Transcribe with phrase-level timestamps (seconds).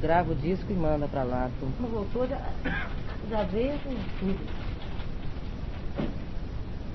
[0.00, 1.50] grava o disco e manda pra lá.
[1.60, 2.40] Quando voltou, já,
[3.30, 4.38] já veio com tudo.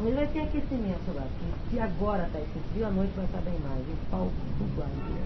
[0.04, 1.28] Mas vai ter aquecimento lá.
[1.70, 3.82] Se agora tá esse frio, a noite vai estar bem mais.
[3.82, 5.22] O pau duplo ainda.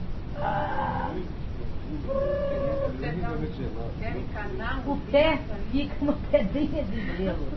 [4.86, 5.40] O pé
[5.72, 7.48] fica uma pedrinha de gelo.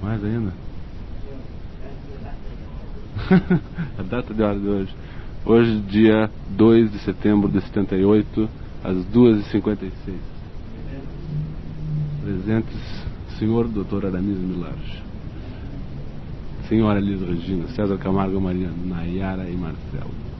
[0.00, 0.69] Mais ainda?
[3.98, 4.94] a data de hora de hoje.
[5.44, 8.48] Hoje, dia 2 de setembro de 78,
[8.82, 9.90] às 2h56.
[12.22, 13.06] Presentes,
[13.38, 14.06] senhor Dr.
[14.06, 15.00] Aramis Milagres.
[16.68, 20.30] Senhora Elis Regina, César Camargo Mariano, Nayara e Marcelo.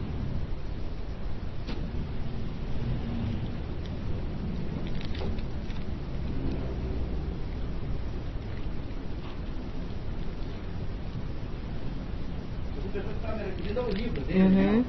[14.32, 14.84] Uhum.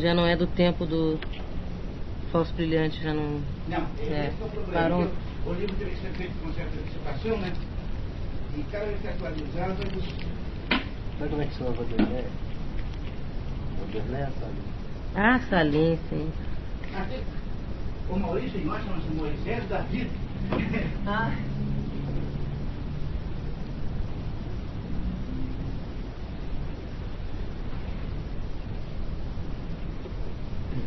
[0.00, 1.18] Já não é do tempo do
[2.30, 3.40] falso brilhante, já não.
[3.68, 4.72] Não, É, esse é o problema.
[4.72, 5.10] parou.
[5.46, 7.52] O livro teve que ser feito com certa antecipação, né?
[8.56, 10.04] E cada vez que atualizava, eles...
[11.20, 12.24] Mas como é que chama o Vanderlei?
[13.80, 14.54] Vanderlei é sabe?
[15.14, 16.30] Ah, Salim, sim.
[16.94, 17.20] Até
[18.10, 20.10] o Maurício, nós chamamos de Moisés Davi.
[21.06, 21.32] Ah.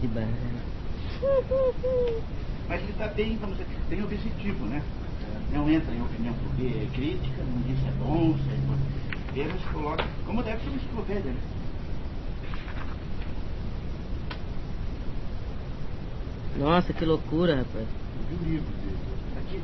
[0.01, 0.09] De.
[2.67, 4.81] Mas ele está bem, vamos dizer, bem objetivo, né?
[5.53, 8.77] Não entra em opinião porque é crítica, não diz se é bom, se é bom.
[9.35, 11.39] Ele se coloca, como deve ser uma enciclopédia, né?
[16.57, 17.87] Nossa, que loucura, rapaz.
[18.31, 18.97] Eu vi o livro dele.
[19.37, 19.61] Aqui.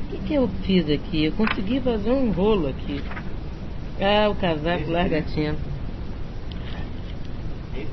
[0.00, 1.24] O que, que eu fiz aqui?
[1.24, 3.02] Eu consegui fazer um rolo aqui.
[4.04, 4.84] Ah, o casaco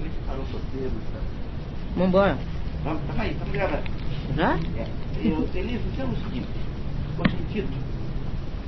[0.10, 1.20] que parou solteiro, tá?
[1.96, 2.38] Vambora.
[2.84, 3.84] Vamos, tá aí, estamos gravando.
[4.36, 4.56] Já?
[4.76, 4.88] É,
[5.24, 6.48] eu, Elisa, é o seguinte,
[7.20, 7.68] o sentido,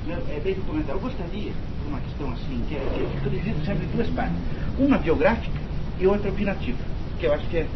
[0.06, 0.98] né, é bem documentado.
[0.98, 4.38] Eu gostaria, por uma questão assim, que, é, que, eu divido sempre em duas partes.
[4.78, 5.60] Uma biográfica
[5.98, 6.78] e outra opinativa,
[7.18, 7.66] que eu acho que é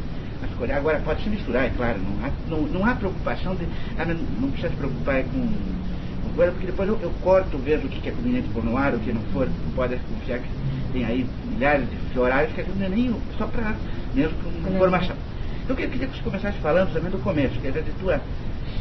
[0.42, 0.74] a escolher.
[0.74, 3.66] Agora pode se misturar, é claro, não há, não, não há preocupação de.
[3.98, 5.48] ah, não precisa se preocupar com.
[6.36, 9.00] Coisa, porque depois eu, eu corto, vejo o que é conveniente pôr no ar, o
[9.00, 10.48] que não for, não pode confiar que
[10.92, 13.74] tem aí milhares de horários que não é nem só para
[14.14, 15.16] mesmo com informação.
[15.68, 18.20] Eu queria, queria que você começasse falando também do começo, quer dizer, de tua,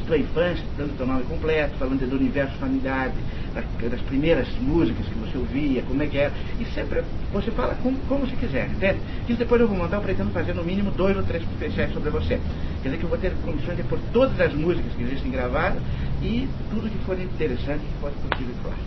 [0.06, 3.12] tua infância, dando teu nome completo, falando do universo familiar,
[3.54, 6.34] das, das primeiras músicas que você ouvia, como é que era.
[6.60, 9.00] E sempre você fala como, como você quiser, entende?
[9.28, 12.10] Isso depois eu vou montar, eu pretendo fazer no mínimo dois ou três especiais sobre
[12.10, 12.40] você.
[12.82, 15.82] Quer dizer que eu vou ter condições de pôr todas as músicas que existem gravadas
[16.22, 18.78] e tudo que for interessante que pode possível falar.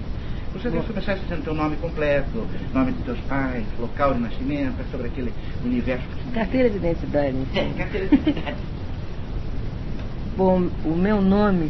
[0.52, 4.84] Você deve começar dizendo teu nome completo, nome de teus pais, local de nascimento, é
[4.90, 5.32] sobre aquele
[5.62, 7.36] universo Carteira de identidade.
[7.54, 8.56] é, carteira de identidade.
[10.40, 11.68] O meu nome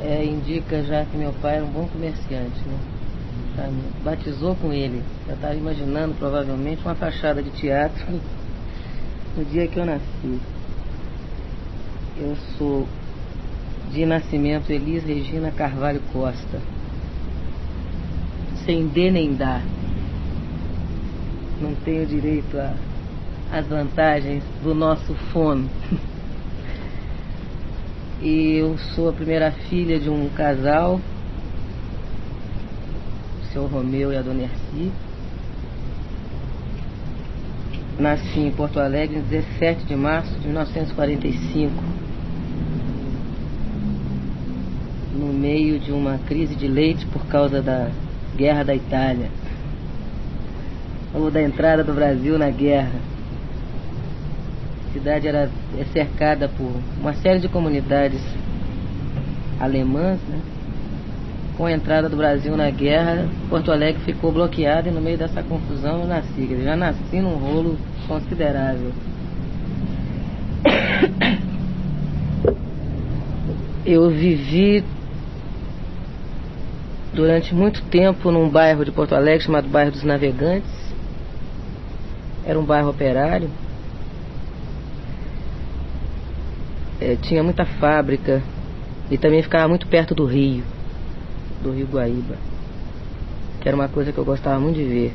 [0.00, 3.70] é, indica já que meu pai era um bom comerciante, né?
[3.70, 5.04] Me batizou com ele.
[5.28, 8.04] Eu estava imaginando provavelmente uma fachada de teatro
[9.38, 10.40] no dia que eu nasci.
[12.18, 12.88] Eu sou
[13.92, 16.60] de nascimento Elis Regina Carvalho Costa.
[18.64, 19.62] Sem D nem dá.
[21.60, 22.58] Não tenho direito
[23.52, 25.70] as vantagens do nosso fono.
[28.20, 30.98] E eu sou a primeira filha de um casal,
[33.42, 34.90] o seu Romeu e a dona Erci.
[37.98, 41.72] Nasci em Porto Alegre em 17 de março de 1945,
[45.14, 47.90] no meio de uma crise de leite por causa da
[48.34, 49.28] guerra da Itália,
[51.12, 53.15] ou da entrada do Brasil na guerra.
[54.96, 58.18] A cidade era é cercada por uma série de comunidades
[59.60, 60.40] alemãs, né?
[61.54, 65.42] Com a entrada do Brasil na guerra, Porto Alegre ficou bloqueado e no meio dessa
[65.42, 66.46] confusão eu nasci.
[66.46, 67.76] Dizer, já nasci num rolo
[68.08, 68.90] considerável.
[73.84, 74.82] Eu vivi
[77.12, 80.72] durante muito tempo num bairro de Porto Alegre chamado Bairro dos Navegantes.
[82.44, 83.50] Era um bairro operário.
[87.00, 88.42] É, tinha muita fábrica
[89.10, 90.64] e também ficava muito perto do rio,
[91.62, 92.36] do rio Guaíba,
[93.60, 95.14] que era uma coisa que eu gostava muito de ver.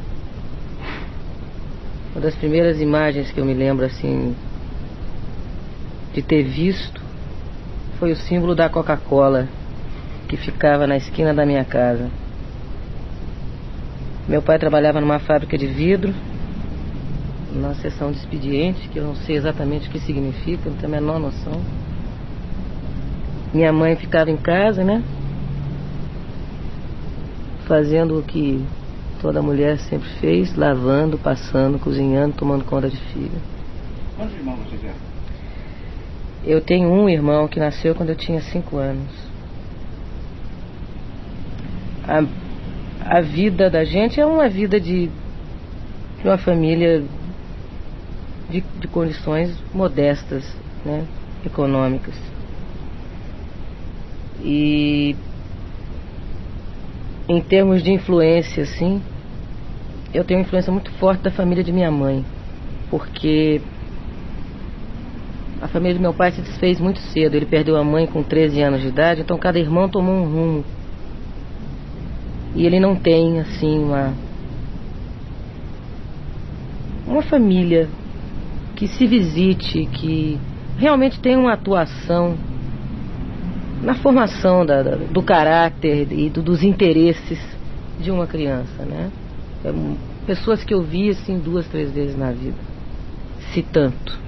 [2.14, 4.36] Uma das primeiras imagens que eu me lembro assim
[6.14, 7.02] de ter visto
[7.98, 9.48] foi o símbolo da Coca-Cola
[10.28, 12.10] que ficava na esquina da minha casa.
[14.28, 16.14] Meu pai trabalhava numa fábrica de vidro,
[17.54, 21.02] numa seção de expediente, que eu não sei exatamente o que significa, não tenho a
[21.02, 21.62] menor noção.
[23.54, 25.04] Minha mãe ficava em casa, né?
[27.68, 28.64] Fazendo o que
[29.22, 33.42] toda mulher sempre fez, lavando, passando, cozinhando, tomando conta de filho.
[34.18, 35.12] Quantos irmãos vocês eram?
[36.46, 39.12] Eu tenho um irmão que nasceu quando eu tinha cinco anos.
[42.08, 42.24] A,
[43.18, 47.04] a vida da gente é uma vida de, de uma família
[48.52, 50.44] de, de condições modestas,
[50.86, 51.06] né,
[51.46, 52.16] econômicas.
[54.44, 55.16] E
[57.28, 59.02] em termos de influência, assim,
[60.14, 62.26] eu tenho uma influência muito forte da família de minha mãe,
[62.90, 63.62] porque
[65.62, 67.36] a família do meu pai se desfez muito cedo.
[67.36, 70.66] Ele perdeu a mãe com 13 anos de idade, então cada irmão tomou um rumo.
[72.56, 74.14] E ele não tem, assim, uma.
[77.08, 77.90] Uma família
[78.82, 80.40] que se visite, que
[80.76, 82.36] realmente tem uma atuação
[83.84, 87.40] na formação da, da, do caráter e do, dos interesses
[88.00, 89.12] de uma criança, né?
[89.64, 89.72] É,
[90.26, 92.58] pessoas que eu vi assim duas, três vezes na vida,
[93.54, 94.20] se tanto.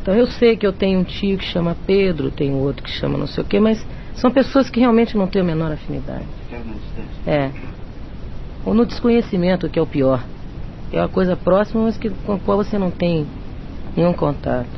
[0.00, 3.18] Então eu sei que eu tenho um tio que chama Pedro, tenho outro que chama
[3.18, 6.24] não sei o quê, mas são pessoas que realmente não têm a menor afinidade.
[7.26, 7.50] É.
[8.64, 10.24] Ou no desconhecimento, que é o pior.
[10.92, 13.26] É uma coisa próxima, mas que, com a qual você não tem
[13.96, 14.68] nenhum contato.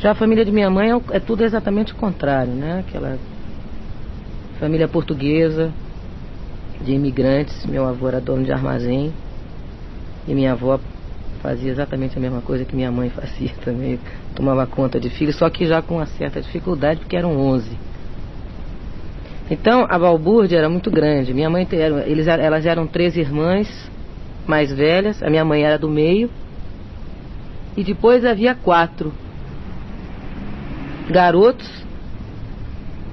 [0.00, 2.80] Já a família de minha mãe é, é tudo exatamente o contrário, né?
[2.80, 3.18] Aquela
[4.58, 5.72] família portuguesa,
[6.84, 7.64] de imigrantes.
[7.66, 9.12] Meu avô era dono de armazém.
[10.26, 10.80] E minha avó
[11.40, 14.00] fazia exatamente a mesma coisa que minha mãe fazia também.
[14.34, 17.78] Tomava conta de filhos, só que já com uma certa dificuldade, porque eram 11.
[19.48, 21.32] Então a balbúrdia era muito grande.
[21.32, 21.68] Minha mãe,
[22.06, 23.91] eles, elas eram três irmãs
[24.46, 26.30] mais velhas, a minha mãe era do meio,
[27.76, 29.12] e depois havia quatro
[31.08, 31.82] garotos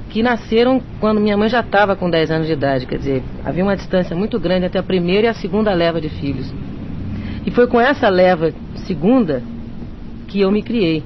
[0.09, 2.85] que nasceram quando minha mãe já estava com 10 anos de idade.
[2.85, 6.09] Quer dizer, havia uma distância muito grande entre a primeira e a segunda leva de
[6.09, 6.51] filhos.
[7.45, 8.51] E foi com essa leva
[8.87, 9.41] segunda
[10.27, 11.03] que eu me criei.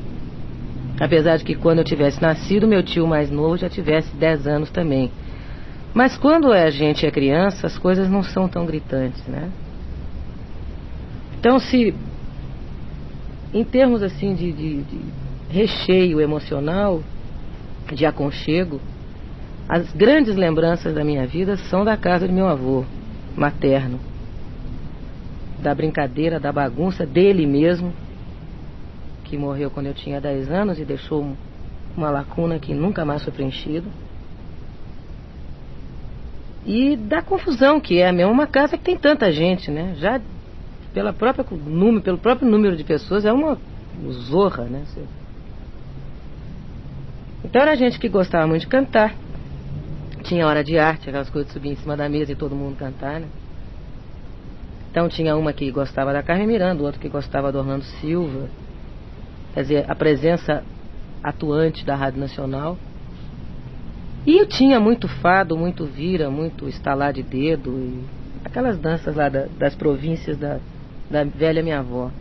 [0.99, 4.71] Apesar de que quando eu tivesse nascido, meu tio mais novo já tivesse 10 anos
[4.71, 5.11] também.
[5.93, 9.49] Mas quando a gente é criança, as coisas não são tão gritantes, né?
[11.44, 11.94] Então, se
[13.54, 15.00] em termos assim de, de, de
[15.50, 17.01] recheio emocional,
[17.94, 18.80] de aconchego,
[19.68, 22.86] as grandes lembranças da minha vida são da casa de meu avô
[23.36, 24.00] materno,
[25.62, 27.92] da brincadeira, da bagunça dele mesmo,
[29.25, 31.28] que morreu quando eu tinha 10 anos e deixou
[31.98, 33.90] uma lacuna que nunca mais foi preenchida
[36.66, 39.94] e da confusão que é mesmo uma casa que tem tanta gente, né?
[39.98, 40.22] Já
[40.94, 43.57] pela própria número, pelo próprio número de pessoas é uma
[44.12, 44.84] zorra, né?
[47.44, 49.16] Então era gente que gostava muito de cantar.
[50.24, 52.78] Tinha hora de arte, aquelas coisas de subir em cima da mesa e todo mundo
[52.78, 53.28] cantar, né?
[54.90, 58.47] Então tinha uma que gostava da Carmen Miranda, outro que gostava do Orlando Silva.
[59.54, 60.64] Quer dizer, a presença
[61.23, 62.78] atuante da Rádio Nacional
[64.26, 68.04] e eu tinha muito fado, muito vira, muito estalar de dedo, e
[68.45, 70.59] aquelas danças lá da, das províncias da,
[71.10, 72.12] da velha minha avó.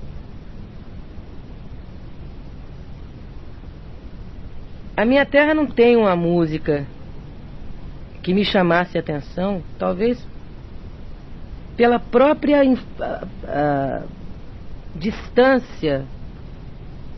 [4.96, 6.86] A minha terra não tem uma música
[8.22, 10.24] que me chamasse a atenção, talvez
[11.76, 12.62] pela própria
[13.00, 14.02] a, a,
[14.94, 16.04] distância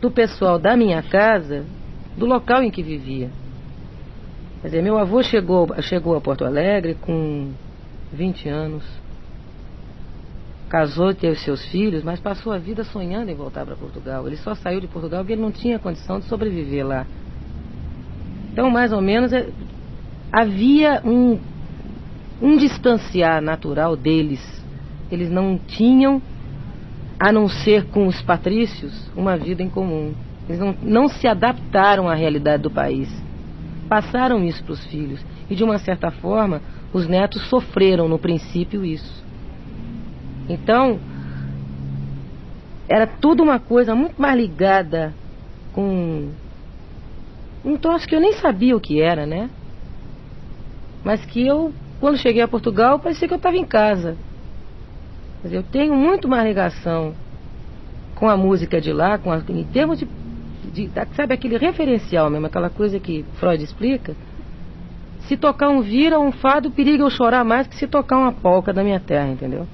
[0.01, 1.65] do pessoal da minha casa
[2.17, 3.29] do local em que vivia.
[4.61, 7.51] Quer dizer, meu avô chegou, chegou a Porto Alegre com
[8.11, 8.83] 20 anos.
[10.75, 14.27] Casou e teve seus filhos, mas passou a vida sonhando em voltar para Portugal.
[14.27, 17.07] Ele só saiu de Portugal porque ele não tinha condição de sobreviver lá.
[18.51, 19.47] Então, mais ou menos, é,
[20.33, 21.39] havia um,
[22.41, 24.41] um distanciar natural deles.
[25.09, 26.21] Eles não tinham,
[27.17, 30.13] a não ser com os patrícios, uma vida em comum.
[30.49, 33.09] Eles não, não se adaptaram à realidade do país
[33.87, 35.23] passaram isso para os filhos.
[35.49, 39.24] E de uma certa forma, os netos sofreram no princípio isso.
[40.49, 40.99] Então,
[42.87, 45.13] era tudo uma coisa muito mais ligada
[45.73, 46.29] com
[47.63, 49.49] um troço que eu nem sabia o que era, né?
[51.03, 54.15] Mas que eu, quando cheguei a Portugal, parecia que eu estava em casa.
[55.43, 57.13] Dizer, eu tenho muito mais ligação
[58.15, 60.05] com a música de lá, com a, em termos de,
[60.71, 64.15] de, Sabe aquele referencial mesmo, aquela coisa que Freud explica?
[65.27, 68.71] Se tocar um vira, um fado, periga eu chorar mais que se tocar uma polca
[68.71, 69.67] da minha terra, entendeu?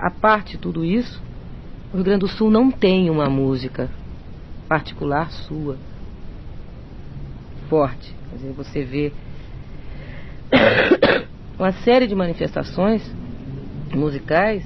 [0.00, 1.22] A parte tudo isso,
[1.92, 3.90] o Rio Grande do Sul não tem uma música
[4.68, 5.76] particular sua
[7.68, 8.14] forte.
[8.30, 9.12] Quer dizer, você vê
[11.58, 13.02] uma série de manifestações
[13.94, 14.64] musicais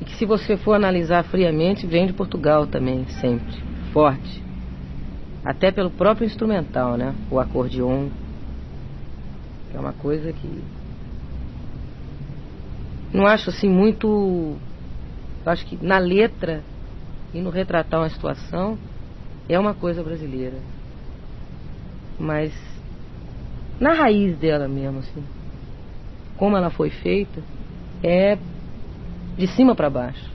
[0.00, 4.42] e que se você for analisar friamente vem de Portugal também, sempre, forte.
[5.44, 7.14] Até pelo próprio instrumental, né?
[7.30, 8.08] O acordeon,
[9.70, 10.62] que é uma coisa que
[13.12, 14.56] não acho assim muito
[15.44, 16.62] acho que na letra
[17.32, 18.78] e no retratar uma situação
[19.48, 20.56] é uma coisa brasileira.
[22.18, 22.52] Mas
[23.80, 25.24] na raiz dela mesmo, assim,
[26.36, 27.42] como ela foi feita,
[28.02, 28.36] é
[29.36, 30.30] de cima para baixo.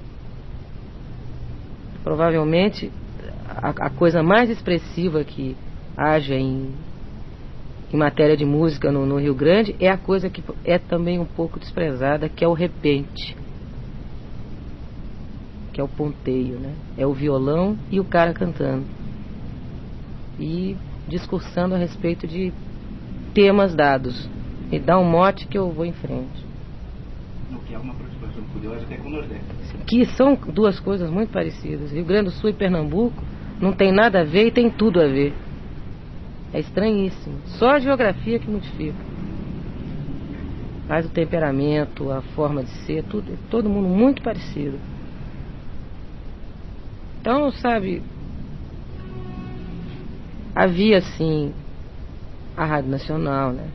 [2.03, 2.91] Provavelmente
[3.48, 5.55] a, a, coisa mais expressiva que
[5.96, 6.74] haja em,
[7.94, 11.25] em matéria de música no, no, Rio Grande é a coisa que é também um
[11.25, 13.36] pouco desprezada, que é o repente.
[15.72, 16.74] Que é o ponteio, né?
[16.98, 18.86] É o violão e o cara cantando.
[20.39, 20.75] E
[21.08, 22.51] discursando a respeito de
[23.34, 24.30] temas dados.
[24.72, 26.44] Me dá um mote que eu vou em frente.
[27.51, 29.46] O que é uma aproximação curiosa até com o Nordeste.
[29.86, 31.92] Que são duas coisas muito parecidas.
[31.92, 33.24] Rio Grande do Sul e Pernambuco
[33.62, 35.34] não tem nada a ver e tem tudo a ver.
[36.54, 37.40] É estranhíssimo.
[37.58, 39.04] Só a geografia que modifica.
[40.88, 44.80] Mas o temperamento, a forma de ser, tudo, todo mundo muito parecido.
[47.20, 48.04] Então, sabe,
[50.56, 51.52] havia assim
[52.56, 53.68] a Rádio Nacional, né?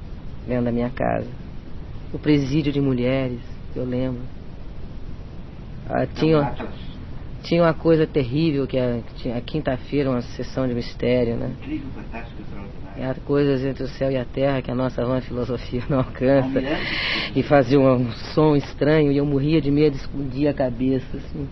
[0.47, 1.29] Dentro da minha casa.
[2.13, 3.41] O presídio de mulheres,
[3.75, 4.23] eu lembro.
[5.89, 6.55] Ah, tinha,
[7.43, 9.01] tinha uma coisa terrível que a,
[9.37, 11.57] a quinta-feira, uma sessão de mistério, né?
[11.61, 12.43] Incrível, fantástico,
[13.03, 16.61] Há coisas entre o céu e a terra que a nossa vã filosofia não alcança.
[17.35, 21.49] E fazia um, um som estranho e eu morria de medo, escondia a cabeça, assim,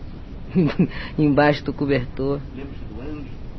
[1.19, 2.41] embaixo do cobertor.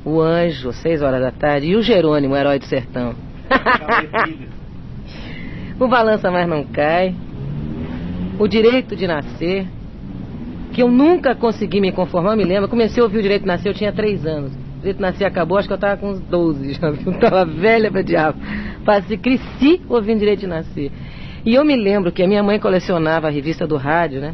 [0.05, 3.15] O anjo, seis horas da tarde, e o Jerônimo, o herói do sertão.
[5.79, 7.15] o balança mais não cai.
[8.37, 9.67] O direito de nascer,
[10.73, 12.69] que eu nunca consegui me conformar, me lembro.
[12.69, 14.68] Comecei a ouvir o direito de nascer, eu tinha três anos.
[14.79, 17.11] O direito de nascer acabou, acho que eu estava com uns 12, já viu?
[17.11, 18.39] Estava velha pra diabo.
[18.85, 20.89] Passei, cresci ouvindo direito de nascer.
[21.45, 24.33] E eu me lembro que a minha mãe colecionava a revista do rádio, né?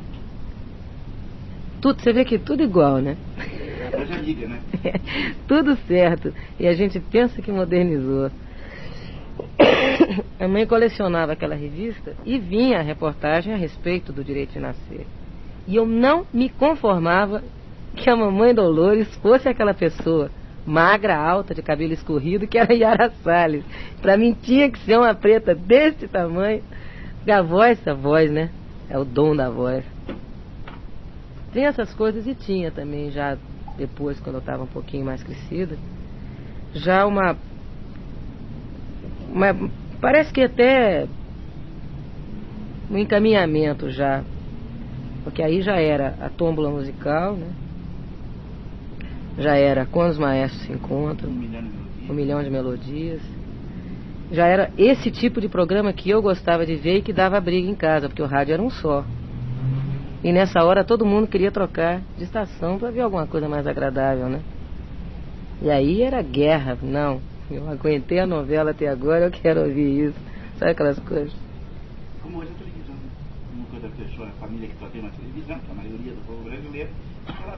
[1.82, 3.18] Tudo, você vê que tudo igual, né?
[3.92, 4.60] É liga, né?
[5.48, 6.32] tudo certo.
[6.60, 8.30] E a gente pensa que modernizou.
[10.40, 15.08] A mãe colecionava aquela revista e vinha a reportagem a respeito do direito de nascer.
[15.68, 17.42] E eu não me conformava
[17.96, 20.30] que a mamãe Dolores fosse aquela pessoa
[20.66, 23.64] magra, alta, de cabelo escorrido, que era Yara Salles.
[24.02, 26.64] Para mim tinha que ser uma preta desse tamanho.
[27.26, 28.52] E a voz, a voz, né?
[28.90, 29.84] É o dom da voz.
[31.54, 33.38] Tem essas coisas e tinha também já
[33.78, 35.78] depois, quando eu estava um pouquinho mais crescida,
[36.74, 37.38] já uma
[39.34, 39.58] mas
[40.00, 41.08] parece que até
[42.90, 44.24] um encaminhamento já.
[45.24, 47.48] Porque aí já era a tómbola musical, né?
[49.38, 53.22] Já era quando os maestros se encontram, um milhão de melodias.
[54.32, 57.70] Já era esse tipo de programa que eu gostava de ver e que dava briga
[57.70, 59.04] em casa, porque o rádio era um só.
[60.24, 64.28] E nessa hora todo mundo queria trocar de estação para ver alguma coisa mais agradável,
[64.28, 64.42] né?
[65.62, 67.22] E aí era guerra, não.
[67.52, 70.20] Eu aguentei a novela até agora, eu quero ouvir isso.
[70.58, 71.32] Sabe aquelas coisas?
[72.24, 73.10] Como hoje a televisão, né?
[73.52, 76.26] Como quando a pessoa, a família que só tem uma televisão, que a maioria do
[76.26, 76.90] povo brasileiro,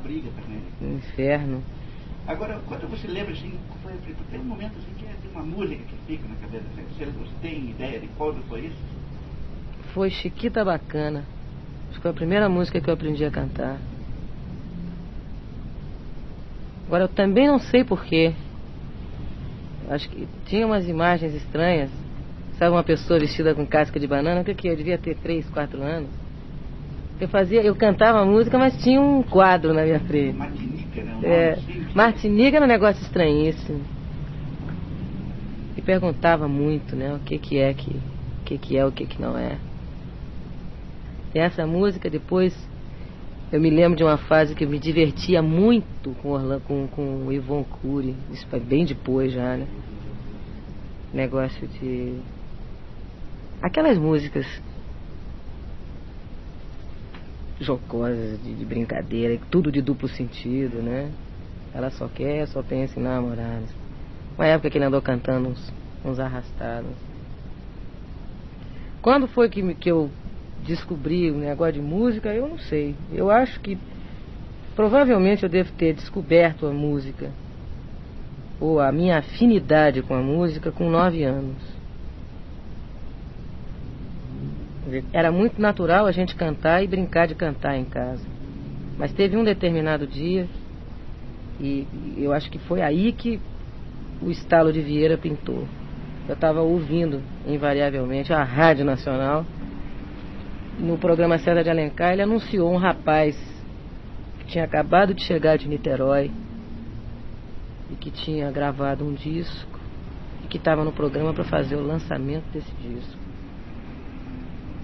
[0.08, 0.62] briga também.
[0.80, 0.96] Né?
[0.96, 1.64] Inferno.
[2.26, 3.94] Agora, quando você lembra assim, foi,
[4.32, 7.32] tem um momento assim que é, tem uma música que fica na cabeça, você, você
[7.42, 8.78] tem ideia de quando foi isso?
[9.94, 11.26] Foi Chiquita Bacana.
[11.90, 13.78] Acho que foi a primeira música que eu aprendi a cantar.
[16.86, 18.34] Agora eu também não sei porquê.
[19.90, 21.90] Acho que tinha umas imagens estranhas.
[22.58, 24.42] Sabe uma pessoa vestida com casca de banana?
[24.42, 26.10] O que, que eu devia ter 3, 4 anos.
[27.20, 30.38] Eu fazia, eu cantava música, mas tinha um quadro na minha frente.
[30.38, 31.20] Martinica, né?
[31.24, 31.58] É,
[31.96, 33.82] Martinica era um negócio estranhíssimo.
[35.76, 37.16] E perguntava muito, né?
[37.16, 39.58] O que que é que, o que que é, o que que não é.
[41.34, 42.54] E essa música depois
[43.52, 47.26] eu me lembro de uma fase que eu me divertia muito com, Orlando, com, com
[47.26, 48.14] o Ivon Cury.
[48.32, 49.68] Isso foi bem depois já, né?
[51.14, 52.20] Negócio de.
[53.62, 54.46] Aquelas músicas.
[57.60, 61.12] Jocosas, de, de brincadeira, tudo de duplo sentido, né?
[61.74, 63.62] Ela só quer, só pensa em namorar.
[64.38, 65.74] Uma época que ele andou cantando uns,
[66.06, 66.92] uns arrastados.
[69.02, 70.10] Quando foi que, que eu
[70.66, 72.96] descobri o negócio de música, eu não sei.
[73.14, 73.78] Eu acho que
[74.76, 77.32] provavelmente eu devo ter descoberto a música,
[78.60, 81.77] ou a minha afinidade com a música, com nove anos.
[85.12, 88.24] Era muito natural a gente cantar e brincar de cantar em casa.
[88.98, 90.48] Mas teve um determinado dia,
[91.60, 91.86] e
[92.18, 93.40] eu acho que foi aí que
[94.22, 95.68] o estalo de Vieira pintou.
[96.28, 99.46] Eu estava ouvindo, invariavelmente, a Rádio Nacional.
[100.80, 103.36] No programa César de Alencar, ele anunciou um rapaz
[104.40, 106.32] que tinha acabado de chegar de Niterói
[107.92, 109.80] e que tinha gravado um disco
[110.44, 113.27] e que estava no programa para fazer o lançamento desse disco.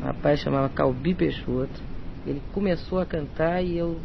[0.03, 1.81] O rapaz chamava Calbi Peixoto.
[2.27, 3.97] Ele começou a cantar e eu,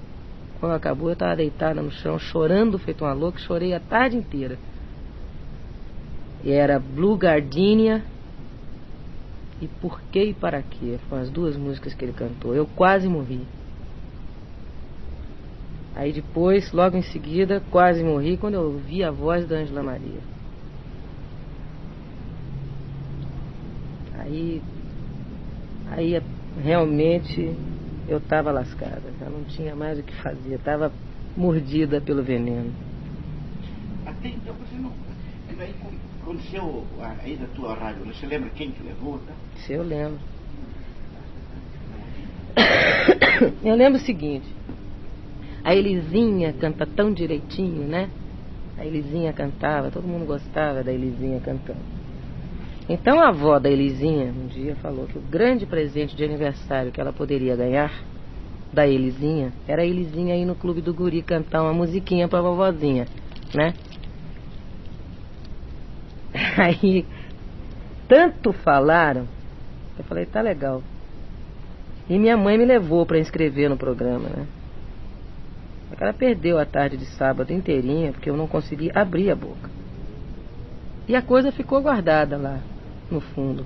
[0.61, 4.57] quando acabou, eu estava deitada no chão, chorando feito uma louca, chorei a tarde inteira.
[6.45, 8.05] E era Blue Gardenia
[9.61, 11.01] e Por que e Para quê?
[11.09, 12.55] Foram as duas músicas que ele cantou.
[12.55, 13.45] Eu quase morri.
[15.97, 20.21] Aí depois, logo em seguida, quase morri quando eu ouvi a voz da Angela Maria.
[24.17, 24.63] Aí
[25.91, 26.21] Aí
[26.63, 27.55] realmente
[28.09, 30.93] eu estava lascada, já não tinha mais o que fazer, estava
[31.37, 32.73] mordida pelo veneno.
[34.07, 34.93] Até então você não.
[35.61, 35.75] Aí
[36.23, 36.85] aconteceu
[37.23, 39.19] aí da tua rádio, você lembra quem te levou?
[39.19, 39.33] Tá?
[39.67, 40.19] Se eu lembro.
[43.63, 44.53] Eu lembro o seguinte,
[45.63, 48.11] a Elisinha canta tão direitinho, né?
[48.77, 51.98] A Elisinha cantava, todo mundo gostava da Elisinha cantando.
[52.89, 56.99] Então a avó da Elisinha um dia falou que o grande presente de aniversário que
[56.99, 57.93] ela poderia ganhar
[58.73, 63.07] da Elisinha era a Elisinha ir no clube do guri cantar uma musiquinha pra vovozinha,
[63.55, 63.75] né?
[66.57, 67.05] Aí
[68.09, 69.29] tanto falaram,
[69.99, 70.83] eu falei, tá legal.
[72.09, 74.47] E minha mãe me levou para inscrever no programa, né?
[76.01, 79.69] Ela perdeu a tarde de sábado inteirinha porque eu não consegui abrir a boca.
[81.07, 82.61] E a coisa ficou guardada lá
[83.11, 83.65] no fundo.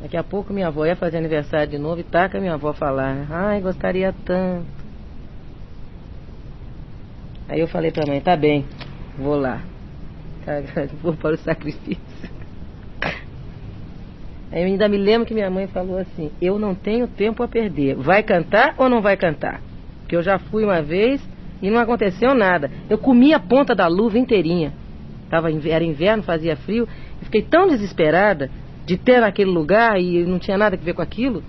[0.00, 3.26] Daqui a pouco minha avó ia fazer aniversário de novo e taca minha avó falar,
[3.30, 4.66] ai, gostaria tanto.
[7.48, 8.64] Aí eu falei pra mãe, tá bem,
[9.18, 9.62] vou lá.
[11.02, 12.30] Vou para o sacrifício.
[14.50, 17.48] Aí eu ainda me lembro que minha mãe falou assim, eu não tenho tempo a
[17.48, 17.94] perder.
[17.94, 19.60] Vai cantar ou não vai cantar?
[20.00, 21.20] Porque eu já fui uma vez
[21.62, 22.70] e não aconteceu nada.
[22.88, 24.72] Eu comi a ponta da luva inteirinha.
[25.28, 26.88] Tava, era inverno, fazia frio.
[27.22, 28.50] Fiquei tão desesperada
[28.86, 31.42] de ter naquele lugar e não tinha nada a ver com aquilo.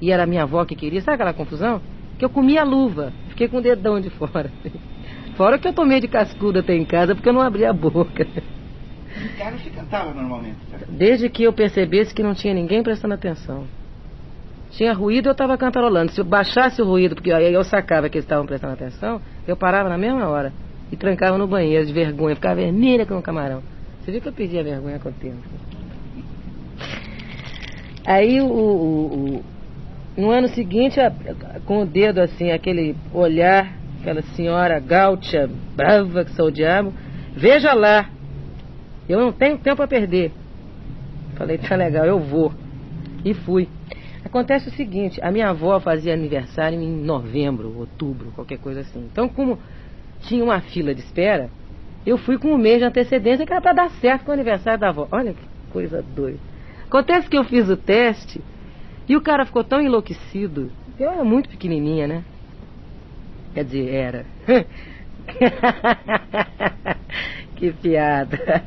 [0.00, 1.80] E era a minha avó que queria, sabe aquela confusão?
[2.18, 4.50] Que eu comia a luva, fiquei com o dedão de fora.
[5.36, 8.24] Fora que eu tomei de cascuda até em casa porque eu não abria a boca.
[8.24, 10.56] Em casa você cantava normalmente?
[10.70, 10.78] Tá?
[10.88, 13.64] Desde que eu percebesse que não tinha ninguém prestando atenção.
[14.70, 16.12] Tinha ruído, eu estava cantarolando.
[16.12, 19.56] Se eu baixasse o ruído, porque aí eu sacava que eles estavam prestando atenção, eu
[19.56, 20.52] parava na mesma hora
[20.90, 23.62] e trancava no banheiro de vergonha, ficava vermelha como um camarão.
[24.08, 25.36] Você viu que eu perdi a vergonha com o tempo.
[28.06, 29.44] Aí o, o, o,
[30.16, 30.98] no ano seguinte,
[31.66, 36.90] com o dedo assim, aquele olhar, aquela senhora gaúcha, brava que sou o diabo,
[37.36, 38.08] veja lá,
[39.06, 40.32] eu não tenho tempo a perder.
[41.36, 42.50] Falei, tá legal, eu vou.
[43.22, 43.68] E fui.
[44.24, 49.06] Acontece o seguinte, a minha avó fazia aniversário em novembro, outubro, qualquer coisa assim.
[49.12, 49.58] Então, como
[50.22, 51.50] tinha uma fila de espera,
[52.06, 54.80] eu fui com um mês de antecedência que era para dar certo com o aniversário
[54.80, 55.08] da avó.
[55.10, 56.38] Olha que coisa doida.
[56.86, 58.40] Acontece que eu fiz o teste
[59.08, 60.70] e o cara ficou tão enlouquecido.
[60.98, 62.24] Eu era muito pequenininha, né?
[63.54, 64.26] Quer dizer, era.
[67.56, 68.64] que piada.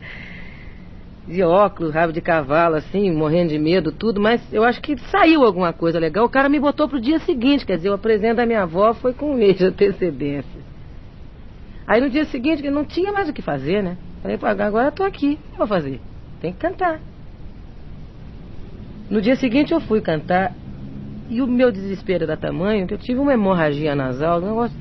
[1.27, 5.43] De óculos, rabo de cavalo, assim, morrendo de medo, tudo, mas eu acho que saiu
[5.43, 6.25] alguma coisa legal.
[6.25, 9.13] O cara me botou pro dia seguinte, quer dizer, o apresento da minha avó foi
[9.13, 10.70] com um mês de antecedência.
[11.91, 13.97] Aí no dia seguinte, não tinha mais o que fazer, né?
[14.21, 15.99] Falei, agora eu tô aqui, o que vou fazer?
[16.39, 17.01] Tem que cantar.
[19.09, 20.55] No dia seguinte eu fui cantar
[21.29, 24.77] e o meu desespero era tamanho que eu tive uma hemorragia nasal, um negócio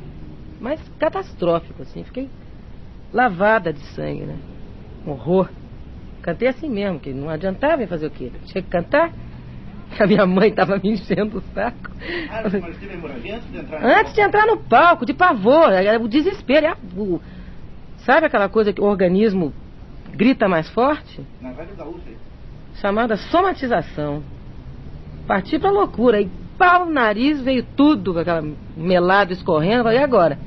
[0.61, 2.05] mais catastrófico, assim.
[2.05, 2.29] Fiquei
[3.13, 4.39] lavada de sangue, né?
[5.05, 5.51] Um horror.
[6.23, 8.31] Cantei assim mesmo, que não adiantava fazer o quê?
[8.53, 9.13] Tinha que cantar.
[9.99, 11.91] A minha mãe estava me enchendo o saco.
[12.31, 14.15] Ah, mas teve hemorragia antes de entrar no Antes palco?
[14.15, 16.69] de entrar no palco, de pavor, era o desespero.
[16.69, 17.21] a- o-
[18.05, 19.53] sabe aquela coisa que o organismo
[20.13, 21.21] grita mais forte?
[21.41, 22.11] Na Gaúcha.
[22.81, 24.23] Chamada somatização.
[25.27, 26.21] Parti pra loucura.
[26.21, 28.43] E pau nariz, veio tudo, aquela
[28.77, 29.83] melada escorrendo.
[29.85, 30.39] Falei, e agora?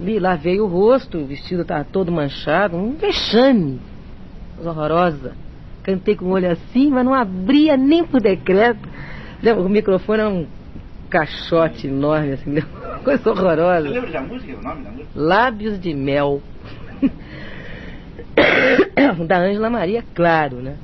[0.00, 3.80] Vi, lá veio o rosto, o vestido estava todo manchado, um vexame.
[4.64, 5.34] Horrorosa.
[5.88, 8.86] Cantei com o olho assim, mas não abria nem por decreto.
[9.56, 10.46] O microfone era um
[11.08, 12.56] caixote enorme, assim,
[13.02, 13.88] coisa Você horrorosa.
[13.88, 15.08] lembra da música, o nome da música?
[15.14, 16.42] Lábios de mel.
[19.26, 20.76] da Ângela Maria, claro, né?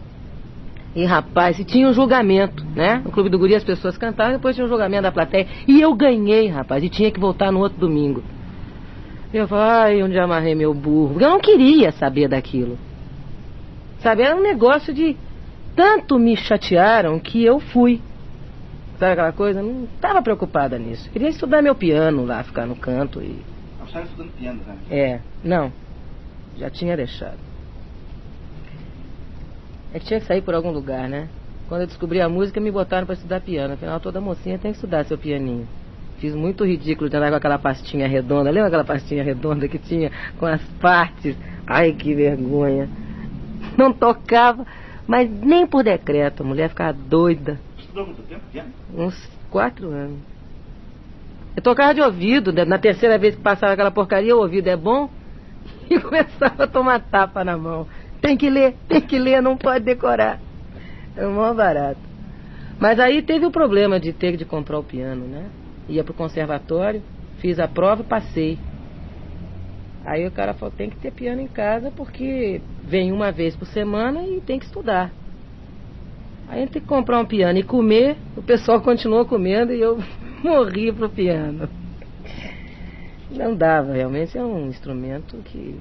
[0.97, 3.03] E rapaz, e tinha um julgamento, né?
[3.05, 5.47] No Clube do Guri as pessoas cantavam, depois tinha um julgamento da plateia.
[5.69, 8.25] E eu ganhei, rapaz, e tinha que voltar no outro domingo.
[9.35, 11.11] Eu falei, ai, onde amarrei meu burro?
[11.11, 12.79] Porque eu não queria saber daquilo.
[14.05, 15.17] Sabe, era um negócio de.
[15.75, 18.03] Tanto me chatearam que eu fui.
[18.99, 19.63] Sabe aquela coisa?
[19.63, 21.11] Não estava preocupada nisso.
[21.11, 23.43] Queria estudar meu piano lá, ficar no canto e.
[23.87, 24.77] Estava estudando piano, né?
[24.91, 25.73] É, não.
[26.59, 27.39] Já tinha deixado.
[29.95, 31.29] É que tinha que sair por algum lugar, né?
[31.67, 33.73] Quando eu descobri a música, me botaram para estudar piano.
[33.73, 35.67] Afinal, toda mocinha tem que estudar seu pianinho.
[36.19, 38.51] Fiz muito ridículo de andar com aquela pastinha redonda.
[38.51, 41.37] Lembra aquela pastinha redonda que tinha com as partes?
[41.67, 42.89] Ai, que vergonha.
[43.79, 44.67] Não tocava,
[45.07, 46.43] mas nem por decreto.
[46.43, 47.61] A mulher ficava doida.
[47.79, 48.71] Estudou muito tempo piano?
[48.95, 50.19] Uns quatro anos.
[51.57, 52.65] Eu tocava de ouvido, né?
[52.65, 55.09] na terceira vez que passava aquela porcaria, o ouvido é bom.
[55.89, 57.87] E começava a tomar tapa na mão.
[58.21, 60.41] Tem que ler, tem que ler, não pode decorar.
[61.15, 62.01] É o maior barato.
[62.81, 65.47] Mas aí teve o problema de ter de comprar o piano, né?
[65.89, 67.03] Ia pro conservatório,
[67.39, 68.59] fiz a prova e passei.
[70.05, 73.67] Aí o cara falou, tem que ter piano em casa porque vem uma vez por
[73.67, 75.11] semana e tem que estudar.
[76.49, 79.99] Aí tem que comprar um piano e comer, o pessoal continuou comendo e eu
[80.45, 81.69] morri pro piano.
[83.31, 85.77] Não dava, realmente é um instrumento que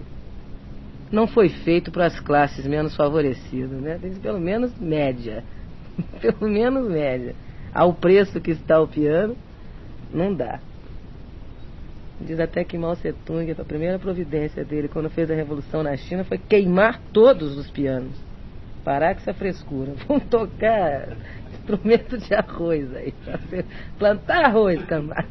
[1.12, 4.00] não foi feito para as classes menos favorecidas, né?
[4.02, 5.44] Tem pelo menos média.
[6.20, 7.36] pelo menos média.
[7.72, 9.36] Ao preço que está o piano,
[10.12, 10.60] não dá.
[12.22, 15.96] Diz até que Mao Tse Tung, a primeira providência dele quando fez a revolução na
[15.98, 18.14] China foi queimar todos os pianos.
[18.84, 19.94] Parar com essa frescura.
[20.08, 21.10] Vão tocar
[21.52, 23.14] instrumento de arroz aí.
[23.98, 25.28] Plantar arroz, cambada.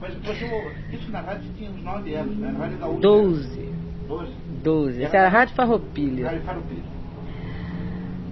[0.00, 0.44] Mas você,
[0.92, 2.52] isso na rádio tinha uns 9 anos, né?
[2.52, 3.00] Na rádio da USP.
[3.00, 3.72] Doze.
[4.08, 4.32] 12.
[4.62, 5.02] Doze.
[5.04, 6.26] Essa era a Rádio Farroupilha.
[6.26, 6.82] Rádio Farroupilha.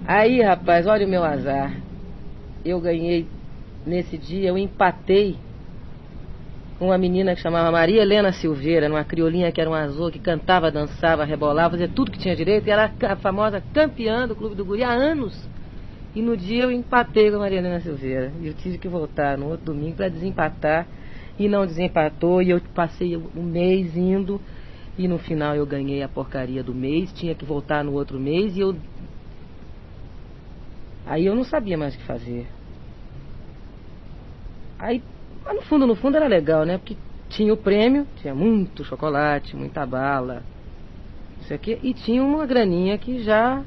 [0.05, 1.73] Aí, rapaz, olha o meu azar.
[2.65, 3.25] Eu ganhei,
[3.85, 5.37] nesse dia, eu empatei
[6.85, 10.71] uma menina que chamava Maria Helena Silveira, numa criolinha que era um azul, que cantava,
[10.71, 14.65] dançava, rebolava, fazia tudo que tinha direito, e era a famosa campeã do Clube do
[14.65, 15.47] Guri há anos.
[16.15, 18.31] E no dia eu empatei com a Maria Helena Silveira.
[18.41, 20.87] E eu tive que voltar no outro domingo para desempatar.
[21.39, 24.41] E não desempatou, e eu passei um mês indo,
[24.97, 28.55] e no final eu ganhei a porcaria do mês, tinha que voltar no outro mês,
[28.57, 28.75] e eu
[31.05, 32.47] Aí eu não sabia mais o que fazer.
[34.77, 35.01] Aí,
[35.45, 36.77] mas no fundo, no fundo era legal, né?
[36.77, 36.95] Porque
[37.29, 40.43] tinha o prêmio, tinha muito chocolate, muita bala,
[41.41, 43.63] isso aqui, e tinha uma graninha que já,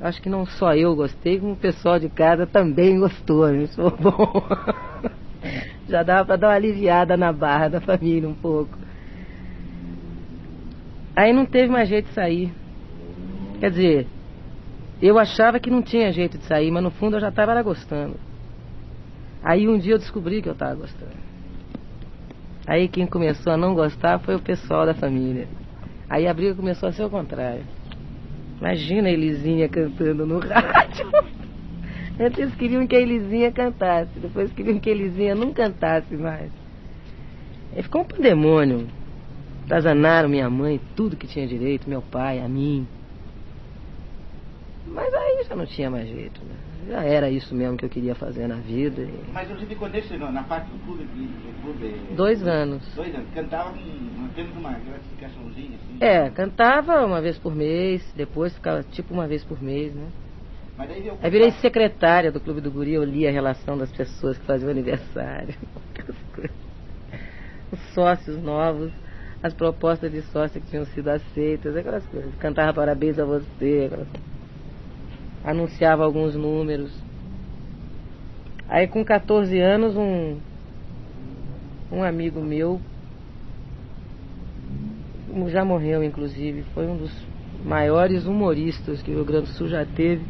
[0.00, 3.64] acho que não só eu gostei, como o pessoal de casa também gostou, né?
[3.64, 4.46] Isso foi bom.
[5.88, 8.78] já dava para dar uma aliviada na barra da família um pouco.
[11.16, 12.52] Aí não teve mais jeito de sair.
[13.58, 14.06] Quer dizer,
[15.02, 18.29] eu achava que não tinha jeito de sair, mas no fundo eu já estava gostando.
[19.42, 21.30] Aí um dia eu descobri que eu estava gostando.
[22.66, 25.48] Aí quem começou a não gostar foi o pessoal da família.
[26.08, 27.64] Aí a briga começou a ser o contrário.
[28.58, 31.10] Imagina a Elisinha cantando no rádio.
[32.18, 36.52] Antes queriam que a Elisinha cantasse, depois queriam que a Elisinha não cantasse mais.
[37.74, 38.86] Aí ficou um pandemônio.
[39.66, 42.86] Tazanaram minha mãe, tudo que tinha direito, meu pai, a mim.
[44.86, 46.69] Mas aí já não tinha mais jeito, né?
[46.90, 49.00] Já era isso mesmo que eu queria fazer na vida.
[49.02, 52.84] e- Mas você ficou nesse, na parte do clube, do clube Dois anos.
[52.96, 53.30] Dois anos.
[53.32, 55.98] Cantava apenas uma classificaçãozinha, assim.
[56.00, 60.08] É, cantava uma vez por mês, depois ficava tipo uma vez por mês, né?
[60.76, 63.92] Mas veio o Aí virei secretária do Clube do Guri, eu li a relação das
[63.92, 65.54] pessoas que faziam aniversário.
[65.94, 66.56] Aquelas coisas.
[67.70, 68.90] Os sócios novos,
[69.42, 72.34] as propostas de sócio que tinham sido aceitas, aquelas coisas.
[72.36, 74.08] Cantava parabéns a você, aquelas...
[75.44, 76.90] anunciava alguns números.
[78.68, 80.36] Aí com 14 anos um,
[81.90, 82.80] um amigo meu
[85.48, 87.10] já morreu inclusive, foi um dos
[87.64, 90.24] maiores humoristas que o Rio Grande do Sul já teve.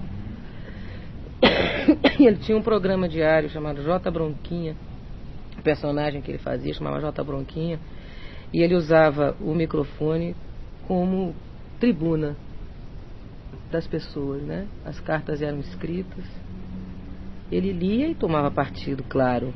[2.19, 4.75] Ele tinha um programa diário chamado J Bronquinha.
[5.59, 7.79] O personagem que ele fazia chamava J Bronquinha.
[8.53, 10.35] E ele usava o microfone
[10.89, 11.35] como
[11.79, 12.35] tribuna
[13.71, 14.67] das pessoas, né?
[14.85, 16.25] As cartas eram escritas.
[17.51, 19.53] Ele lia e tomava partido, claro.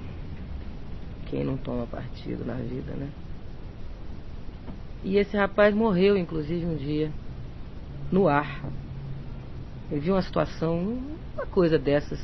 [1.26, 3.08] Quem não toma partido na vida, né?
[5.02, 7.10] E esse rapaz morreu, inclusive, um dia,
[8.10, 8.64] no ar.
[9.90, 10.98] Ele viu uma situação,
[11.34, 12.18] uma coisa dessas,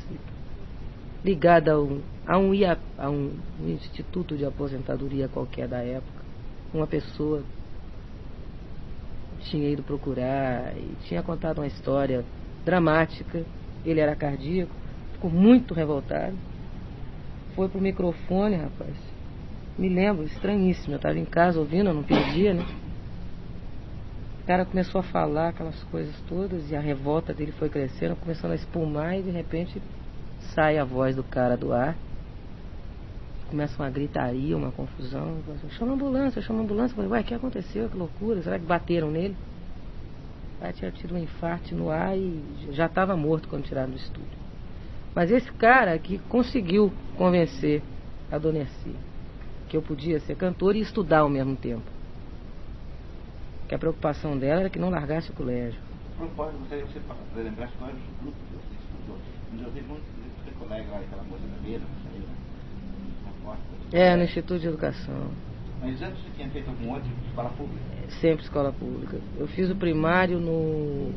[1.24, 2.52] ligada a um, a um,
[2.96, 3.32] a um
[3.68, 6.20] instituto de aposentadoria qualquer da época.
[6.72, 7.42] Uma pessoa
[9.40, 12.24] tinha ido procurar e tinha contado uma história
[12.64, 13.44] dramática.
[13.84, 14.74] Ele era cardíaco,
[15.12, 16.36] ficou muito revoltado.
[17.54, 18.94] Foi pro microfone, rapaz.
[19.78, 20.94] Me lembro, estranhíssimo.
[20.94, 22.64] Eu estava em casa ouvindo, eu não perdia, né?
[24.42, 28.52] O cara começou a falar aquelas coisas todas e a revolta dele foi crescendo, começando
[28.52, 29.80] a espumar e de repente
[30.54, 31.96] sai a voz do cara do ar.
[33.50, 35.38] Começa uma gritaria, uma confusão.
[35.70, 36.92] Chama a ambulância, chama a ambulância.
[36.92, 37.88] Eu falei, ué, o que aconteceu?
[37.88, 39.36] Que loucura, será que bateram nele?
[40.60, 44.38] Aí tinha tido um infarto no ar e já estava morto quando tiraram do estúdio.
[45.14, 47.82] Mas esse cara que conseguiu convencer
[48.30, 48.94] a Dona Erci
[49.70, 51.84] que eu podia ser cantor e estudar ao mesmo tempo.
[53.68, 55.80] Que a preocupação dela era que não largasse o colégio.
[56.18, 59.16] Propósito, gostaria que você lembrasse qual era o grupo que você estudou.
[59.64, 60.02] Eu vi muito
[60.44, 61.84] seu colega lá, aquela moça da mesa.
[63.92, 65.30] É, no Instituto de Educação.
[65.80, 67.80] Mas antes você tinha feito algum outro escola pública?
[68.20, 69.18] Sempre escola pública.
[69.36, 71.12] Eu fiz o primário no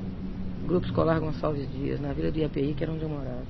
[0.66, 3.44] Grupo Escolar Gonçalves Dias, na Vila do IAPI, que era onde eu morava.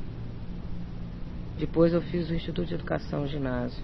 [1.58, 3.84] Depois eu fiz o Instituto de Educação, ginásio.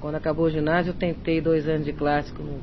[0.00, 2.60] Quando acabou o ginásio, eu tentei dois anos de clássico no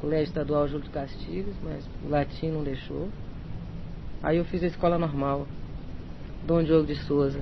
[0.00, 3.08] Colégio Estadual Júlio de Castilhos, mas o latim não deixou.
[4.22, 5.46] Aí eu fiz a escola normal,
[6.46, 7.40] Dom Diogo de Souza.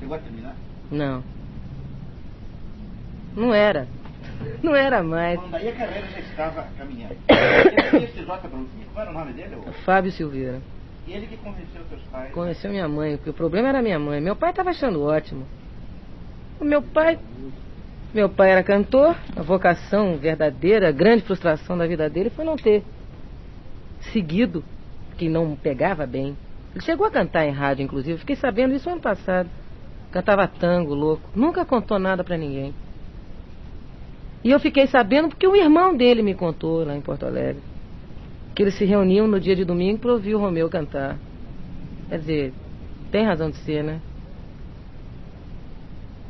[0.00, 0.56] Chegou a terminar?
[0.94, 1.24] Não.
[3.34, 3.88] Não era.
[4.62, 5.40] Não era mais.
[5.40, 7.16] Quando daí a carreira já estava caminhando.
[8.00, 8.48] Esse J.
[8.48, 9.56] Como era o nome dele?
[9.56, 9.72] ô?
[9.84, 10.60] Fábio Silveira.
[11.06, 12.32] E ele que convenceu seus pais?
[12.32, 14.20] Conheceu minha mãe, porque o problema era minha mãe.
[14.20, 15.44] Meu pai estava achando ótimo.
[16.60, 17.18] O meu pai.
[18.14, 22.54] Meu pai era cantor, a vocação verdadeira, a grande frustração da vida dele foi não
[22.54, 22.84] ter
[24.12, 24.62] seguido,
[25.18, 26.36] que não pegava bem.
[26.72, 29.50] Ele chegou a cantar em rádio, inclusive, fiquei sabendo isso ano passado.
[30.14, 31.28] Cantava tango, louco.
[31.34, 32.72] Nunca contou nada pra ninguém.
[34.44, 37.60] E eu fiquei sabendo porque o irmão dele me contou lá em Porto Alegre.
[38.54, 41.18] Que eles se reuniam no dia de domingo para ouvir o Romeu cantar.
[42.08, 42.52] Quer dizer,
[43.10, 44.00] tem razão de ser, né?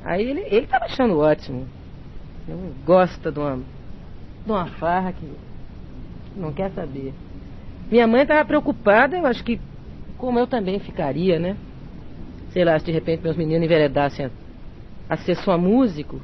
[0.03, 1.67] Aí ele, ele tava achando ótimo.
[2.49, 5.31] Eu gosta de uma, de uma farra que
[6.35, 7.13] não quer saber.
[7.91, 9.61] Minha mãe estava preocupada, eu acho que
[10.17, 11.55] como eu também ficaria, né?
[12.55, 14.31] Sei lá, se de repente meus meninos enveredassem a,
[15.09, 16.21] a ser só músico,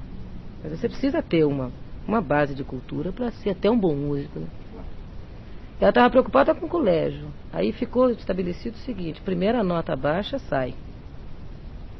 [0.62, 1.72] mas você precisa ter uma,
[2.06, 4.46] uma base de cultura para ser até um bom músico, né?
[5.80, 7.26] Ela estava preocupada com o colégio.
[7.52, 10.72] Aí ficou estabelecido o seguinte, primeira nota baixa sai.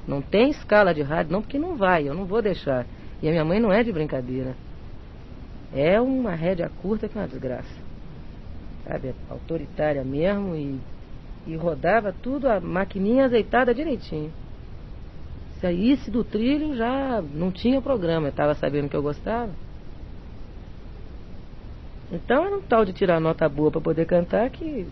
[0.07, 2.87] Não tem escala de rádio, não, porque não vai, eu não vou deixar.
[3.21, 4.55] E a minha mãe não é de brincadeira.
[5.75, 7.81] É uma rédea curta que é uma desgraça.
[8.85, 10.79] Sabe, é autoritária mesmo e,
[11.46, 14.33] e rodava tudo, a maquininha azeitada direitinho.
[15.61, 19.50] Saísse do trilho já não tinha programa, eu estava sabendo que eu gostava.
[22.12, 24.87] Então era um tal de tirar nota boa para poder cantar que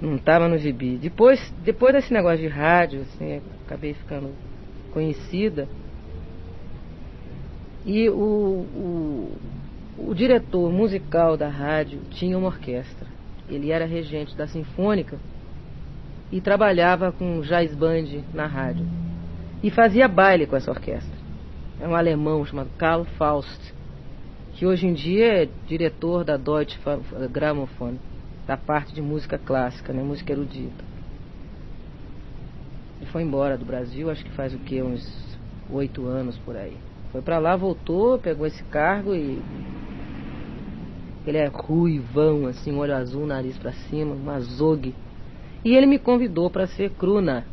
[0.00, 0.98] não estava no gibi.
[0.98, 4.30] Depois, depois desse negócio de rádio, assim, acabei ficando
[4.92, 5.68] conhecida.
[7.86, 9.32] E o, o,
[9.98, 13.11] o diretor musical da rádio tinha uma orquestra.
[13.48, 15.18] Ele era regente da Sinfônica
[16.30, 18.86] e trabalhava com jazz band na rádio.
[19.62, 21.12] E fazia baile com essa orquestra.
[21.80, 23.74] É um alemão chamado Karl Faust,
[24.54, 26.78] que hoje em dia é diretor da Deutsche
[27.30, 27.96] Grammophon,
[28.46, 30.84] da parte de música clássica, né, música erudita.
[33.00, 35.38] Ele foi embora do Brasil, acho que faz o que, uns
[35.70, 36.76] oito anos por aí.
[37.10, 39.38] Foi para lá, voltou, pegou esse cargo e
[41.26, 44.94] ele é ruivão, assim, olho azul, nariz para cima, um azogue.
[45.64, 47.46] E ele me convidou para ser cruna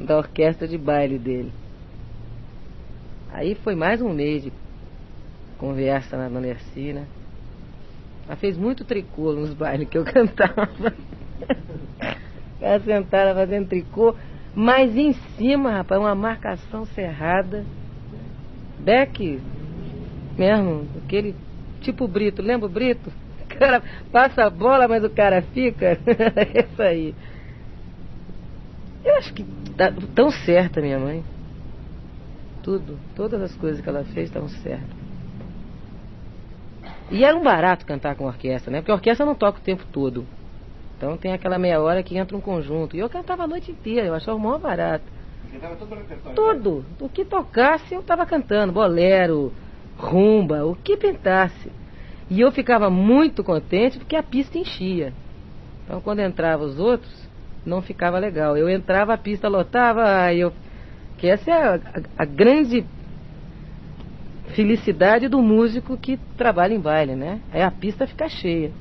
[0.00, 1.52] da orquestra de baile dele.
[3.30, 4.52] Aí foi mais um mês de
[5.58, 7.06] conversa na Dona Ercina.
[8.26, 10.68] Ela fez muito tricô nos bailes que eu cantava.
[12.60, 14.14] Ela sentada fazendo tricô,
[14.54, 17.64] mas em cima, rapaz, uma marcação cerrada.
[18.80, 19.40] Beck
[20.36, 21.34] mesmo, aquele
[21.84, 23.12] tipo Brito, lembra o Brito?
[23.42, 25.98] O cara passa a bola, mas o cara fica.
[26.36, 27.14] É isso aí.
[29.04, 29.44] Eu acho que
[29.76, 31.22] tá tão certa minha mãe.
[32.62, 35.04] Tudo, todas as coisas que ela fez estão certas.
[37.10, 38.78] E era um barato cantar com orquestra, né?
[38.78, 40.24] Porque a orquestra não toca o tempo todo.
[40.96, 42.96] Então tem aquela meia hora que entra um conjunto.
[42.96, 45.04] E eu cantava a noite inteira, eu achava o maior barato.
[45.52, 46.34] Cantava todo o repertório.
[46.34, 46.84] Tudo.
[46.98, 48.72] O que tocasse eu estava cantando.
[48.72, 49.52] Bolero,
[50.04, 51.72] rumba, o que pintasse.
[52.30, 55.14] E eu ficava muito contente porque a pista enchia.
[55.84, 57.28] Então quando entrava os outros,
[57.64, 58.56] não ficava legal.
[58.56, 60.52] Eu entrava, a pista lotava, eu.
[61.18, 61.80] Que essa é a, a-
[62.18, 62.86] a grande
[64.54, 67.40] felicidade do músico que trabalha em baile, né?
[67.52, 68.72] É a pista ficar cheia.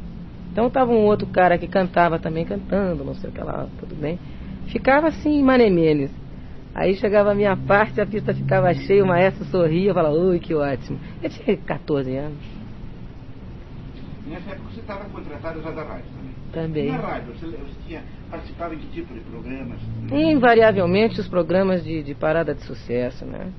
[0.52, 3.96] Então tava um outro cara que cantava também cantando, não sei o que lá, tudo
[3.96, 4.20] bem.
[4.66, 6.12] Ficava assim, manemenes.
[6.76, 10.56] Aí chegava a minha parte, a pista ficava cheia, o maestro sorria, falava, ui, que
[10.56, 11.00] ótimo.
[11.22, 12.64] Eu tinha 14 anos
[14.34, 16.34] nessa época você estava contratado já da rádio também.
[16.52, 16.92] também.
[16.92, 19.80] Na rádio, você, você tinha, participava em que tipo de programas?
[20.12, 23.52] Invariavelmente os programas de, de parada de sucesso, né?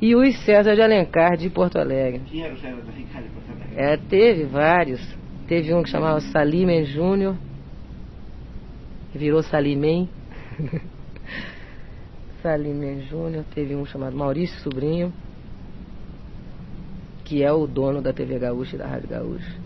[0.00, 2.22] E o César de Alencar de Porto Alegre.
[2.26, 3.76] Quem era o César da Ricardo Porto Alegre?
[3.76, 5.16] É, teve vários.
[5.46, 7.36] Teve um que chamava Salimen Júnior,
[9.14, 10.08] virou Salimem.
[12.42, 13.44] Salimen Júnior.
[13.54, 15.12] Teve um chamado Maurício Sobrinho,
[17.24, 19.56] que é o dono da TV Gaúcha e da Rádio Gaúcha.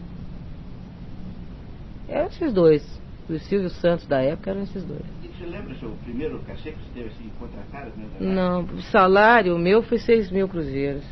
[2.09, 3.01] Eram esses dois.
[3.29, 5.03] Os Silvio Santos da época eram esses dois.
[5.25, 7.91] E você lembra o seu primeiro cachê que você teve assim, contratado?
[7.97, 8.07] Né?
[8.21, 11.03] Não, o salário meu foi 6 mil cruzeiros.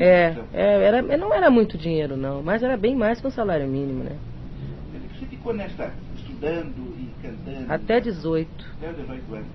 [0.00, 0.06] Né?
[0.06, 3.68] É É, era, não era muito dinheiro não, mas era bem mais que um salário
[3.68, 4.16] mínimo, né?
[5.18, 7.72] Você ficou nessa, estudando cantando.
[7.72, 8.48] Até 18.
[8.78, 9.46] Até os 18 anos.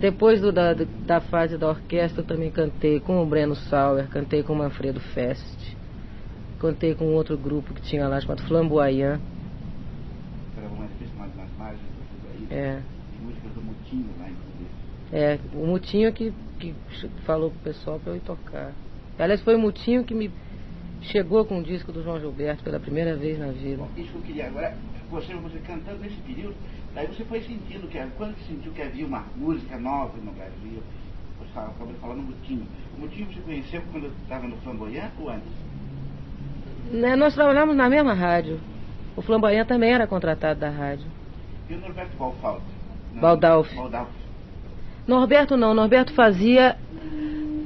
[0.00, 4.42] Depois do- da, da fase da orquestra eu também cantei com o Breno Sauer, cantei
[4.42, 5.74] com o Manfredo Fest,
[6.60, 9.20] cantei com outro grupo que tinha lá chamado Flamboyant.
[10.56, 11.12] Era uma espécie
[11.58, 12.56] mais Rio aí.
[12.56, 12.80] É,
[13.20, 14.70] músicas do Mutinho lá, inclusive.
[15.12, 16.72] é, o Mutinho que, que
[17.24, 18.72] falou pro pessoal pra eu ir tocar.
[19.18, 20.30] Aliás, foi o Mutinho que me
[21.02, 23.78] chegou com o disco do João Gilberto pela primeira vez na vida.
[23.82, 24.72] Bom, isso que eu queria agora,
[25.10, 26.54] você, você cantando nesse período,
[26.94, 30.82] daí você foi sentindo que, quando você sentiu que havia uma música nova no Brasil,
[31.38, 32.66] você estava acabou de falar no Mutinho.
[32.96, 35.48] O Mutinho você conheceu quando estava no Flamboyant ou antes?
[36.90, 38.60] Né, nós trabalhávamos na mesma rádio.
[39.16, 41.06] O Flamboyant também era contratado da rádio.
[41.68, 42.64] E o Norberto Balfaldi?
[43.14, 43.74] Não, Baldalf.
[43.74, 44.08] Baldalf.
[45.06, 46.76] Norberto não, Norberto fazia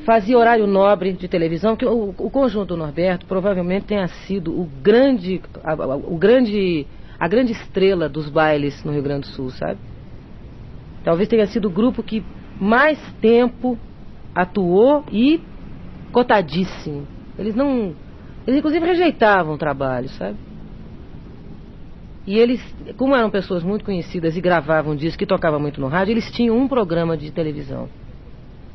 [0.05, 4.67] fazia horário nobre de televisão, que o, o conjunto do Norberto provavelmente tenha sido o
[4.83, 6.87] grande a, a- o grande
[7.18, 9.79] a grande estrela dos bailes no Rio Grande do Sul, sabe?
[11.05, 12.22] Talvez tenha sido o grupo que
[12.61, 13.79] mais tempo
[14.35, 15.40] atuou e
[16.12, 17.07] cotadíssimo.
[17.38, 17.94] Eles não
[18.46, 20.37] eles inclusive rejeitavam o trabalho, sabe?
[22.27, 22.62] E eles,
[22.96, 26.57] como eram pessoas muito conhecidas e gravavam discos que tocavam muito no rádio, eles tinham
[26.57, 27.88] um programa de televisão.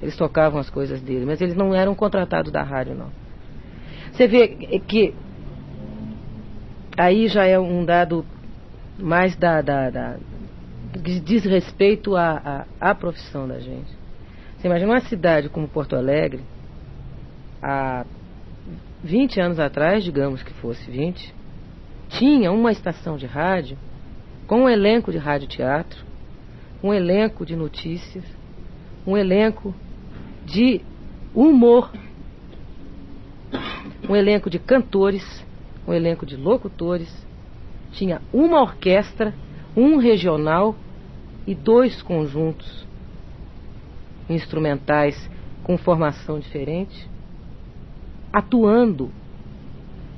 [0.01, 3.09] Eles tocavam as coisas dele, mas eles não eram contratados da rádio, não.
[4.11, 4.47] Você vê
[4.87, 5.13] que
[6.99, 8.25] aí já é um dado
[8.97, 10.17] mais da, da, da
[11.01, 13.89] que diz respeito à, à, à profissão da gente.
[14.57, 16.43] Você imagina uma cidade como Porto Alegre,
[17.61, 18.05] há
[19.01, 21.33] 20 anos atrás, digamos que fosse 20,
[22.09, 23.77] tinha uma estação de rádio
[24.45, 26.03] com um elenco de rádio-teatro,
[26.83, 28.25] um elenco de notícias,
[29.07, 29.73] um elenco
[30.45, 30.81] de
[31.33, 31.89] humor,
[34.09, 35.45] um elenco de cantores,
[35.89, 37.09] um elenco de locutores,
[37.93, 39.33] tinha uma orquestra,
[39.75, 40.75] um regional
[41.47, 42.85] e dois conjuntos
[44.29, 45.29] instrumentais
[45.63, 47.09] com formação diferente,
[48.31, 49.09] atuando.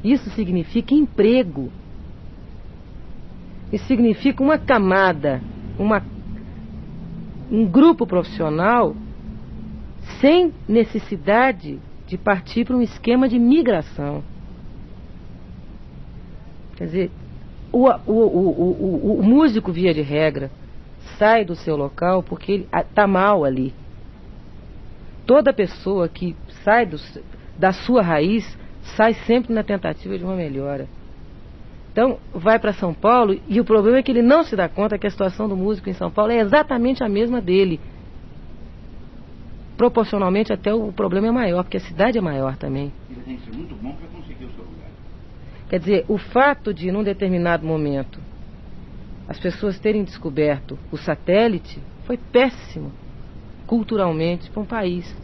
[0.03, 1.71] Isso significa emprego.
[3.71, 5.41] Isso significa uma camada,
[5.79, 6.03] uma,
[7.49, 8.93] um grupo profissional
[10.19, 14.21] sem necessidade de partir para um esquema de migração.
[16.81, 17.11] Quer dizer,
[17.71, 20.49] o, o, o, o, músico, via de regra,
[21.19, 23.71] sai do seu local porque ele está mal ali.
[25.23, 26.97] Toda pessoa que sai do,
[27.55, 28.57] da sua raiz
[28.97, 30.87] sai sempre na tentativa de uma melhora.
[31.91, 34.97] Então, vai para São Paulo e o problema é que ele não se dá conta
[34.97, 37.79] que a situação do músico em São Paulo é exatamente a mesma dele.
[39.77, 42.91] Proporcionalmente, até o problema é maior, porque a cidade é maior também.
[43.07, 44.80] Ele tem que ser muito bom para conseguir o seu.
[45.71, 48.19] Quer dizer, o fato de, num determinado momento,
[49.25, 52.91] as pessoas terem descoberto o satélite foi péssimo,
[53.65, 55.15] culturalmente, para um país.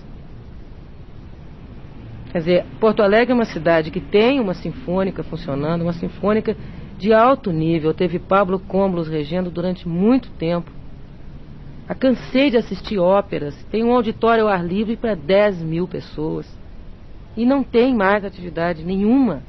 [2.32, 6.56] Quer dizer, Porto Alegre é uma cidade que tem uma sinfônica funcionando, uma sinfônica
[6.98, 7.94] de alto nível.
[7.94, 10.72] Teve Pablo Comblos regendo durante muito tempo.
[11.90, 13.54] Eu cansei de assistir óperas.
[13.70, 16.48] Tem um auditório ao ar livre para 10 mil pessoas.
[17.36, 19.44] E não tem mais atividade nenhuma.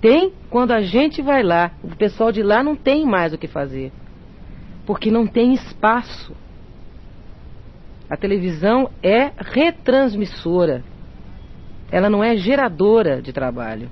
[0.00, 1.72] Tem quando a gente vai lá.
[1.82, 3.92] O pessoal de lá não tem mais o que fazer.
[4.86, 6.34] Porque não tem espaço.
[8.08, 10.82] A televisão é retransmissora.
[11.92, 13.90] Ela não é geradora de trabalho.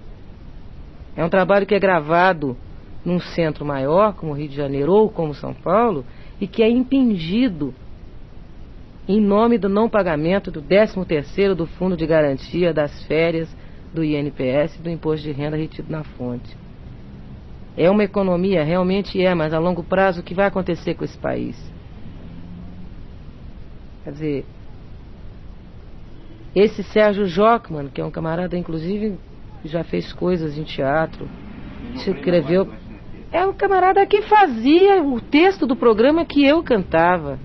[1.16, 2.56] É um trabalho que é gravado
[3.04, 6.04] num centro maior, como Rio de Janeiro ou como São Paulo,
[6.40, 7.74] e que é impingido
[9.08, 13.48] em nome do não pagamento do 13º do Fundo de Garantia das Férias
[13.92, 16.56] do INPS e do Imposto de Renda retido na fonte.
[17.76, 21.16] É uma economia, realmente é, mas a longo prazo o que vai acontecer com esse
[21.16, 21.56] país?
[24.02, 24.46] Quer dizer,
[26.54, 29.16] esse Sérgio Jockman, que é um camarada, inclusive,
[29.62, 31.28] que já fez coisas em teatro,
[31.96, 32.68] se escreveu.
[33.30, 37.38] É um camarada que fazia o texto do programa que eu cantava.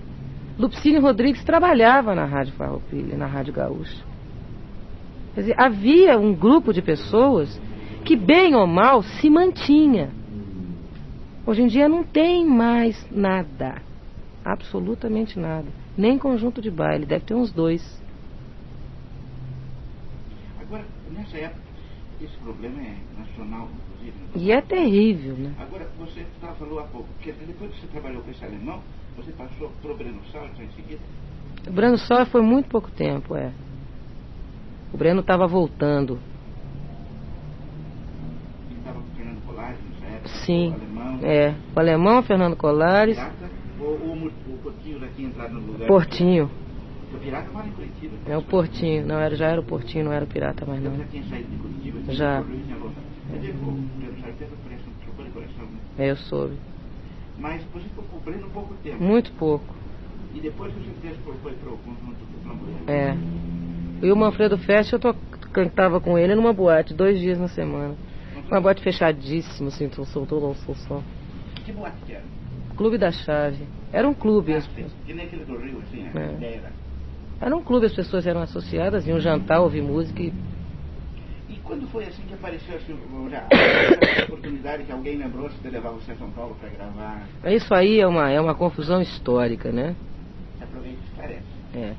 [0.58, 4.13] Lupicínio Rodrigues trabalhava na Rádio Farroupilha, na Rádio Gaúcha.
[5.34, 7.60] Quer dizer, havia um grupo de pessoas
[8.04, 10.10] que, bem ou mal, se mantinha.
[11.46, 13.82] Hoje em dia não tem mais nada.
[14.44, 15.66] Absolutamente nada.
[15.96, 17.82] Nem conjunto de baile, deve ter uns dois.
[20.60, 21.60] Agora, nessa época,
[22.20, 24.18] esse problema é nacional, inclusive.
[24.18, 24.28] né?
[24.36, 25.52] E é terrível, né?
[25.58, 28.80] Agora, você tá- falou há pouco, que depois que você trabalhou com esse alemão,
[29.16, 31.00] você passou pro Breno Salles em seguida.
[31.66, 33.52] O Breno só foi muito pouco tempo, é.
[34.94, 36.20] O Breno estava voltando.
[38.70, 40.28] Ele estava com o Fernando Colares época.
[40.46, 40.70] Sim.
[40.70, 41.18] O alemão.
[41.24, 41.54] É.
[41.74, 45.88] O alemão, Fernando Colares, Pirata, ou, o, o Portinho já tinha entrado no lugar.
[45.88, 46.48] Portinho.
[47.12, 48.16] O Pirata mora em Curitiba.
[48.24, 49.04] É o Portinho.
[49.04, 50.96] Não, era, já era o Portinho, não era o Pirata mais Ele não.
[50.96, 52.12] já tinha saído de Curitiba.
[52.12, 52.40] Já.
[52.40, 52.54] o né?
[55.98, 56.56] É, eu soube.
[57.36, 59.02] Mas você ficou com o Breno pouco tempo.
[59.02, 59.74] Muito pouco.
[60.32, 62.88] E depois você fez, foi, foi pro conjunto do Flamboyant.
[62.88, 63.53] É.
[64.04, 65.16] E o Manfredo Fest, eu to-
[65.52, 67.94] cantava com ele numa boate, dois dias na semana.
[68.50, 71.02] Uma boate fechadíssima, assim, som, som, todo um som, som.
[71.64, 72.22] Que boate que era?
[72.76, 73.66] Clube da Chave.
[73.92, 74.52] Era um clube.
[74.52, 74.66] Ah, as-.
[75.06, 76.54] Que nem aquele do Rio, assim, a É.
[76.56, 76.72] era.
[77.40, 80.32] Era um clube, as pessoas eram associadas, iam jantar, ouvir música e
[81.48, 82.98] E quando foi assim que apareceu assim,
[83.30, 87.22] já, essa oportunidade que alguém lembrou-se de levar você a São Paulo para gravar?
[87.46, 89.94] Isso aí é uma, é uma confusão histórica, né?
[90.60, 91.42] Aproveita e esclarece.
[91.74, 91.94] É.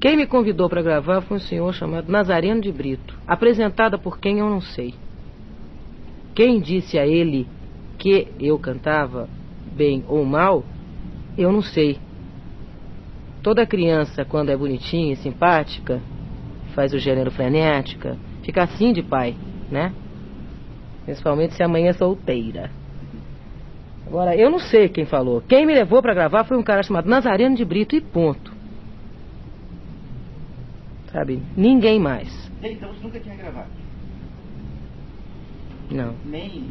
[0.00, 4.38] Quem me convidou para gravar foi um senhor chamado Nazareno de Brito, apresentada por quem
[4.38, 4.94] eu não sei.
[6.34, 7.46] Quem disse a ele
[7.98, 9.28] que eu cantava
[9.76, 10.64] bem ou mal,
[11.36, 11.98] eu não sei.
[13.42, 16.00] Toda criança, quando é bonitinha e simpática,
[16.74, 19.36] faz o gênero frenética, fica assim de pai,
[19.70, 19.92] né?
[21.04, 22.70] Principalmente se a mãe é solteira.
[24.06, 25.42] Agora, eu não sei quem falou.
[25.46, 28.59] Quem me levou para gravar foi um cara chamado Nazareno de Brito e ponto.
[31.12, 31.42] Sabe?
[31.56, 32.28] Ninguém mais.
[32.62, 33.70] Então você nunca tinha gravado?
[35.90, 36.14] Não.
[36.24, 36.70] Nem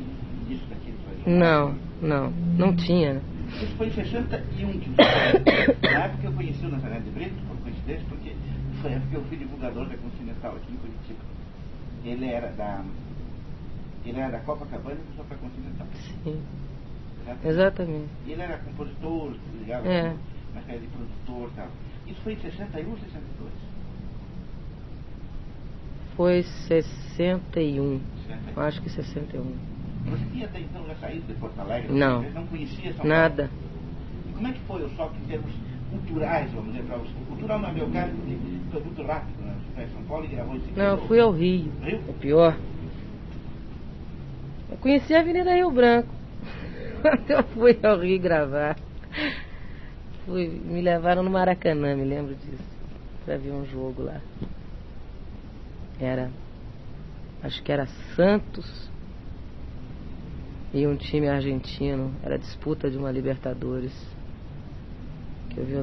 [0.50, 1.34] isso daquilo foi.
[1.34, 2.32] Não, não.
[2.58, 3.22] Não tinha.
[3.50, 7.58] Isso foi em 61 que você Na época eu conheci o Nazaré de Brito, por
[7.58, 8.32] coincidência, porque
[8.82, 11.20] foi a época que eu fui divulgador da Continental aqui em Curitiba.
[12.06, 12.84] Ele era da.
[14.06, 15.88] Ele era da Copacabana e passou para a Continental.
[16.24, 16.42] Sim,
[17.26, 17.48] Exatamente.
[17.48, 18.10] exatamente.
[18.28, 20.10] Ele era compositor, ligava É.
[20.12, 20.18] com
[20.54, 21.68] uma série de produtor e tal.
[22.08, 23.69] Isso foi em 61 ou 62?
[26.20, 28.02] Foi 61.
[28.28, 28.62] 61.
[28.62, 29.56] Acho que 61.
[30.10, 31.94] Você tinha até então já saído de Porto Alegre?
[31.94, 32.24] Não.
[32.24, 33.50] Você não conhecia São Nada.
[34.28, 35.50] E como é que foi o choque em termos
[35.90, 37.14] culturais, vamos dizer, para você?
[37.26, 38.38] Cultural não é meu caso, porque
[38.70, 39.56] foi muito rápido, né?
[39.56, 40.84] Você foi a São Paulo e gravou em seguida.
[40.84, 41.72] Não, eu fui ao Rio.
[41.82, 42.04] Rio?
[42.10, 42.58] É pior.
[44.72, 46.14] Eu conheci a Avenida Rio Branco.
[47.02, 48.76] Quando eu fui ao Rio gravar.
[50.26, 52.78] Fui, me levaram no Maracanã, me lembro disso.
[53.24, 54.20] Pra ver um jogo lá.
[56.00, 56.30] Era.
[57.44, 58.90] Acho que era Santos
[60.74, 62.14] e um time argentino.
[62.24, 63.94] Era disputa de uma Libertadores.
[65.50, 65.74] Que eu vi.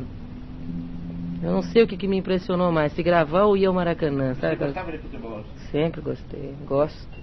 [1.42, 4.34] Eu não sei o que, que me impressionou mais, se gravar ou ir ao Maracanã,
[4.34, 4.54] Você sabe?
[4.54, 5.44] aquela- gostava de futebol?
[5.70, 7.16] Sempre gostei, gosto.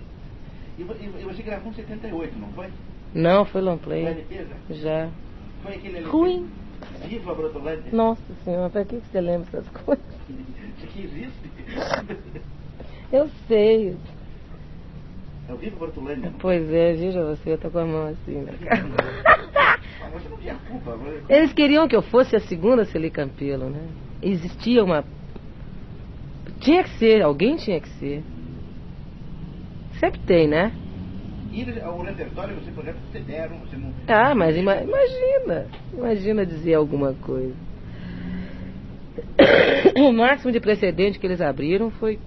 [0.78, 2.68] E, vo- você gravou em 78, não foi?
[3.14, 4.06] Não, foi long play.
[4.06, 4.76] LP já?
[4.76, 5.10] Já.
[5.62, 6.10] Foi aquele LP?
[6.12, 6.48] Ruim.
[7.08, 7.91] Viva a Brotolândia?
[7.91, 10.06] Nossa senhora, pra que que você lembra essas coisas?
[10.84, 12.44] Aqui existe?
[13.14, 13.95] Eu sei.
[15.47, 16.32] É o Viva Brotolândia.
[16.32, 16.39] não?
[16.39, 18.88] Pois é, veja você, eu tô com a mão assim na cara.
[20.14, 20.95] Você não tinha culpa.
[20.95, 23.88] você- Eles queriam que eu fosse a segunda Celi Campelo, né?
[24.22, 25.05] Existia uma.
[26.59, 28.24] Tinha que ser, alguém tinha que ser.
[29.99, 30.72] Sempre tem, né?
[31.51, 33.93] E eles- o repertório, você, por exemplo, você deram, você não...
[34.07, 35.68] Ah, mas ima- imagina.
[35.93, 37.53] Imagina dizer alguma coisa.
[39.95, 42.20] O máximo de precedente que eles abriram foi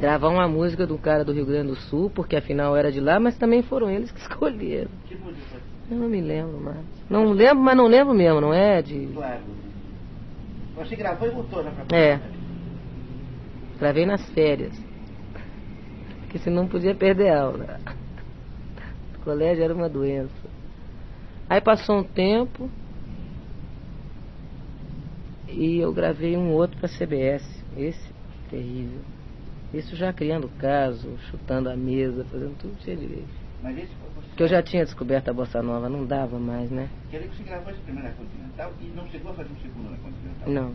[0.00, 3.20] gravar uma música do cara do Rio Grande do Sul, porque afinal era de lá,
[3.20, 4.90] mas também foram eles que escolheram.
[5.06, 5.60] Que música?
[5.90, 6.78] Eu não me lembro mais.
[7.08, 8.80] Não lembro, mas não lembro mesmo, não é?
[8.80, 9.08] De...
[9.12, 9.42] Claro.
[10.76, 12.20] Você gravou e voltou já pra É.
[13.78, 14.72] Gravei nas férias.
[16.20, 17.78] Porque senão podia perder aula.
[19.16, 20.48] O colégio era uma doença.
[21.48, 22.70] Aí passou um tempo
[25.48, 27.44] e eu gravei um outro para CBS.
[27.76, 28.08] Esse
[28.48, 29.00] terrível.
[29.72, 33.28] Isso já criando caso, chutando a mesa, fazendo tudo que tinha direito.
[33.62, 34.28] Mas esse foi você.
[34.28, 36.88] Porque eu já tinha descoberto a bossa nova, não dava mais, né?
[37.10, 39.90] Quer que você gravou esse primeiro na Continental e não chegou a fazer um segundo
[39.90, 40.48] na Continental?
[40.48, 40.72] Não.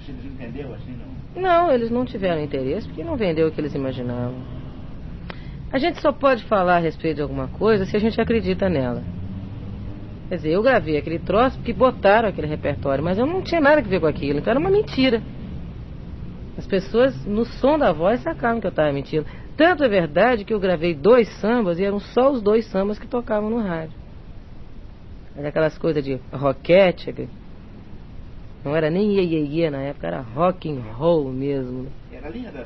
[0.00, 1.42] Você desentendeu assim, não?
[1.42, 4.34] Não, eles não tiveram interesse porque não vendeu o que eles imaginavam.
[5.72, 9.02] A gente só pode falar a respeito de alguma coisa se a gente acredita nela.
[10.28, 13.80] Quer dizer, eu gravei aquele troço porque botaram aquele repertório, mas eu não tinha nada
[13.80, 15.22] a ver com aquilo, então era uma mentira.
[16.56, 19.26] As pessoas, no som da voz, sacaram que eu estava mentindo.
[19.56, 23.06] Tanto é verdade que eu gravei dois sambas e eram só os dois sambas que
[23.06, 23.96] tocavam no rádio.
[25.36, 27.28] Era aquelas coisas de roquete, que
[28.64, 31.88] não era nem iê, iê, iê na época, era rock and roll mesmo.
[32.12, 32.64] Era a linha da.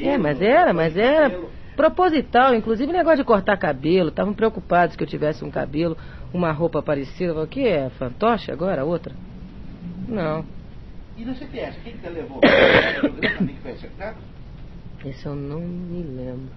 [0.00, 1.40] É, mas era, mas era
[1.76, 5.96] proposital, inclusive negócio de cortar cabelo, estavam preocupados que eu tivesse um cabelo,
[6.32, 9.14] uma roupa parecida, Eu falei, o que é, fantoche agora, outra?
[10.08, 10.44] Não,
[11.16, 12.38] E no CPS, quem que te levou?
[12.38, 14.16] O programa também que foi acertado?
[15.04, 16.52] esse eu não me lembro.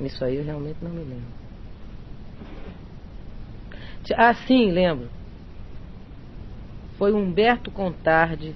[0.00, 1.42] Isso aí eu realmente não me lembro.
[4.16, 5.08] Ah, sim, lembro.
[6.98, 8.54] Foi Humberto Contardi.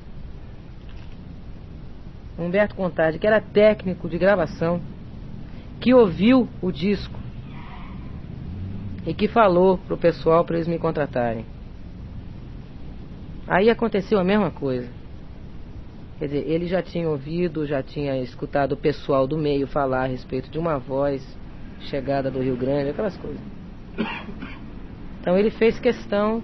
[2.39, 4.81] Humberto Contardi, que era técnico de gravação,
[5.81, 7.19] que ouviu o disco
[9.07, 11.47] e que falou pro pessoal para eles me contratarem.
[13.47, 14.89] Aí aconteceu a mesma coisa.
[16.19, 20.07] Quer dizer, ele já tinha ouvido, já tinha escutado o pessoal do meio falar a
[20.07, 21.23] respeito de uma voz
[21.83, 23.41] chegada do Rio Grande, aquelas coisas.
[25.21, 26.43] Então ele fez questão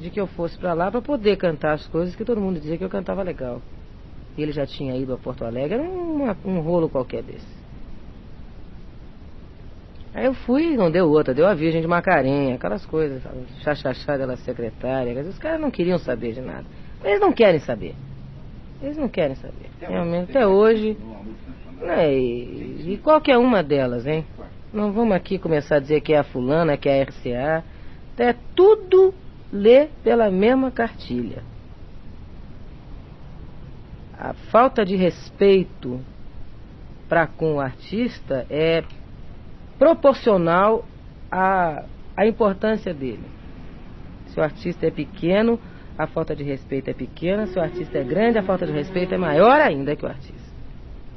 [0.00, 2.76] de que eu fosse para lá para poder cantar as coisas que todo mundo dizia
[2.76, 3.62] que eu cantava legal.
[4.36, 7.63] E ele já tinha ido a Porto Alegre, era um, um rolo qualquer desse.
[10.14, 13.20] Aí eu fui, não deu outra, deu a Virgem de Macarenha, aquelas coisas,
[13.64, 16.64] chachachá dela secretária, os caras não queriam saber de nada.
[17.02, 17.96] Eles não querem saber.
[18.80, 19.70] Eles não querem saber.
[19.80, 20.96] Realmente, até hoje.
[21.80, 24.24] Né, e, e qualquer uma delas, hein?
[24.72, 27.64] Não vamos aqui começar a dizer que é a fulana, que é a RCA.
[28.16, 29.12] É tudo
[29.52, 31.42] lê pela mesma cartilha.
[34.16, 36.00] A falta de respeito
[37.08, 38.84] para com o artista é
[39.78, 40.84] proporcional
[41.30, 41.84] à,
[42.16, 43.24] à importância dele.
[44.28, 45.58] Se o artista é pequeno,
[45.96, 47.46] a falta de respeito é pequena.
[47.46, 50.52] Se o artista é grande, a falta de respeito é maior ainda que o artista.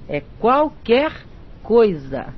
[0.08, 1.12] É qualquer
[1.64, 2.34] coisa.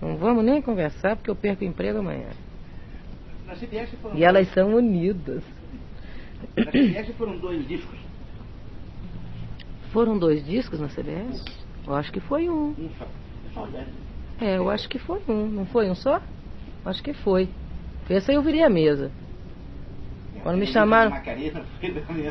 [0.00, 2.30] Não vamos nem conversar porque eu perco o emprego amanhã.
[3.46, 5.42] Na CBS foram, E elas são unidas.
[6.56, 7.98] na CBS foram dois discos.
[9.92, 11.44] Foram dois discos na CBS?
[11.86, 12.70] Eu acho que foi um.
[12.70, 13.06] Um só.
[14.40, 15.46] É, eu acho que foi um.
[15.48, 16.20] Não foi um só?
[16.84, 17.48] Acho que foi.
[18.08, 19.10] Esse aí eu virei a mesa.
[20.42, 21.12] Quando me chamaram-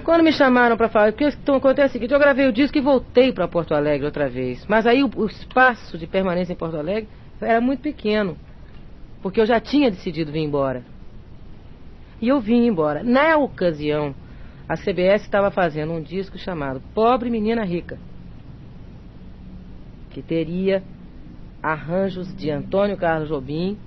[0.04, 2.82] Quando me chamaram para falar, porque então, acontece o seguinte, eu gravei o disco e
[2.82, 4.66] voltei para Porto Alegre outra vez.
[4.68, 7.10] Mas aí o, o espaço de permanência em Porto Alegre
[7.42, 8.38] era muito pequeno.
[9.22, 10.84] Porque eu já tinha decidido vir embora.
[12.22, 13.04] E eu vim embora.
[13.04, 14.16] Na ocasião,
[14.68, 18.00] a CBS estava fazendo um disco chamado Pobre Menina Rica.
[20.12, 20.84] Que teria
[21.64, 23.78] arranjos de Antônio Carlos Jobim,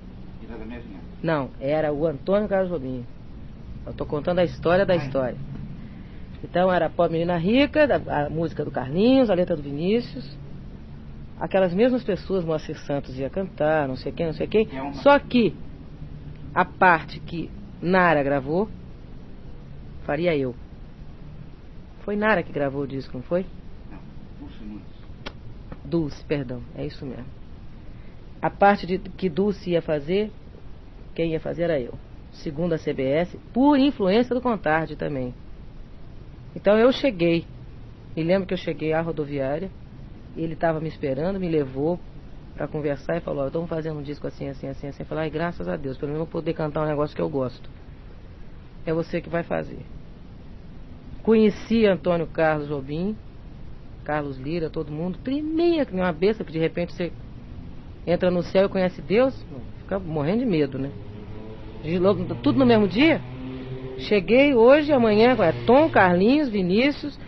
[0.41, 1.03] E da minha vinheta.
[1.21, 3.05] não, era o Antônio Carlos Jobim.
[3.85, 5.37] Eu estou contando a história da história.
[6.43, 10.37] Então era Pobre Menina Rica, a música do Carlinhos, a letra do Vinícius.
[11.39, 14.67] Aquelas mesmas pessoas, Moacir Santos ia cantar, não sei quem, não sei quem.
[14.71, 15.55] É uma- Só que
[16.53, 17.49] a parte que
[17.81, 18.67] Nara gravou,
[20.03, 20.55] faria eu.
[21.99, 23.45] Foi Nara que gravou o disco, não foi?
[23.91, 23.99] Não,
[24.39, 24.83] Dulce Nunes.
[25.85, 27.36] Dulce, perdão, é isso mesmo.
[28.41, 30.31] A parte de, que Dulce ia fazer,
[31.15, 31.93] quem ia fazer era eu.
[32.31, 35.33] Segundo a CBS, por influência do Contardi também.
[36.55, 37.45] Então eu cheguei.
[38.15, 39.69] Me lembro que eu cheguei à rodoviária,
[40.35, 41.99] ele estava me esperando, me levou
[42.55, 45.03] para conversar e falou, ó, estamos fazendo um disco assim, assim, assim, assim.
[45.03, 47.21] Eu falei, ai, graças a Deus, pelo menos eu vou poder cantar um negócio que
[47.21, 47.69] eu gosto.
[48.85, 49.85] É você que vai fazer.
[51.21, 53.15] Conheci Antônio Carlos Jobim,
[54.03, 57.11] Carlos Lira, todo mundo, tremia que nem uma besta, que de repente você
[58.07, 59.35] entra no céu e conhece Deus,
[59.79, 60.91] fica morrendo de medo, né?
[61.83, 63.21] De logo- Tudo no mesmo dia.
[63.97, 67.19] Cheguei hoje, amanhã, é Tom, Carlinhos, Vinícius,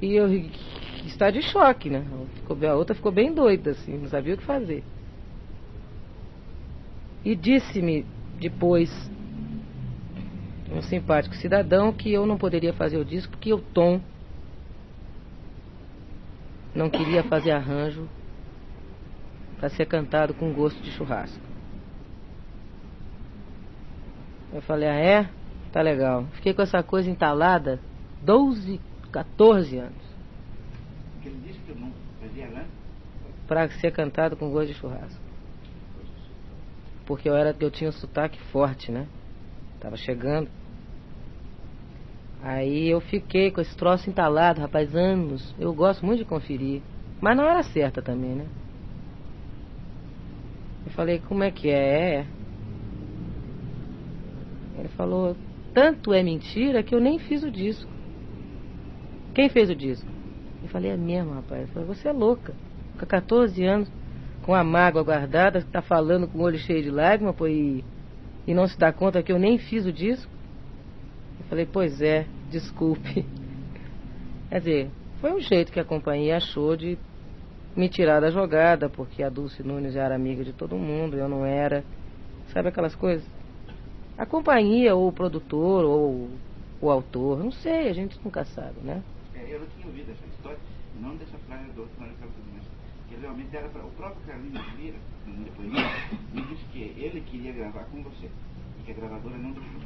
[0.00, 0.28] e eu.
[1.04, 2.04] está de choque, né?
[2.68, 4.84] A outra ficou bem doida, assim, não sabia o que fazer.
[7.24, 8.06] E disse-me
[8.38, 8.90] depois,
[10.72, 14.00] um simpático cidadão, que eu não poderia fazer o disco porque o Tom
[16.74, 18.08] não queria fazer arranjo
[19.60, 21.38] para ser cantado com gosto de churrasco.
[24.54, 25.30] Eu falei, ah é?
[25.70, 26.24] Tá legal.
[26.32, 27.78] Fiquei com essa coisa entalada
[28.22, 28.80] 12,
[29.12, 30.10] 14 anos.
[31.78, 31.92] Não?
[33.46, 35.20] Para ser cantado com gosto de churrasco.
[37.04, 39.06] Porque eu, era, eu tinha um sotaque forte, né?
[39.78, 40.48] Tava chegando.
[42.42, 45.54] Aí eu fiquei com esse troço entalado, rapaz, anos.
[45.58, 46.80] Eu gosto muito de conferir.
[47.20, 48.46] Mas na hora certa também, né?
[50.84, 52.26] Eu falei, como é que é?
[54.78, 55.36] Ele falou,
[55.74, 57.90] tanto é mentira que eu nem fiz o disco.
[59.34, 60.08] Quem fez o disco?
[60.62, 61.62] Eu falei, é mesmo, rapaz.
[61.62, 62.54] Ele falou, você é louca.
[62.98, 63.90] Com 14 anos,
[64.42, 67.84] com a mágoa guardada, tá falando com o olho cheio de lágrimas, pô, e,
[68.46, 70.30] e não se dá conta que eu nem fiz o disco?
[71.38, 73.24] Eu falei, pois é, desculpe.
[74.48, 76.98] Quer dizer, foi um jeito que a companhia achou de
[77.76, 81.44] me tirar da jogada, porque a Dulce Nunes era amiga de todo mundo, eu não
[81.44, 81.84] era.
[82.52, 83.26] Sabe aquelas coisas?
[84.18, 86.28] A companhia, ou o produtor, ou
[86.80, 89.02] o autor, não sei, a gente nunca sabe, né?
[89.34, 90.58] É, eu não tinha ouvido essa história,
[91.00, 92.10] não dessa frase do outro, mas
[93.08, 97.52] que realmente era para o próprio Carlinhos Lira, no depoimento, me disse que ele queria
[97.52, 99.80] gravar com você e que a gravadora não deixou.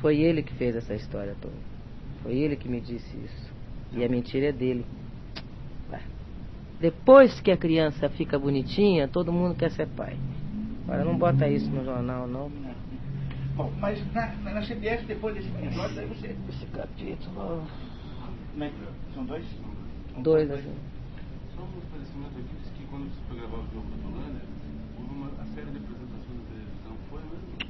[0.00, 1.69] Foi ele que fez essa história toda.
[2.22, 3.52] Foi ele que me disse isso.
[3.92, 4.84] E a mentira é dele.
[6.80, 10.16] Depois que a criança fica bonitinha, todo mundo quer ser pai.
[10.84, 12.50] Agora não bota isso no jornal, não.
[13.54, 16.34] Bom, mas na, na CBS, depois desse episódio, aí você.
[16.48, 17.66] Esse capítulo.
[18.56, 18.72] Mas,
[19.14, 19.44] são dois?
[20.22, 20.74] Dois, assim.
[21.54, 24.40] Só um esclarecimento aqui, que quando você foi gravar o jogo da Holanda,
[24.98, 27.60] houve uma a série de apresentações na televisão, foi mesmo?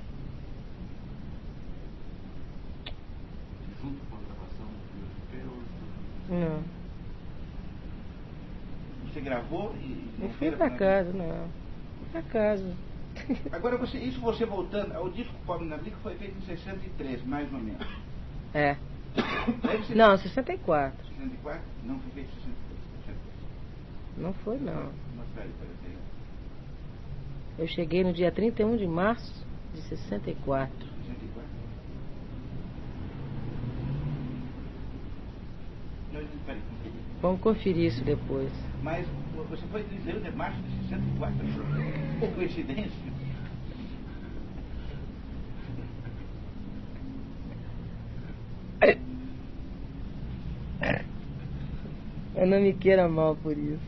[3.82, 5.10] Junto com a gravação do filme,
[6.30, 6.62] Não.
[9.06, 10.08] Você gravou e.
[10.18, 11.48] Não fui pra casa, não.
[11.98, 12.76] Fui pra casa.
[13.50, 17.52] Agora, você, isso você voltando, o disco Pobre na Briga foi feito em 63, mais
[17.52, 17.84] ou menos.
[18.54, 18.76] É.
[19.62, 21.04] Deve ser Não, 64.
[21.08, 21.62] 64?
[21.84, 23.16] Não foi feito em 63.
[24.16, 24.92] Não foi, não.
[25.16, 25.50] Você.
[27.58, 30.72] Eu cheguei no dia 31 de março de 64.
[30.78, 30.80] 64.
[30.80, 30.86] Não, não,
[34.40, 35.10] peraí, conferi.
[37.22, 38.50] Vamos conferir isso depois.
[38.82, 39.06] Mas
[39.48, 41.46] você foi 31 de março de 64.
[42.20, 43.10] Que coincidência.
[52.34, 53.80] Eu não me queira mal por isso.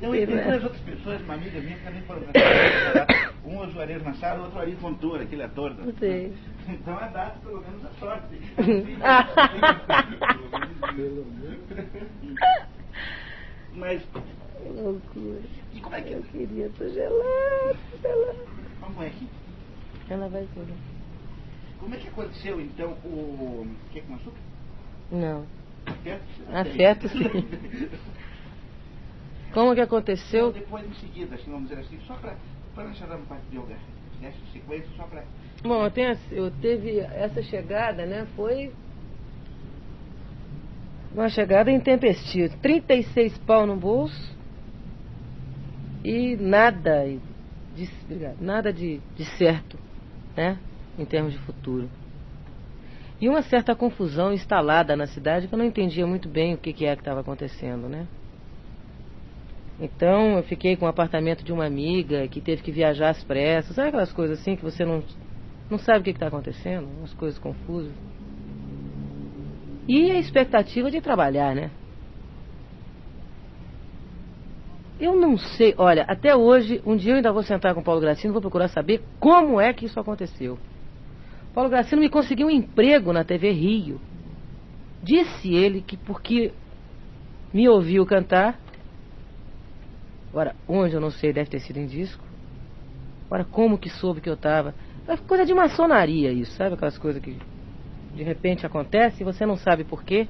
[0.00, 3.30] Não, e tem duas outras pessoas, uma amiga minha, que também foram cantar.
[3.42, 5.72] Um é o Juarez Machado, o outro Ari Fontoura, aquele ator.
[5.74, 6.32] da- Não sei.
[6.68, 8.36] Então a data, pelo menos, a sorte.
[13.74, 15.40] Mas, Que loucura.
[15.72, 18.38] e como é que Eu queria, tô gelado, gelado.
[18.80, 19.28] Como é que,
[20.08, 20.66] Ela vai ser.
[21.78, 23.66] como é que aconteceu, então, o...
[23.92, 24.38] que com açúcar?
[25.10, 25.46] Não.
[25.86, 26.24] Afeto?
[26.52, 27.88] Afeto, sim.
[29.52, 30.52] Como que aconteceu?
[30.52, 32.36] Depois, em seguida, assim, vamos dizer assim, só para
[32.74, 33.90] para não chegar no parte biográfico,
[34.20, 35.24] dessa sequência, só para...
[35.62, 38.26] Bom, eu, tenho, eu teve essa chegada, né?
[38.34, 38.72] Foi
[41.12, 42.54] uma chegada intempestiva.
[42.62, 44.36] 36 pau no bolso
[46.02, 47.04] e nada
[47.76, 47.88] de,
[48.40, 49.78] nada de, de certo,
[50.34, 50.58] né?
[50.98, 51.90] Em termos de futuro.
[53.20, 56.72] E uma certa confusão instalada na cidade que eu não entendia muito bem o que,
[56.72, 58.06] que é que estava acontecendo, né?
[59.78, 63.76] Então eu fiquei com o apartamento de uma amiga que teve que viajar às pressas,
[63.76, 65.02] sabe aquelas coisas assim que você não,
[65.70, 67.92] não sabe o que está acontecendo, umas coisas confusas.
[69.86, 71.70] E a expectativa de trabalhar, né?
[75.00, 78.00] Eu não sei, olha, até hoje, um dia eu ainda vou sentar com o Paulo
[78.00, 80.58] Gracino, vou procurar saber como é que isso aconteceu.
[81.54, 83.98] Paulo Gracino me conseguiu um emprego na TV Rio.
[85.02, 86.52] Disse ele que porque
[87.52, 88.60] me ouviu cantar,
[90.28, 92.22] agora onde eu não sei, deve ter sido em disco.
[93.26, 94.74] Agora como que soube que eu estava?
[95.10, 97.36] É coisa de maçonaria isso, sabe aquelas coisas que
[98.14, 100.28] de repente acontece e você não sabe por quê?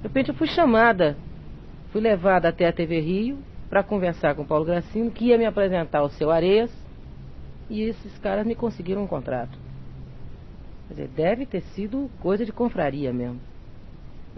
[0.00, 1.14] De repente eu fui chamada,
[1.92, 5.44] fui levada até a TV Rio para conversar com o Paulo Gracino, que ia me
[5.44, 6.72] apresentar o seu Areias,
[7.68, 9.58] e esses caras me conseguiram um contrato.
[10.88, 13.40] Quer dizer, deve ter sido coisa de confraria mesmo.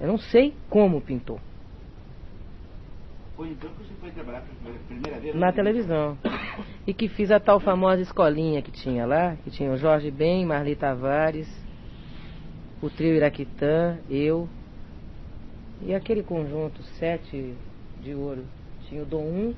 [0.00, 1.38] Eu não sei como pintou.
[3.36, 5.34] Foi então que você foi trabalhar pela primeira vez?
[5.34, 6.16] Na televisão.
[6.86, 10.46] E que fiz a tal famosa escolinha que tinha lá, que tinha o Jorge Ben,
[10.46, 11.46] Marli Tavares,
[12.80, 14.48] o trio Iraquitã, eu,
[15.82, 17.54] e aquele conjunto, sete
[18.02, 18.44] de ouro.
[18.88, 19.54] Tinha o Dom 1,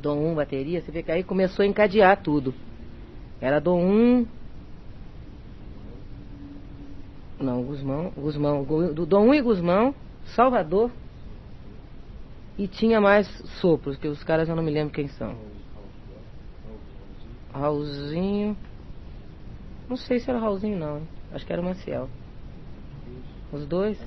[0.00, 2.52] Dom 1 bateria, você vê que aí começou a encadear tudo.
[3.40, 4.26] Era Dom 1.
[7.40, 9.94] Não, Guzmão, do Dom 1 e Guzmão,
[10.34, 10.90] Salvador.
[12.58, 13.28] E tinha mais
[13.60, 15.36] sopros, que os caras eu não me lembro quem são.
[17.52, 18.56] Raulzinho.
[19.88, 21.02] Não sei se era Raulzinho não,
[21.32, 22.08] acho que era o Maciel.
[23.52, 23.98] Os dois?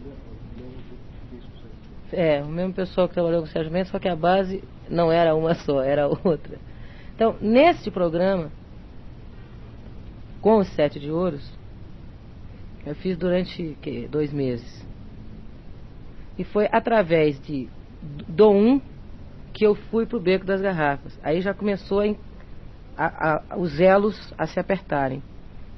[2.11, 5.11] É, o mesmo pessoal que trabalhou com o Sérgio Mendes, só que a base não
[5.11, 6.59] era uma só, era outra.
[7.15, 8.51] Então, neste programa,
[10.41, 11.49] com os sete de ouros,
[12.85, 14.85] eu fiz durante que, dois meses.
[16.37, 17.69] E foi através de
[18.01, 18.81] do um
[19.53, 21.17] que eu fui pro Beco das Garrafas.
[21.23, 22.15] Aí já começou a,
[22.97, 25.21] a, a, os elos a se apertarem.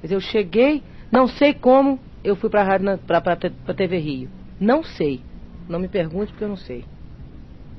[0.01, 4.29] Dizer, eu cheguei, não sei como eu fui para para a TV Rio.
[4.59, 5.21] Não sei.
[5.67, 6.85] Não me pergunte porque eu não sei.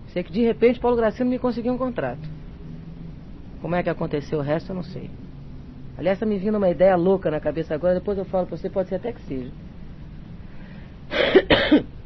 [0.09, 2.29] Sei que de repente Paulo Gracino me conseguiu um contrato.
[3.61, 5.11] Como é que aconteceu o resto, eu não sei.
[5.97, 8.69] Aliás, está me vindo uma ideia louca na cabeça agora, depois eu falo para você,
[8.69, 9.51] pode ser até que seja.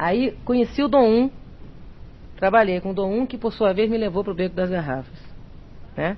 [0.00, 1.30] Aí conheci o Dom 1,
[2.34, 4.70] trabalhei com o Dom 1, que por sua vez me levou para o Beco das
[4.70, 5.20] Garrafas.
[5.94, 6.16] Né?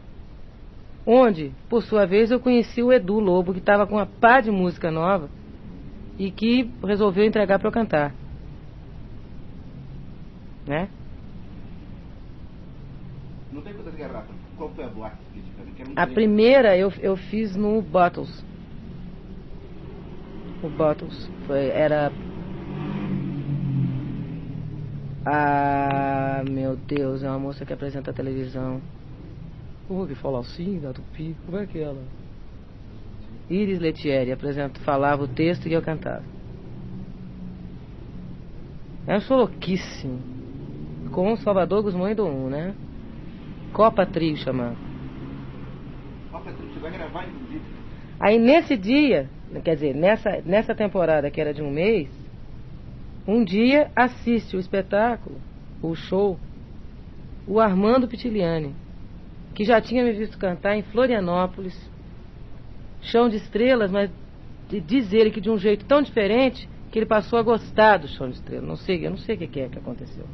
[1.05, 4.53] Onde, por sua vez, eu conheci o Edu Lobo, que estava com uma pá de
[4.53, 5.29] música nova
[6.17, 8.15] e que resolveu entregar para eu cantar.
[10.65, 10.89] Né?
[13.51, 14.37] Não tem quantas garrafas.
[14.57, 15.17] Qual foi a boate
[15.97, 18.45] A primeira eu, eu fiz no Bottles.
[20.63, 21.29] O Bottles.
[21.49, 22.13] Foi, era.
[25.25, 28.81] Ah, meu Deus, é uma moça que apresenta a televisão.
[29.87, 31.37] Como que fala assim, da Tupi?
[31.47, 32.03] Como é que é ela?
[33.49, 36.25] Iris Letieri apresenta, falava o texto e eu cantava.
[39.07, 40.19] É um show louquíssimo.
[41.13, 42.75] Com o Salvador Guzmão do 1, né?
[43.73, 44.77] Copa Trio chamado.
[46.33, 47.63] Copa Trio, você vai gravar inclusive.
[48.19, 49.29] Aí nesse dia,
[49.63, 52.09] quer dizer, nessa, nessa temporada que era de um mês,
[53.27, 55.37] um dia assiste o espetáculo,
[55.81, 56.39] o show,
[57.47, 58.75] o Armando Pitiliani,
[59.55, 61.79] que já tinha me visto cantar em Florianópolis,
[63.01, 64.11] Chão de Estrelas, mas
[64.69, 68.29] diz ele que de um jeito tão diferente que ele passou a gostar do Chão
[68.29, 68.67] de Estrelas.
[68.67, 70.25] Não sei, eu não sei o que é que aconteceu.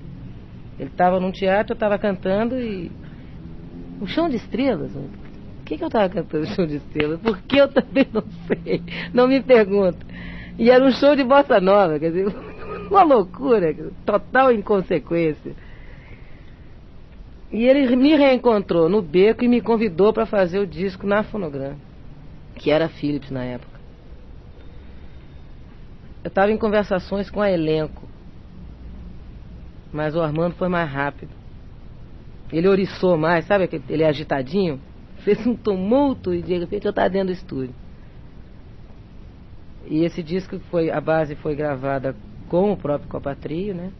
[0.79, 2.91] Ele estava num teatro, eu estava cantando e.
[4.01, 4.95] O Chão de Estrelas?
[4.95, 7.21] O que, que eu estava cantando Chão de Estrelas?
[7.21, 8.83] Porque eu também não sei.
[9.13, 9.99] Não me pergunta.
[10.59, 12.27] E era um show de bossa nova, quer dizer,
[12.91, 13.75] uma loucura,
[14.05, 15.55] total inconsequência.
[17.51, 21.79] E ele me reencontrou no beco e me convidou para fazer o disco na fonograma,
[22.57, 23.79] que era Philips na época.
[26.23, 28.07] Eu estava em conversações com a elenco,
[29.93, 31.31] mas o Armando foi mais rápido.
[32.53, 33.69] Ele oriçou mais, sabe?
[33.89, 34.81] Ele é agitadinho.
[35.25, 37.75] Fez um tumulto e de repente eu estava dentro do estúdio.
[39.87, 42.15] E esse disco foi, a base foi gravada
[42.49, 43.93] com o próprio Copatrio, né?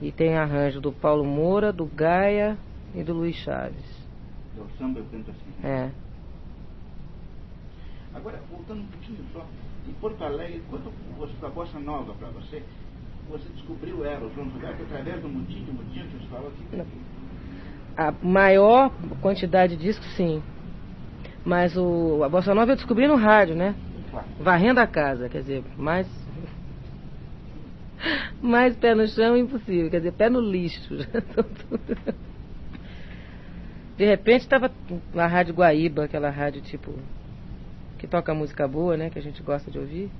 [0.00, 2.58] E tem arranjo do Paulo Moura, do Gaia
[2.94, 4.06] e do Luiz Chaves.
[4.54, 5.66] Do samba eu canto assim.
[5.66, 5.90] É.
[8.14, 9.44] Agora, voltando um pouquinho só,
[9.86, 12.62] em Porto Alegre, quando você, a bossa nova para você,
[13.28, 16.76] você descobriu ela, o João Gilberto, através do Mutinho, o Mutinho que você falou aqui?
[16.76, 16.86] Não.
[17.96, 18.90] A maior
[19.22, 20.42] quantidade de discos, sim.
[21.44, 23.74] Mas o, a bossa nova eu descobri no rádio, né?
[24.10, 24.26] Claro.
[24.40, 26.06] Varrendo a casa, quer dizer, mais
[28.40, 30.96] mais pé no chão impossível, quer dizer, pé no lixo.
[33.96, 34.70] De repente estava
[35.14, 36.92] na Rádio Guaíba, aquela rádio tipo
[37.98, 40.10] que toca música boa, né, que a gente gosta de ouvir.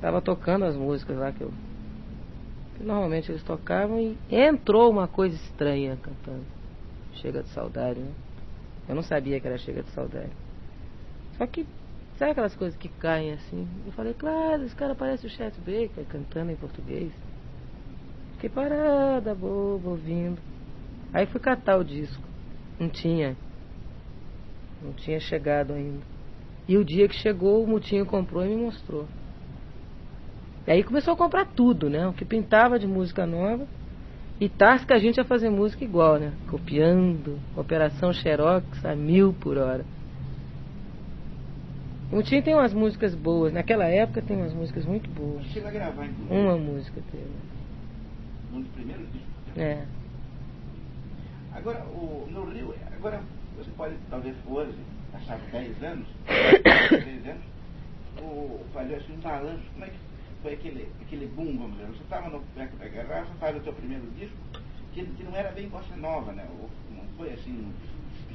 [0.00, 1.52] Tava tocando as músicas lá que eu
[2.78, 6.46] que normalmente eles tocavam e entrou uma coisa estranha cantando.
[7.16, 8.10] Chega de saudade, né?
[8.88, 10.32] Eu não sabia que era Chega de Saudade.
[11.36, 11.66] Só que
[12.20, 13.66] Sabe aquelas coisas que caem assim?
[13.86, 17.10] Eu falei, claro, esse cara parece o Chet Baker cantando em português.
[18.34, 20.38] Fiquei parada, boba, ouvindo.
[21.14, 22.22] Aí fui catar o disco.
[22.78, 23.34] Não tinha.
[24.82, 26.02] Não tinha chegado ainda.
[26.68, 29.06] E o dia que chegou, o Mutinho comprou e me mostrou.
[30.66, 32.06] E aí começou a comprar tudo, né?
[32.06, 33.66] O que pintava de música nova.
[34.38, 36.34] E tasca a gente a fazer música igual, né?
[36.50, 39.86] Copiando, Operação Xerox a mil por hora.
[42.12, 45.46] O Tim tem umas músicas boas, naquela época tem umas músicas muito boas.
[45.46, 46.34] Chega a gravar, inclusive.
[46.34, 47.30] Uma música teve.
[48.52, 49.30] Um dos primeiros discos.
[49.56, 49.84] É.
[51.52, 53.20] Agora, o, no Rio, agora
[53.56, 54.74] você pode, talvez hoje,
[55.14, 56.08] achar 10 anos,
[56.90, 57.42] 10 anos,
[58.20, 59.98] o, fazer assim um balanço, como é que
[60.42, 61.86] foi aquele, aquele boom, vamos dizer.
[61.92, 64.36] Você estava no Beco da Garrafa, faz o seu primeiro disco,
[64.92, 66.44] que, que não era bem bossa nova, né?
[66.58, 67.72] Ou, não foi assim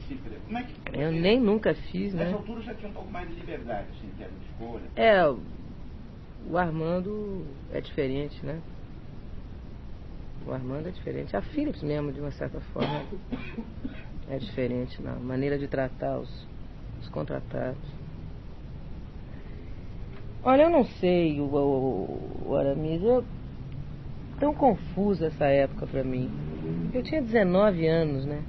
[0.06, 0.30] específico.
[0.46, 0.74] Como é que.
[1.00, 2.38] Eu você- nem nunca fiz, Nessa né?
[2.38, 4.84] altura já tinha um pouco mais de liberdade, assim, em termos de escolha.
[4.96, 5.24] É,
[6.50, 8.60] o Armando é diferente, né?
[10.48, 11.36] O Armando é diferente.
[11.36, 13.04] A Philips mesmo, de uma certa forma,
[14.30, 16.48] é diferente na maneira de tratar os,
[17.02, 17.78] os contratados.
[20.44, 23.26] Olha, eu não sei, o, o, o Aramis, eu,
[24.40, 26.30] tão confusa essa época pra mim.
[26.94, 28.44] Eu tinha 19 anos, né?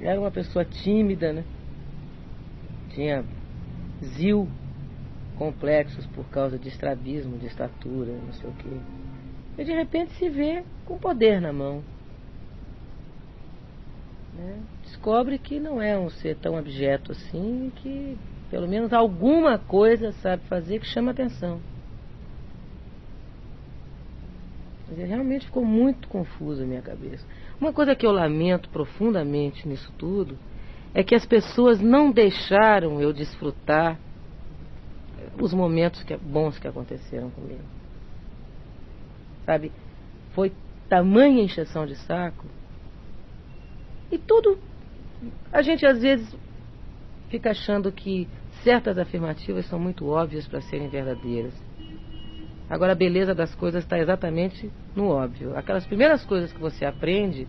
[0.00, 1.44] Era uma pessoa tímida, né?
[2.94, 3.24] Tinha
[4.02, 4.48] zil
[5.36, 8.80] complexos por causa de estrabismo, de estatura, não sei o quê.
[9.58, 11.82] E de repente se vê com poder na mão.
[14.34, 14.62] né?
[14.84, 18.16] Descobre que não é um ser tão abjeto assim, que
[18.50, 21.60] pelo menos alguma coisa sabe fazer que chama atenção.
[24.88, 27.24] Dizer, realmente ficou muito confusa a minha cabeça.
[27.60, 30.38] Uma coisa que eu lamento profundamente nisso tudo
[30.94, 33.98] é que as pessoas não deixaram eu desfrutar
[35.40, 37.62] os momentos que- bons que aconteceram comigo.
[39.44, 39.72] Sabe?
[40.32, 40.52] Foi
[40.88, 42.46] tamanha encheção de saco.
[44.10, 44.58] E tudo.
[45.52, 46.34] A gente às vezes
[47.28, 48.28] fica achando que
[48.62, 51.54] certas afirmativas são muito óbvias para serem verdadeiras.
[52.70, 55.56] Agora a beleza das coisas está exatamente no óbvio.
[55.56, 57.48] Aquelas primeiras coisas que você aprende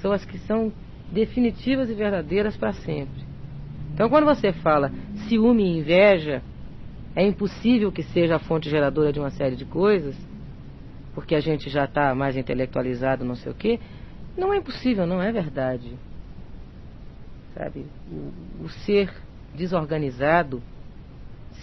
[0.00, 0.72] são as que são
[1.10, 3.22] definitivas e verdadeiras para sempre.
[3.94, 4.90] Então quando você fala
[5.28, 6.42] ciúme e inveja,
[7.14, 10.16] é impossível que seja a fonte geradora de uma série de coisas,
[11.14, 13.78] porque a gente já está mais intelectualizado, não sei o quê.
[14.36, 15.94] Não é impossível, não é verdade.
[17.54, 17.86] Sabe?
[18.10, 19.12] O, o ser
[19.54, 20.62] desorganizado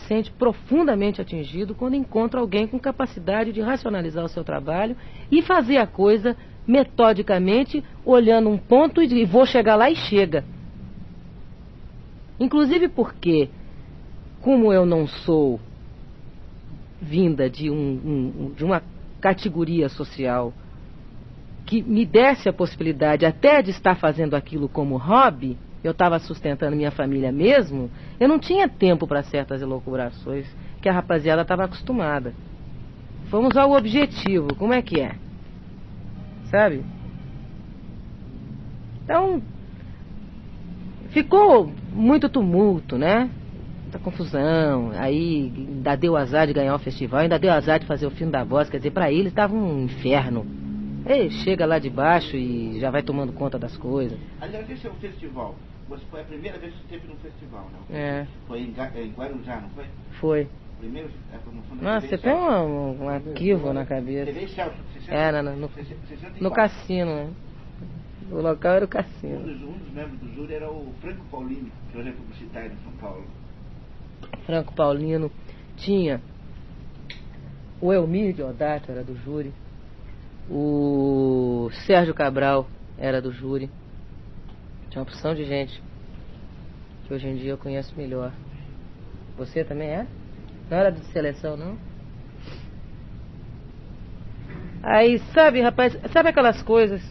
[0.08, 4.96] sente profundamente atingido quando encontra alguém com capacidade de racionalizar o seu trabalho
[5.32, 6.36] e fazer a coisa
[6.68, 10.44] metodicamente, olhando um ponto e vou chegar lá e chega.
[12.40, 13.50] Inclusive porque,
[14.42, 15.60] como eu não sou
[17.02, 18.84] vinda de, um, um- de uma
[19.20, 20.54] categoria social
[21.66, 26.76] que me desse a possibilidade até de estar fazendo aquilo como hobby, eu estava sustentando
[26.76, 30.46] minha família mesmo, eu não tinha tempo para certas elucubrações
[30.82, 32.34] que a rapaziada estava acostumada.
[33.30, 35.16] Vamos ao objetivo, como é que é?
[36.46, 36.84] Sabe?
[39.04, 39.42] Então,
[41.10, 43.30] ficou muito tumulto, né?
[43.84, 44.92] Muita confusão.
[44.96, 48.32] Aí ainda deu azar de ganhar o festival, ainda deu azar de fazer o filme
[48.32, 48.70] da voz.
[48.70, 50.46] Quer dizer, pra ele estava um inferno.
[51.06, 54.18] Ele chega lá de baixo e já vai tomando conta das coisas.
[54.42, 55.56] Aliás, esse é um festival.
[55.90, 57.96] Você foi a primeira vez que você esteve num festival, não?
[57.96, 58.66] É, Foi em,
[58.96, 59.86] em Guarujá, não foi?
[60.20, 60.48] foi.
[60.80, 64.32] Primeiro, a promoção da Nossa, TV você tem um, um arquivo na cabeça.
[64.32, 66.44] TV Celso, 60, Era, no- no- 64.
[66.44, 67.34] No cassino, né?
[68.32, 69.40] O local era o Um cassino.
[69.42, 72.84] dos, um dos membros do júri era o Franco Paulini, que hoje é publicitário em
[72.84, 73.24] São Paulo.
[74.46, 75.32] Franco Paulino
[75.76, 76.22] tinha
[77.82, 79.54] o Elmir Deodato era do júri,
[80.50, 82.68] o Sérgio Cabral
[82.98, 83.70] era do júri.
[84.90, 85.82] Tinha uma opção de gente
[87.06, 88.32] que hoje em dia eu conheço melhor.
[89.38, 90.08] Você também é?
[90.70, 91.78] Não era de seleção, não?
[94.82, 97.02] Aí, sabe, rapaz, sabe aquelas coisas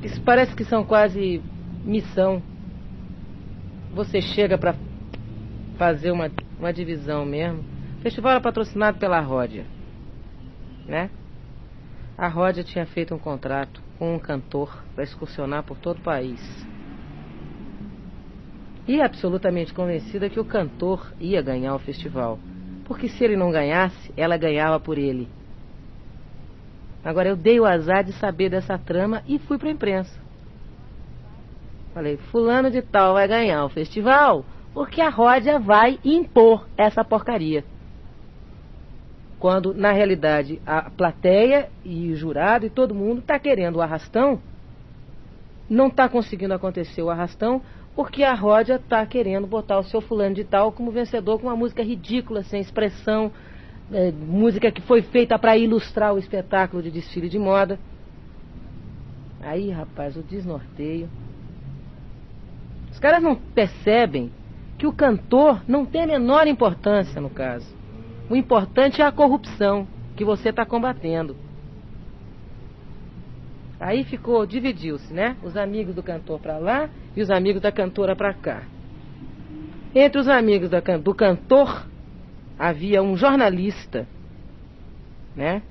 [0.00, 1.42] que parece que são quase
[1.84, 2.42] missão.
[3.92, 4.74] Você chega pra
[5.76, 7.64] fazer uma, uma divisão mesmo.
[7.98, 9.64] O festival era patrocinado pela Ródia,
[10.86, 11.10] né?
[12.18, 16.40] A Ródia tinha feito um contrato com um cantor para excursionar por todo o país.
[18.86, 22.38] E absolutamente convencida que o cantor ia ganhar o festival.
[22.84, 25.28] Porque se ele não ganhasse, ela ganhava por ele.
[27.02, 30.18] Agora eu dei o azar de saber dessa trama e fui para a imprensa.
[31.94, 37.64] Falei, fulano de tal vai ganhar o festival porque a Ródia vai impor essa porcaria.
[39.44, 44.40] Quando, na realidade, a plateia e o jurado e todo mundo está querendo o arrastão,
[45.68, 47.60] não está conseguindo acontecer o arrastão
[47.94, 51.56] porque a Ródia está querendo botar o seu fulano de tal como vencedor com uma
[51.56, 53.30] música ridícula, sem expressão,
[53.92, 57.78] é, música que foi feita para ilustrar o espetáculo de desfile de moda.
[59.42, 61.06] Aí, rapaz, o desnorteio.
[62.90, 64.32] Os caras não percebem
[64.78, 67.83] que o cantor não tem a menor importância no caso.
[68.28, 71.36] O importante é a corrupção que você está combatendo.
[73.78, 75.36] Aí ficou, dividiu-se, né?
[75.42, 78.62] Os amigos do cantor para lá e os amigos da cantora para cá.
[79.94, 81.86] Entre os amigos da, do cantor
[82.58, 84.06] havia um jornalista,
[85.36, 85.62] né?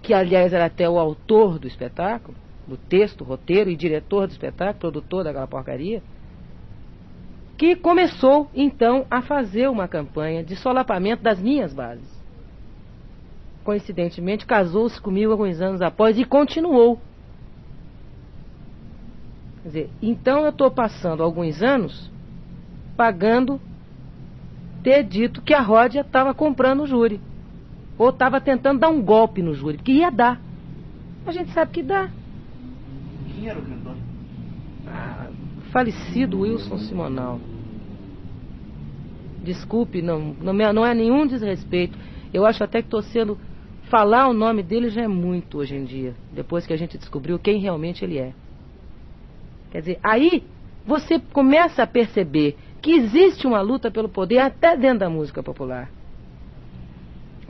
[0.00, 2.36] Que aliás era até o autor do espetáculo,
[2.66, 6.02] do texto, roteiro e diretor do espetáculo, produtor daquela porcaria,
[7.62, 12.10] que começou então a fazer uma campanha de solapamento das minhas bases.
[13.62, 16.98] Coincidentemente, casou-se comigo alguns anos após e continuou.
[19.62, 22.10] Quer dizer, então eu estou passando alguns anos
[22.96, 23.60] pagando
[24.82, 27.20] ter dito que a Ródia estava comprando o júri.
[27.96, 30.40] Ou estava tentando dar um golpe no júri, que ia dar.
[31.24, 32.10] A gente sabe que dá.
[33.32, 33.94] Quem era o cantor?
[34.88, 35.28] Ah,
[35.70, 37.51] falecido Wilson Simonal.
[39.42, 41.98] Desculpe, não, não, não é nenhum desrespeito.
[42.32, 43.38] Eu acho até que estou sendo.
[43.90, 47.38] Falar o nome dele já é muito hoje em dia, depois que a gente descobriu
[47.38, 48.32] quem realmente ele é.
[49.70, 50.44] Quer dizer, aí
[50.86, 55.90] você começa a perceber que existe uma luta pelo poder até dentro da música popular.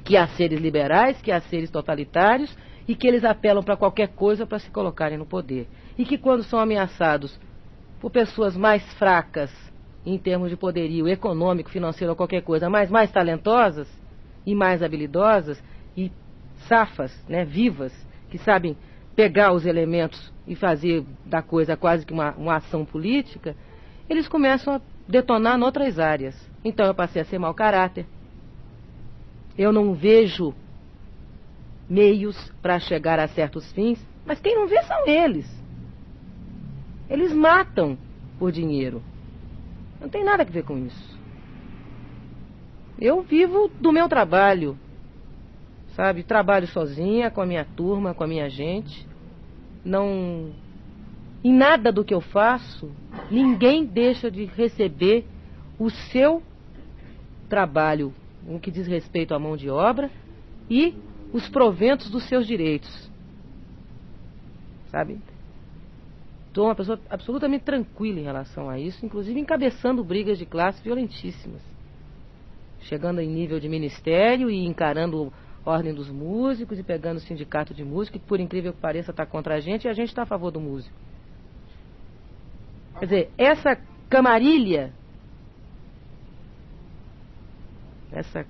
[0.03, 2.57] Que há seres liberais, que há seres totalitários
[2.89, 5.69] e que eles apelam para qualquer coisa para se colocarem no poder.
[5.97, 7.39] E que quando são ameaçados
[8.01, 9.53] por pessoas mais fracas
[10.05, 13.89] em termos de poderio econômico, financeiro ou qualquer coisa, mas mais talentosas
[14.45, 15.63] e mais habilidosas
[15.97, 16.11] e
[16.69, 17.93] safas, né, vivas,
[18.31, 18.77] que sabem
[19.15, 23.55] pegar os elementos e fazer da coisa quase que uma, uma ação política,
[24.09, 26.35] eles começam a detonar em outras áreas.
[26.65, 28.07] Então eu passei a ser mau caráter.
[29.57, 30.55] Eu não vejo
[31.89, 35.63] meios para chegar a certos fins, mas quem não vê são eles.
[37.09, 37.99] Eles matam
[38.39, 39.03] por dinheiro.
[40.03, 41.21] Não tem nada a ver com isso.
[42.99, 44.77] Eu vivo do meu trabalho,
[45.95, 46.25] sabe?
[46.25, 49.07] Trabalho sozinha, com a minha turma, com a minha gente.
[49.85, 50.51] Não.
[51.45, 52.91] Em nada do que eu faço,
[53.31, 55.25] ninguém deixa de receber
[55.79, 56.43] o seu
[57.49, 58.13] trabalho,
[58.45, 60.11] no que diz respeito à mão de obra,
[60.69, 60.95] e
[61.33, 63.11] os proventos dos seus direitos.
[64.91, 65.19] Sabe?
[66.55, 71.63] Sou uma pessoa absolutamente tranquila em relação a isso, inclusive encabeçando brigas de classe violentíssimas.
[72.81, 75.33] Chegando em nível de ministério e encarando
[75.65, 79.25] ordem dos músicos e pegando o sindicato de música, que por incrível que pareça está
[79.25, 80.95] contra a gente e a gente está a favor do músico.
[82.99, 83.79] Quer dizer, essa
[84.11, 84.93] camarilha,
[88.13, 88.45] essa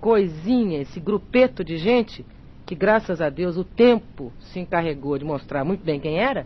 [0.00, 2.26] coisinha, esse grupeto de gente,
[2.66, 6.44] que graças a Deus o tempo se encarregou de mostrar muito bem quem era,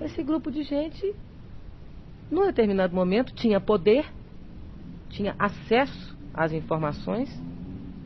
[0.00, 1.14] esse grupo de gente,
[2.30, 4.06] num determinado momento, tinha poder,
[5.08, 7.30] tinha acesso às informações,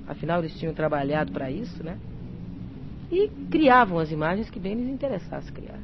[0.06, 1.98] afinal eles tinham trabalhado para isso, né?
[3.10, 5.80] E criavam as imagens que bem lhes interessasse criar.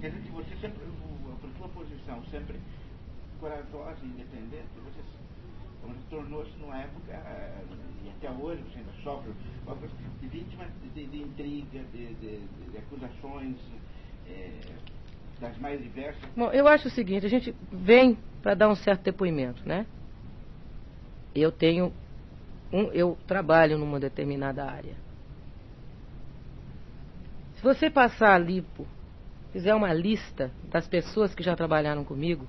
[0.00, 2.58] Quer dizer que você sempre, a sua posição sempre
[3.38, 5.00] corajosa e independente, você,
[6.08, 7.64] tornou-se numa época, eh,
[8.04, 9.32] e até hoje você ainda sofre,
[10.20, 10.64] de vítima
[10.94, 12.40] de, de intriga, de, de,
[12.70, 13.56] de acusações.
[14.26, 14.60] É,
[15.40, 16.22] das mais diversas?
[16.36, 19.86] Bom, eu acho o seguinte, a gente vem para dar um certo depoimento, né?
[21.34, 21.92] Eu tenho
[22.72, 24.96] um, eu trabalho numa determinada área.
[27.54, 28.64] Se você passar ali,
[29.52, 32.46] fizer uma lista das pessoas que já trabalharam comigo,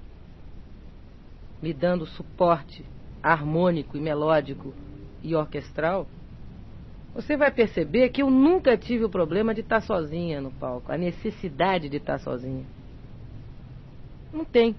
[1.61, 2.85] me dando suporte
[3.21, 4.73] harmônico e melódico
[5.21, 6.07] e orquestral,
[7.13, 10.97] você vai perceber que eu nunca tive o problema de estar sozinha no palco, a
[10.97, 12.65] necessidade de estar sozinha.
[14.33, 14.75] Não tem.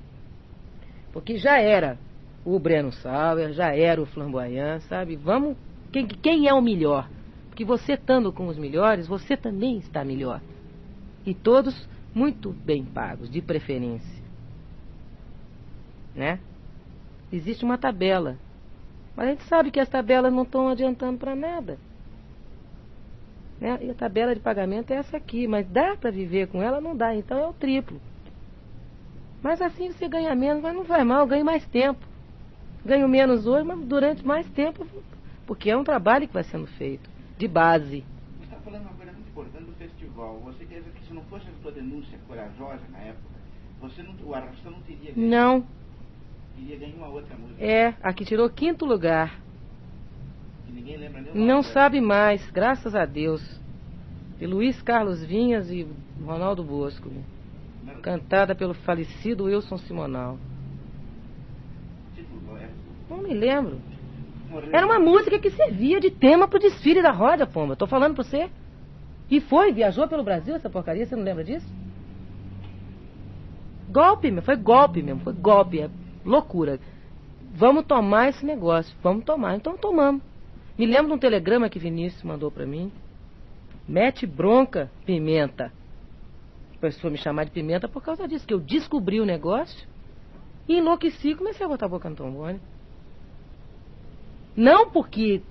[1.12, 1.98] Porque já era
[2.44, 5.16] o Breno Sauer, já era o Flamboyant, sabe?
[5.16, 5.57] Vamos.
[5.92, 7.09] Quem, quem é o melhor?
[7.48, 10.40] Porque você estando com os melhores, você também está melhor.
[11.26, 14.22] E todos muito bem pagos, de preferência.
[16.14, 16.40] Né?
[17.30, 18.38] Existe uma tabela.
[19.14, 21.78] Mas a gente sabe que as tabelas não estão adiantando para nada.
[23.61, 23.78] Né?
[23.82, 26.80] E a tabela de pagamento é essa aqui, mas dá para viver com ela?
[26.80, 28.00] Não dá, então é o triplo.
[29.43, 32.01] Mas assim você ganha menos, mas não vai mal, ganho mais tempo.
[32.84, 34.86] Ganho menos hoje, mas durante mais tempo,
[35.47, 38.05] porque é um trabalho que vai sendo feito, de base.
[38.38, 40.40] Você está falando uma coisa muito importante do festival.
[40.45, 43.32] Você quer dizer que se não fosse a sua denúncia corajosa na época,
[43.80, 45.28] você não, o Arrasta não teria ganho.
[45.28, 45.64] Não.
[46.57, 47.64] Teria ganho uma outra música.
[47.64, 49.40] É, aqui tirou quinto lugar.
[50.68, 51.72] Ninguém lembra nem Não dela.
[51.74, 53.61] sabe mais, graças a Deus.
[54.38, 55.86] De Luiz Carlos Vinhas e
[56.24, 57.11] Ronaldo Bosco.
[58.03, 60.36] O Cantada pelo falecido Wilson Simonal.
[63.09, 63.80] Não me lembro.
[64.72, 67.76] Era uma música que servia de tema pro desfile da roda, pomba.
[67.76, 68.50] Tô falando pra você.
[69.30, 71.66] E foi, viajou pelo Brasil essa porcaria, você não lembra disso?
[73.88, 75.88] Golpe, meu, foi golpe mesmo, foi golpe, é
[76.24, 76.80] loucura.
[77.55, 79.55] Vamos tomar esse negócio, vamos tomar.
[79.55, 80.22] Então tomamos.
[80.76, 82.90] Me lembro de um telegrama que Vinícius mandou pra mim.
[83.86, 85.72] Mete bronca, pimenta.
[86.83, 89.89] Pessoa me chamar de pimenta por causa disso, que eu descobri o negócio
[90.68, 92.61] e enlouqueci e comecei a botar a boca no trombone.
[94.57, 95.43] Não porque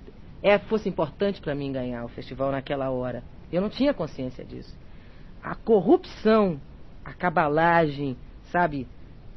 [0.42, 3.24] é, fosse importante para mim ganhar o festival naquela hora.
[3.50, 4.78] Eu não tinha consciência disso.
[5.42, 6.60] A corrupção,
[7.02, 8.14] a cabalagem,
[8.50, 8.86] sabe?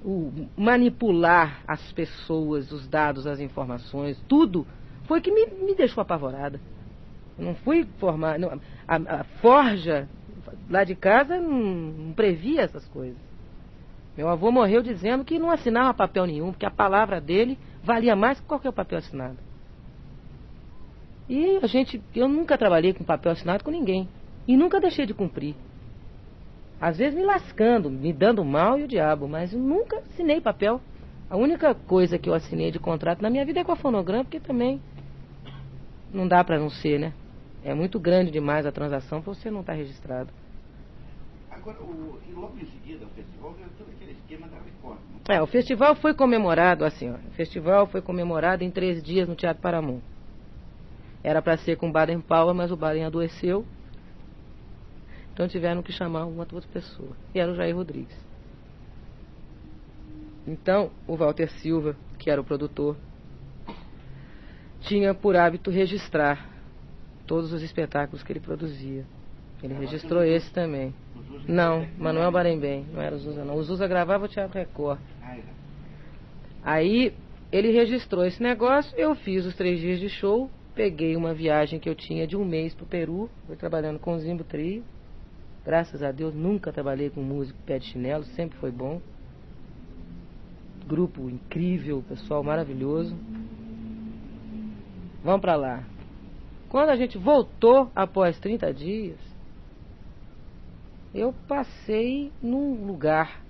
[0.03, 4.67] O manipular as pessoas, os dados, as informações, tudo
[5.05, 6.59] foi que me, me deixou apavorada.
[7.39, 8.37] Eu não fui formar.
[8.37, 10.09] não, a, a forja
[10.69, 13.17] lá de casa não, previa essas coisas.
[14.17, 18.39] Meu avô morreu dizendo que não assinava papel nenhum, porque a palavra dele valia mais
[18.39, 19.37] que qualquer papel assinado.
[21.27, 24.07] E a gente, eu nunca trabalhei com papel assinado com ninguém.
[24.47, 25.55] E nunca deixei de cumprir.
[26.79, 30.79] Às vezes me lascando, me dando mal e o diabo, mas eu nunca assinei papel.
[31.29, 34.23] A única coisa que eu assinei de contrato na minha vida é com a fonograma,
[34.23, 34.79] porque também
[36.13, 37.13] não dá pra não ser, né?
[37.65, 40.31] É muito grande demais a transação pra você não estar registrado.
[41.49, 44.99] Agora, o, logo em seguida, o festival veio todo aquele esquema da Record.
[45.27, 47.15] não É, o festival foi comemorado assim, ó.
[47.15, 50.01] O festival foi comemorado em três dias no Teatro Paramount.
[51.23, 53.65] Era para ser com Baden Powell, mas o Baden adoeceu.
[55.33, 57.17] Então tiveram que chamar uma outra pessoa.
[57.33, 58.15] E era o Jair Rodrigues.
[60.45, 62.95] Então, o Walter Silva, que era o produtor,
[64.81, 66.54] tinha por hábito registrar
[67.25, 69.03] todos os espetáculos que ele produzia.
[69.63, 70.93] Ele registrou esse também.
[71.15, 73.55] O Não, que- Manuel Barembem, não era o Zusa não.
[73.55, 74.99] O Zusa gravava o Teatro Record.
[75.23, 75.43] Ah, era.
[76.63, 77.13] Aí
[77.51, 81.89] ele registrou esse negócio, eu fiz os três dias de show, peguei uma viagem que
[81.89, 84.83] eu tinha de um mês pro Peru, fui trabalhando com o Zimbo Trio.
[85.65, 89.01] Graças a Deus nunca trabalhei com músico pé de chinelo, sempre foi bom.
[90.87, 93.15] Grupo incrível, pessoal maravilhoso.
[95.23, 95.83] Vamos pra lá.
[96.69, 99.19] Quando a gente voltou após 30 dias,
[101.13, 103.43] eu passei num lugar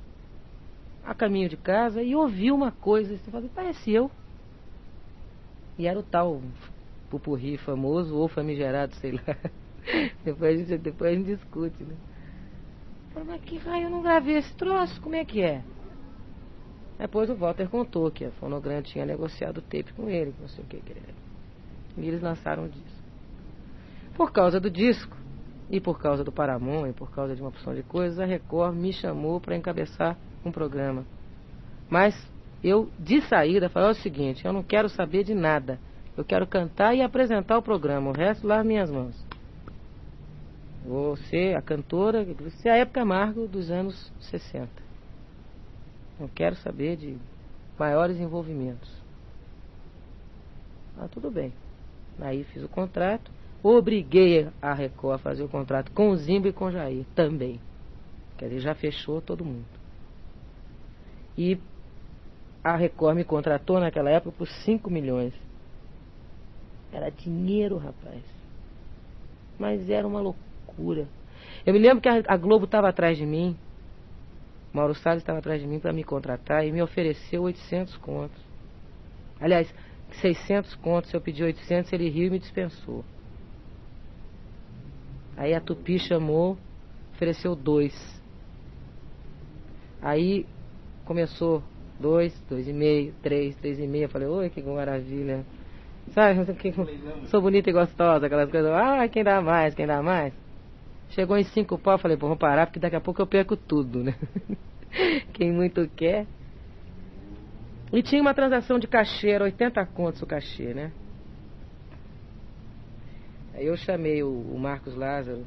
[1.03, 4.11] a caminho de casa e ouvi uma coisa, assim, falei, parece eu.
[5.78, 6.41] E era o tal
[7.09, 9.22] pupurri famoso ou famigerado, sei lá.
[10.24, 11.95] depois, a gente, depois a gente discute, né?
[13.13, 15.63] Falei, mas que raio eu não gravei esse troço, como é que é?
[16.97, 20.63] Depois o Walter contou que a Fonograma tinha negociado o tape com ele, não sei
[20.63, 21.13] o que que era.
[21.97, 22.95] E eles lançaram o disco.
[24.16, 25.16] Por causa do disco,
[25.70, 28.76] e por causa do Paramount, e por causa de uma opção de coisas, a Record
[28.76, 31.05] me chamou para encabeçar um programa.
[31.89, 32.16] Mas
[32.63, 35.80] eu, de saída, falei "É o seguinte: eu não quero saber de nada.
[36.18, 38.09] Eu quero cantar e apresentar o programa.
[38.09, 39.16] O resto lá minhas mãos.
[41.30, 44.70] Ser a cantora, vou ser a época Camargo dos anos 60.
[46.20, 47.18] Não quero saber de
[47.78, 48.89] maiores envolvimentos.
[50.97, 51.51] Ah, tudo bem.
[52.21, 53.32] Aí fiz o contrato.
[53.67, 57.59] Obriguei a Record a fazer o contrato com o Zimbo e com o Jair também.
[58.37, 59.66] Quer dizer, já fechou todo mundo.
[61.36, 61.58] E
[62.63, 65.33] a Record me contratou naquela época por 5 milhões.
[66.93, 68.21] Era dinheiro, rapaz.
[69.58, 71.08] Mas era uma loucura.
[71.66, 73.58] Eu me lembro que a, a Globo estava atrás de mim.
[74.71, 78.39] Mauro Salles estava atrás de mim para me contratar e me ofereceu 800 contos.
[79.42, 79.74] Aliás,
[80.21, 81.12] 600 contos.
[81.12, 83.04] Eu pedi 800, ele riu e me dispensou.
[85.37, 86.57] Aí a Tupi chamou,
[87.13, 87.93] ofereceu dois.
[90.01, 90.45] Aí
[91.05, 91.63] começou
[91.99, 94.05] dois, dois e meio, três, três e meio.
[94.05, 95.43] Eu falei, oi, que maravilha.
[96.12, 96.71] Sabe, que,
[97.28, 98.71] sou bonita e gostosa, aquelas coisas.
[98.71, 100.33] Ah, quem dá mais, quem dá mais.
[101.09, 104.03] Chegou em cinco pau, falei, pô, vamos parar, porque daqui a pouco eu perco tudo,
[104.03, 104.16] né?
[105.33, 106.28] quem muito quer.
[107.91, 110.91] E tinha uma transação de cachê, era 80 contos o cachê, né?
[113.55, 115.45] Aí eu chamei o, o Marcos Lázaro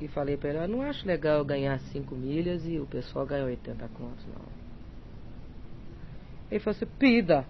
[0.00, 3.24] e falei pra ele, eu não acho legal eu ganhar 5 milhas e o pessoal
[3.24, 4.44] ganha 80 contos, não.
[6.50, 7.46] Ele falou assim, pida.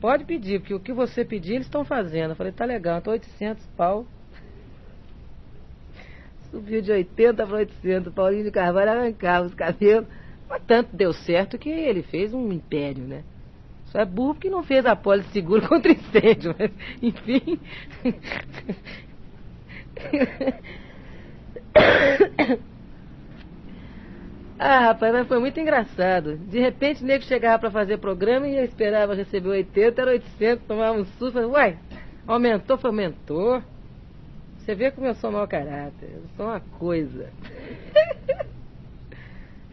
[0.00, 2.30] Pode pedir, porque o que você pedir eles estão fazendo.
[2.30, 4.06] Eu falei, tá legal, então 800 pau.
[6.50, 10.08] Subiu de 80 para 800, Paulinho de Carvalho arrancava os cabelos.
[10.48, 13.22] Mas tanto deu certo que ele fez um império, né?
[13.94, 16.56] Só é burro porque não fez a pólice seguro contra incêndio.
[16.58, 17.60] Mas, enfim.
[24.56, 26.38] Ah, rapaz, mas foi muito engraçado.
[26.38, 30.64] De repente o nego chegava para fazer programa e eu esperava receber 80, era 800,
[30.64, 31.32] tomava um susto.
[31.32, 31.78] Falei, uai,
[32.26, 33.60] aumentou, foi aumentou.
[34.56, 37.28] Você vê como eu sou mau caráter, eu sou uma coisa.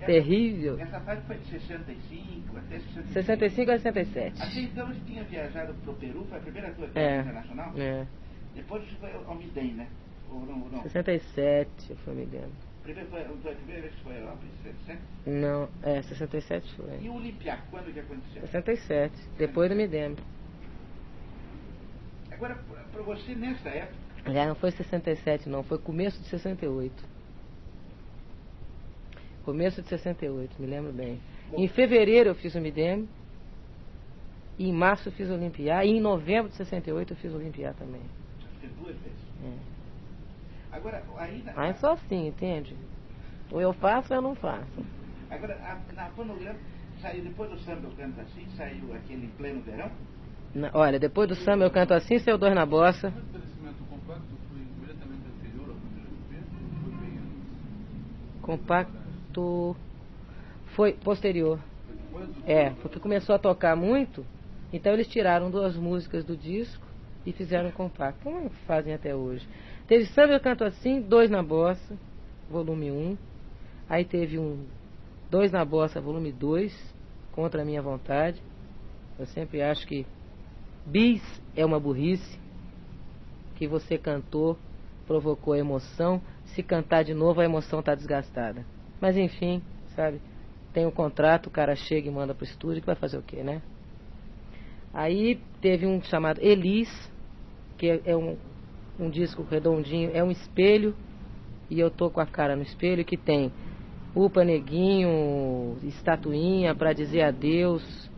[0.05, 0.79] Terrível.
[0.79, 3.13] Essa fase foi de 65 até 65.
[3.13, 4.41] 65 a 67.
[4.41, 6.89] Assim, então tinha viajado para o Peru, foi a primeira tua É.
[6.89, 7.73] viagem internacional?
[7.77, 8.05] É.
[8.55, 9.87] Depois foi ao Midem, né?
[10.29, 10.61] Ou não?
[10.63, 10.81] ou não?
[10.83, 12.51] 67, eu foi me lembro.
[12.83, 15.01] Primeiro foi, a primeira vez que foi à Europa, em 67?
[15.27, 16.99] Não, é, 67 foi.
[17.01, 18.41] E o Olimpiar, quando que aconteceu?
[18.41, 20.15] 67, depois do Midem.
[22.31, 22.57] Agora,
[22.91, 24.01] para você, nessa época,
[24.33, 27.10] Já não foi 67 não, foi começo de 68.
[29.43, 31.19] Começo de 68, me lembro bem.
[31.53, 33.09] Em fevereiro eu fiz o Midem.
[34.59, 35.83] E em março eu fiz o Olimpiar.
[35.85, 38.01] E em novembro de 68 eu fiz o Olimpiar também.
[38.39, 39.19] você fez duas vezes.
[39.43, 40.75] É.
[40.75, 41.41] Agora, aí...
[41.43, 42.75] Na, Mas só assim, entende?
[43.51, 44.85] Ou eu faço ou eu não faço.
[45.29, 46.59] Agora, a, na fonograma,
[47.01, 49.91] saiu depois do samba eu canto assim, saiu aquele em pleno verão?
[50.53, 53.07] Na- olha, depois do samba eu canto assim, seu dois na bossa.
[53.07, 53.83] O estabelecimento
[58.41, 59.00] compacto
[59.39, 59.75] ou
[60.75, 61.59] foi posterior.
[62.45, 64.25] É, porque começou a tocar muito,
[64.73, 66.85] então eles tiraram duas músicas do disco
[67.25, 69.47] e fizeram um compacto, como fazem até hoje.
[69.87, 71.97] Teve Samba Eu Canto Assim, dois na bossa,
[72.49, 72.95] volume 1.
[72.95, 73.17] Um.
[73.89, 74.65] Aí teve um
[75.29, 76.95] dois na bossa, volume 2,
[77.31, 78.41] contra a minha vontade.
[79.19, 80.05] Eu sempre acho que
[80.85, 81.21] bis
[81.55, 82.39] é uma burrice,
[83.55, 84.57] que você cantou,
[85.05, 86.21] provocou emoção.
[86.45, 88.65] Se cantar de novo, a emoção está desgastada.
[89.01, 89.61] Mas enfim,
[89.95, 90.21] sabe?
[90.71, 93.43] Tem um contrato, o cara chega e manda pro estúdio, que vai fazer o quê,
[93.43, 93.61] né?
[94.93, 96.89] Aí teve um chamado Elis,
[97.77, 98.37] que é, é um,
[98.99, 100.95] um disco redondinho, é um espelho,
[101.69, 103.51] e eu tô com a cara no espelho, que tem
[104.15, 108.09] Upa Neguinho, estatuinha para dizer adeus,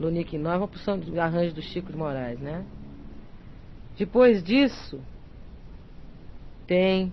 [0.00, 2.64] Lunique Nova, uma porção de arranjo do Chico de Moraes, né?
[3.98, 5.00] Depois disso,
[6.66, 7.12] tem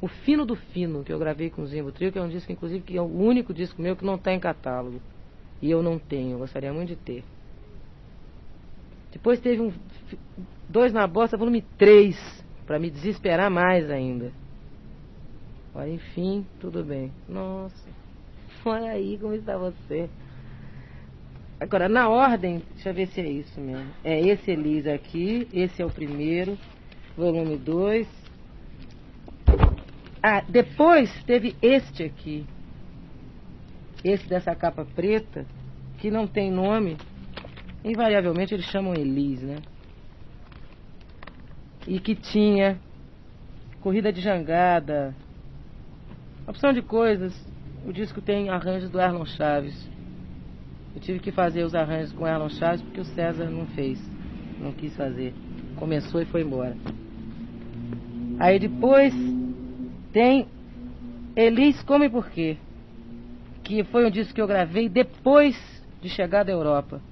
[0.00, 2.52] o Fino do Fino, que eu gravei com o Zimbo Trio, que é um disco,
[2.52, 5.00] inclusive, que é o único disco meu que não tem catálogo.
[5.60, 7.24] E eu não tenho, gostaria muito de ter.
[9.10, 9.72] Depois teve um
[10.68, 14.30] dois na bosta, volume 3, para me desesperar mais ainda.
[15.74, 17.10] Olha, enfim, tudo bem.
[17.26, 17.88] Nossa,
[18.64, 20.10] olha aí como está você.
[21.58, 23.90] Agora, na ordem, deixa eu ver se é isso mesmo.
[24.04, 26.58] É esse Elis aqui, esse é o primeiro,
[27.16, 28.25] volume 2.
[30.28, 32.44] Ah, depois teve este aqui.
[34.02, 35.46] Esse dessa capa preta,
[35.98, 36.96] que não tem nome.
[37.84, 39.58] Invariavelmente eles chamam Elis, né?
[41.86, 42.76] E que tinha
[43.80, 45.14] corrida de jangada,
[46.44, 47.32] opção de coisas.
[47.86, 49.88] O disco tem arranjos do Erlon Chaves.
[50.92, 53.96] Eu tive que fazer os arranjos com o Erlon Chaves porque o César não fez,
[54.60, 55.32] não quis fazer.
[55.76, 56.76] Começou e foi embora.
[58.40, 59.14] Aí depois
[60.16, 60.48] tem
[61.36, 62.56] Elis Come Por Quê,
[63.62, 65.54] que foi um disco que eu gravei depois
[66.00, 67.02] de chegar da Europa.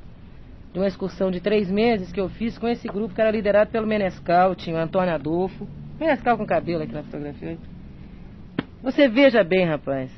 [0.72, 3.70] De uma excursão de três meses que eu fiz com esse grupo que era liderado
[3.70, 5.68] pelo Menescal, tinha o Antônio Adolfo.
[6.00, 7.58] Menescal com cabelo aqui na fotografia.
[8.82, 10.10] Você veja bem, rapaz.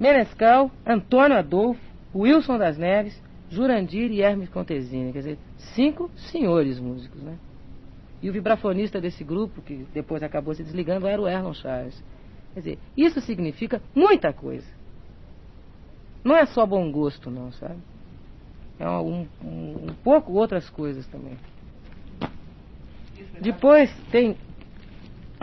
[0.00, 1.80] Menescal, Antônio Adolfo,
[2.12, 5.12] Wilson das Neves, Jurandir e Hermes Contesini.
[5.12, 5.38] Quer dizer,
[5.76, 7.38] cinco senhores músicos, né?
[8.20, 12.02] E o vibrafonista desse grupo, que depois acabou se desligando, era o Erlon Chaves.
[12.54, 14.66] Quer dizer, isso significa muita coisa.
[16.24, 17.78] Não é só bom gosto, não, sabe?
[18.78, 21.36] É um, um, um pouco outras coisas também.
[23.40, 24.36] Depois tem.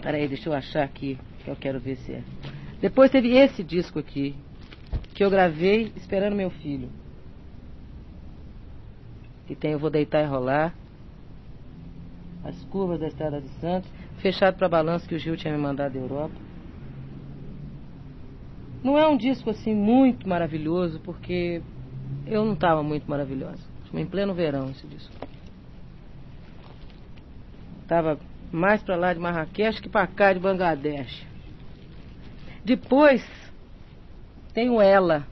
[0.01, 2.23] Peraí, deixa eu achar aqui, que eu quero ver se é.
[2.81, 4.35] Depois teve esse disco aqui,
[5.13, 6.89] que eu gravei esperando meu filho.
[9.47, 10.73] Que tem Eu Vou Deitar e Rolar.
[12.45, 13.89] As curvas da Estrada de Santos.
[14.17, 16.35] Fechado para balanço que o Gil tinha me mandado da Europa.
[18.83, 21.61] Não é um disco assim muito maravilhoso, porque
[22.27, 23.63] eu não estava muito maravilhosa.
[23.89, 25.11] Foi em pleno verão esse disco.
[27.81, 28.19] Estava
[28.51, 31.25] mais para lá de Marrakech que para cá de Bangladesh.
[32.63, 33.23] Depois
[34.53, 35.27] tem o Ela,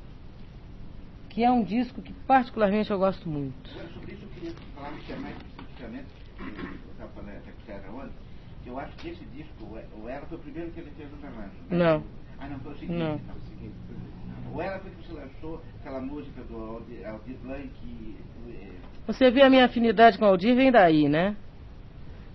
[1.30, 3.70] que é um disco que particularmente eu gosto muito.
[3.70, 8.14] Sobre isso eu queria falar é eu estava falando até com o César ontem,
[8.64, 10.92] que eu acho que esse disco, o E- o Ela, foi o primeiro que ele
[10.92, 11.54] fez os arranjos.
[11.70, 11.78] né?
[11.78, 12.04] Não.
[12.40, 12.98] Ah, não, foi o seguinte.
[12.98, 13.16] Não.
[13.16, 14.54] então.
[14.54, 18.18] O Ela foi que você lançou aquela música do Aldir, Aldir Blanc.
[18.50, 18.70] É...
[19.08, 21.36] Você vê a minha afinidade com o Aldir, vem daí, né?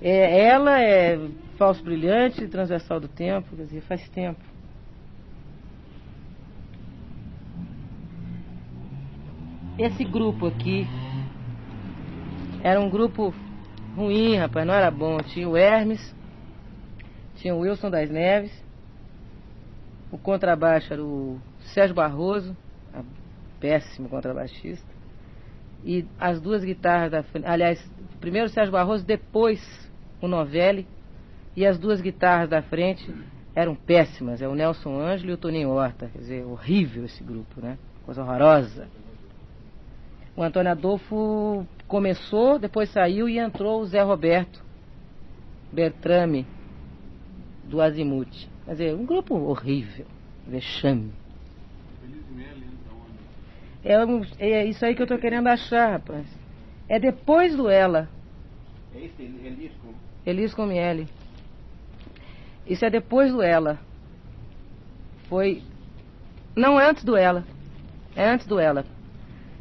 [0.00, 1.18] É, ela é
[1.56, 4.40] falso brilhante, transversal do tempo, quer dizer, faz tempo.
[9.76, 10.86] Esse grupo aqui
[12.62, 13.32] era um grupo
[13.98, 15.18] ruim, rapaz, não era bom.
[15.18, 16.14] Tinha o Hermes,
[17.36, 18.52] tinha o Wilson das Neves,
[20.10, 21.38] o contrabaixo era o
[21.74, 22.56] Sérgio Barroso,
[23.60, 24.86] péssimo contrabaixista,
[25.84, 29.60] e as duas guitarras da frente, aliás, primeiro o Sérgio Barroso, depois
[30.20, 30.86] o Novelli,
[31.56, 33.12] e as duas guitarras da frente
[33.54, 37.60] eram péssimas, é o Nelson Ângelo e o Toninho Horta, quer dizer, horrível esse grupo,
[37.60, 37.76] né?
[38.04, 38.86] Coisa horrorosa.
[40.36, 44.62] O Antônio Adolfo começou, depois saiu e entrou o Zé Roberto
[45.72, 46.46] Bertrame,
[47.64, 48.48] do Azimuth.
[48.64, 50.06] Quer dizer, um grupo horrível,
[50.46, 51.12] vexame.
[53.84, 53.94] É,
[54.38, 56.26] é isso aí que eu estou querendo achar, rapaz.
[56.88, 58.08] É depois do Ela.
[58.94, 59.94] É isso, Elisco?
[60.26, 61.08] Elisco Miele.
[62.66, 63.78] Isso é depois do Ela.
[65.28, 65.62] Foi.
[66.56, 67.44] Não é antes do Ela.
[68.16, 68.84] É antes do Ela.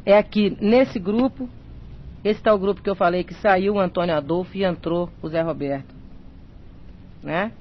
[0.04, 1.48] É aqui, nesse grupo.
[2.28, 5.40] Esse o grupo que eu falei que saiu o Antônio Adolfo e entrou o Zé
[5.40, 5.94] Roberto.
[7.22, 7.52] Né?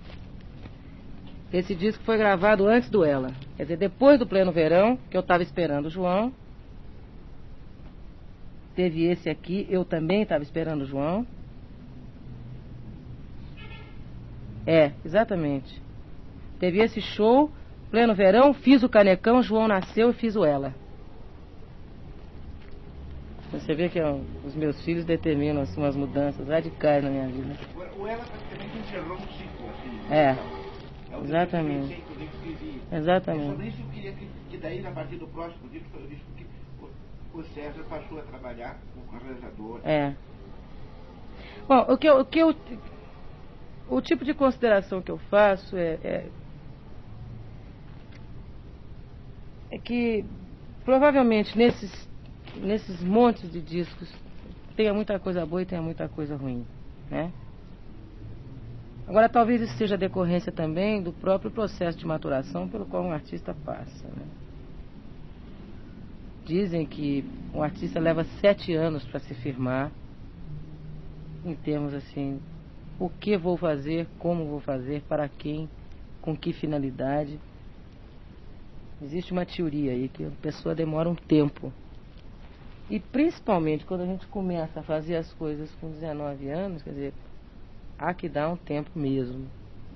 [1.54, 3.32] Esse disco foi gravado antes do Ela.
[3.56, 6.34] Quer dizer, depois do Pleno Verão, que eu estava esperando o João.
[8.76, 11.26] Teve esse aqui, eu também estava esperando o João.
[14.66, 15.82] É, exatamente.
[16.60, 17.50] Teve esse show,
[17.90, 20.76] pleno verão, fiz o canecão, João nasceu e fiz o ela.
[23.52, 27.58] Você vê que ó, os meus filhos determinam assim, umas mudanças radicais na minha vida.
[27.98, 30.14] O ela praticamente encerrou um ciclo, assim.
[30.14, 30.38] É.
[31.12, 31.88] É o Exatamente.
[31.88, 33.46] disco que eu Exatamente.
[33.46, 36.26] É sobre isso eu queria que, que daí, a partir do próximo disco, o disco
[36.36, 36.46] que
[37.34, 39.80] o, César passou a trabalhar com o realizador.
[39.84, 40.14] É.
[41.68, 42.56] Bom, o que eu, o que eu
[43.90, 46.30] o tipo de consideração que eu faço é, é,
[49.72, 50.26] é que
[50.84, 52.07] provavelmente nesses,
[52.56, 54.10] nesses montes de discos
[54.76, 56.66] tenha muita coisa boa e tenha muita coisa ruim,
[57.10, 57.32] né?
[59.08, 63.56] Agora talvez isso seja decorrência também do próprio processo de maturação pelo qual um artista
[63.66, 64.26] passa, né?
[66.46, 69.92] Dizem que um artista leva sete anos para se firmar
[71.46, 72.40] em termos assim
[73.00, 75.70] o que vou fazer, como vou fazer, para quem,
[76.22, 77.40] com que finalidade.
[79.02, 81.72] Existe uma teoria aí que a pessoa demora um tempo.
[82.90, 87.14] E principalmente quando a gente começa a fazer as coisas com 19 anos, quer dizer,
[87.98, 89.40] há que dar um tempo mesmo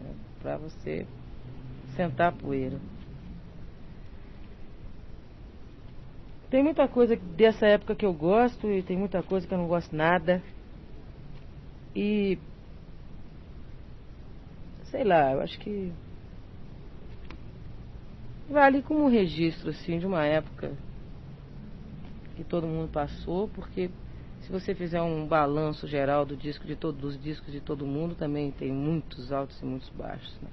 [0.02, 1.06] né, para você
[1.96, 2.78] sentar a poeira.
[6.50, 9.68] Tem muita coisa dessa época que eu gosto e tem muita coisa que eu não
[9.68, 10.44] gosto nada.
[11.96, 12.38] E
[14.84, 15.94] sei lá, eu acho que
[18.50, 20.76] vale como um registro assim de uma época
[22.44, 23.90] que todo mundo passou, porque
[24.42, 28.16] se você fizer um balanço geral do disco de todos dos discos de todo mundo,
[28.16, 30.36] também tem muitos altos e muitos baixos.
[30.42, 30.50] Né?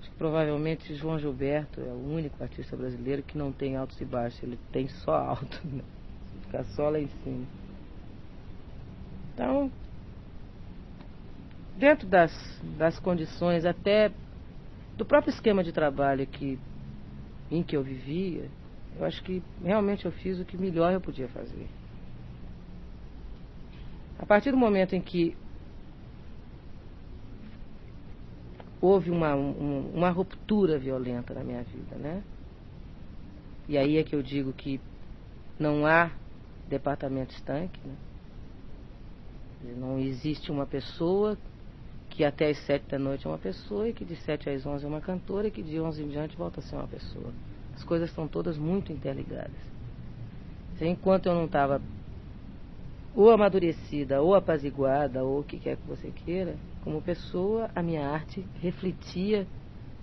[0.00, 4.04] Acho que provavelmente João Gilberto é o único artista brasileiro que não tem altos e
[4.04, 5.82] baixos, ele tem só alto, né?
[6.42, 7.46] fica só lá em cima.
[9.34, 9.70] Então,
[11.76, 12.32] dentro das,
[12.76, 14.10] das condições até
[14.96, 16.58] do próprio esquema de trabalho que,
[17.48, 18.50] em que eu vivia,
[18.98, 21.68] eu acho que realmente eu fiz o que melhor eu podia fazer.
[24.18, 25.36] A partir do momento em que
[28.80, 32.22] houve uma, um, uma ruptura violenta na minha vida, né?
[33.68, 34.80] E aí é que eu digo que
[35.58, 36.10] não há
[36.68, 37.94] departamento estanque, né?
[39.76, 41.36] Não existe uma pessoa
[42.10, 44.84] que até as sete da noite é uma pessoa e que de sete às onze
[44.84, 47.32] é uma cantora e que de onze em diante volta a ser uma pessoa.
[47.78, 49.54] As coisas estão todas muito interligadas.
[50.80, 51.80] Enquanto eu não estava
[53.14, 58.08] ou amadurecida, ou apaziguada, ou o que quer que você queira, como pessoa, a minha
[58.08, 59.46] arte refletia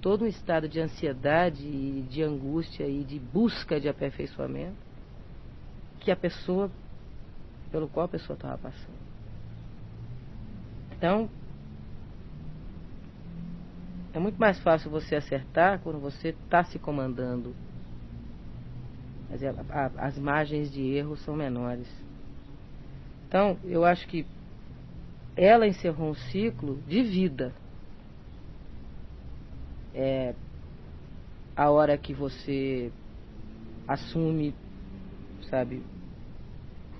[0.01, 4.77] todo um estado de ansiedade e de angústia e de busca de aperfeiçoamento
[5.99, 6.71] que a pessoa,
[7.71, 9.05] pelo qual a pessoa estava passando.
[10.97, 11.29] Então,
[14.13, 17.53] é muito mais fácil você acertar quando você está se comandando.
[19.29, 21.87] A, a, as margens de erro são menores.
[23.27, 24.25] Então, eu acho que
[25.35, 27.53] ela encerrou um ciclo de vida.
[29.93, 30.33] É
[31.55, 32.91] a hora que você
[33.87, 34.53] assume,
[35.49, 35.81] sabe,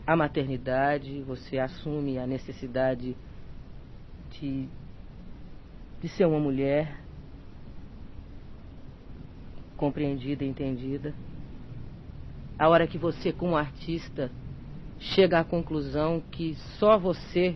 [0.08, 3.16] a maternidade, você assume a necessidade
[4.32, 4.68] de,
[6.02, 7.00] de ser uma mulher
[9.76, 11.14] compreendida e entendida.
[12.58, 14.32] A hora que você, como artista,
[15.00, 17.56] chega à conclusão que só você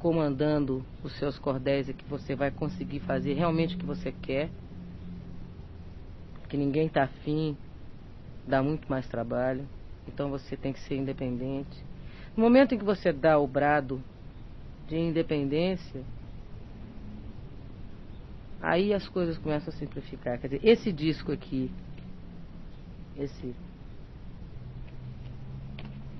[0.00, 4.48] comandando os seus cordéis é que você vai conseguir fazer realmente o que você quer,
[6.48, 7.56] que ninguém está afim,
[8.48, 9.64] dá muito mais trabalho,
[10.08, 11.84] então você tem que ser independente.
[12.36, 14.02] No momento em que você dá o brado
[14.88, 16.02] de independência,
[18.60, 20.38] aí as coisas começam a simplificar.
[20.38, 21.70] Quer dizer, esse disco aqui,
[23.16, 23.54] esse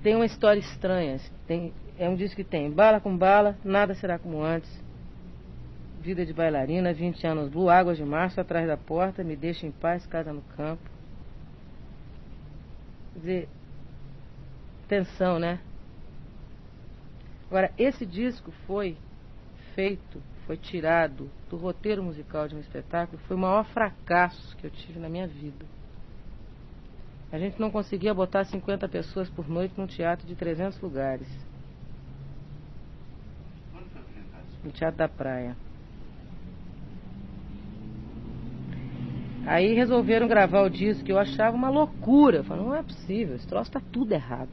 [0.01, 1.17] tem uma história estranha.
[1.47, 4.69] Tem, é um disco que tem bala com bala, nada será como antes.
[6.01, 9.71] Vida de bailarina, 20 anos blue, águas de março atrás da porta, me deixa em
[9.71, 10.89] paz, casa no campo.
[13.13, 13.49] Quer dizer,
[14.87, 15.59] tensão, né?
[17.47, 18.97] Agora, esse disco foi
[19.75, 24.71] feito, foi tirado do roteiro musical de um espetáculo, foi o maior fracasso que eu
[24.71, 25.65] tive na minha vida.
[27.31, 31.27] A gente não conseguia botar 50 pessoas por noite num teatro de 300 lugares.
[34.63, 35.55] No Teatro da Praia.
[39.45, 42.43] Aí resolveram gravar o disco que eu achava uma loucura.
[42.43, 44.51] Falaram, não é possível, esse troço está tudo errado.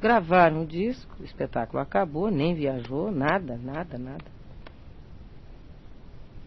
[0.00, 4.24] Gravaram o disco, o espetáculo acabou, nem viajou, nada, nada, nada.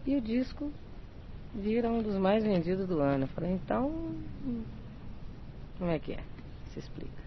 [0.06, 0.70] E o disco
[1.54, 3.24] vira um dos mais vendidos do ano.
[3.24, 4.14] Eu falei, então
[5.78, 6.20] como é que é?
[6.70, 7.22] Se explica.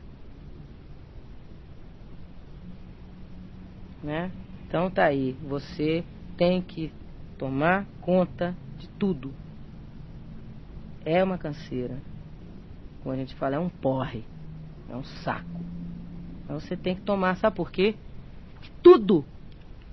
[4.03, 4.31] Né?
[4.67, 6.03] Então tá aí, você
[6.37, 6.91] tem que
[7.37, 9.33] tomar conta de tudo.
[11.05, 11.97] É uma canseira.
[13.01, 14.23] Como a gente fala, é um porre.
[14.89, 15.61] É um saco.
[16.43, 17.95] Então você tem que tomar, sabe por quê?
[18.81, 19.25] Tudo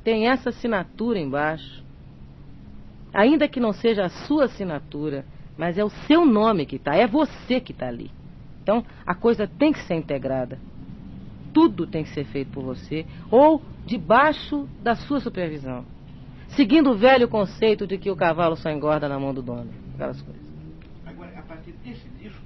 [0.02, 1.84] tem essa assinatura embaixo.
[3.12, 5.24] Ainda que não seja a sua assinatura,
[5.58, 8.10] mas é o seu nome que está, é você que está ali.
[8.66, 10.58] Então, a coisa tem que ser integrada.
[11.54, 15.84] Tudo tem que ser feito por você ou debaixo da sua supervisão.
[16.48, 19.70] Seguindo o velho conceito de que o cavalo só engorda na mão do dono.
[19.94, 20.42] Aquelas coisas.
[21.06, 22.42] Agora, a partir desse disco,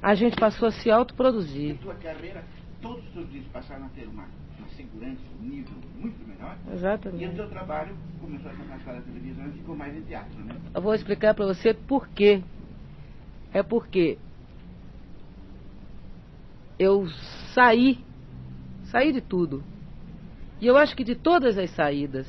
[0.00, 1.74] a gente passou a se autoproduzir.
[1.74, 2.44] A tua carreira,
[2.80, 4.28] todos os seus discos passaram a ter uma,
[4.60, 6.56] uma segurança, um nível muito melhor.
[6.72, 7.24] Exatamente.
[7.24, 10.38] E o teu trabalho começou a se afastar da televisão e ficou mais em teatro,
[10.44, 10.54] né?
[10.72, 12.44] Eu vou explicar para você por quê.
[13.52, 14.18] É porque
[16.78, 17.06] eu
[17.52, 17.98] saí,
[18.84, 19.62] saí de tudo.
[20.60, 22.26] E eu acho que de todas as saídas,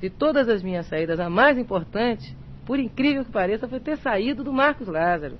[0.00, 4.44] de todas as minhas saídas, a mais importante, por incrível que pareça, foi ter saído
[4.44, 5.38] do Marcos Lázaro.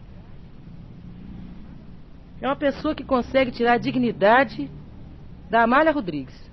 [2.40, 4.70] É uma pessoa que consegue tirar a dignidade
[5.50, 6.48] da Amália Rodrigues.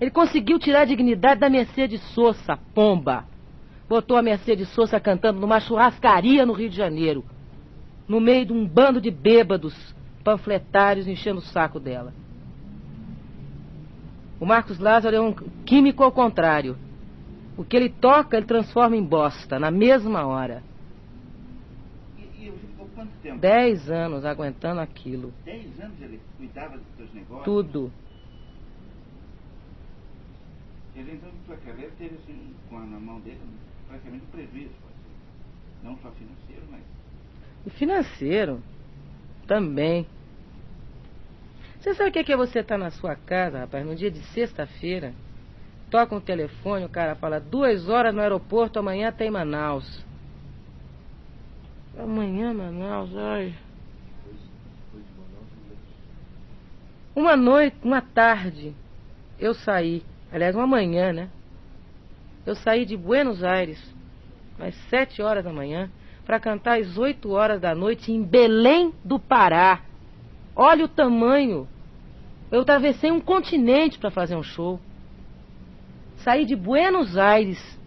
[0.00, 3.24] Ele conseguiu tirar a dignidade da Mercedes Sosa, pomba.
[3.88, 7.24] Botou a Mercedes Sosa cantando numa churrascaria no Rio de Janeiro
[8.06, 9.74] no meio de um bando de bêbados
[10.22, 12.12] panfletários enchendo o saco dela.
[14.40, 15.32] O Marcos Lázaro é um
[15.64, 16.76] químico ao contrário.
[17.56, 20.62] O que ele toca, ele transforma em bosta, na mesma hora.
[22.18, 23.38] E, e ficou quanto tempo?
[23.38, 25.32] Dez anos aguentando aquilo.
[25.44, 27.44] Dez anos ele cuidava dos seus negócios?
[27.44, 27.92] Tudo.
[30.96, 33.38] Ele então, sua carreira teve assim, com a, na mão dele,
[33.88, 34.74] praticamente um prejuízo.
[35.82, 36.82] Não só financeiro, mas
[37.66, 38.62] e financeiro
[39.46, 40.06] também.
[41.80, 44.20] Você sabe o que é você estar tá na sua casa, rapaz, no dia de
[44.32, 45.12] sexta-feira?
[45.90, 50.04] Toca um telefone, o cara fala, duas horas no aeroporto, amanhã tem Manaus.
[51.96, 53.54] Amanhã, Manaus, ai.
[57.14, 58.74] Uma noite, uma tarde,
[59.38, 61.30] eu saí, aliás, uma manhã, né?
[62.44, 63.78] Eu saí de Buenos Aires,
[64.58, 65.90] às sete horas da manhã,
[66.24, 69.82] para cantar às 8 horas da noite em Belém do Pará.
[70.56, 71.68] Olha o tamanho.
[72.50, 74.80] Eu atravessei um continente para fazer um show.
[76.16, 77.78] Saí de Buenos Aires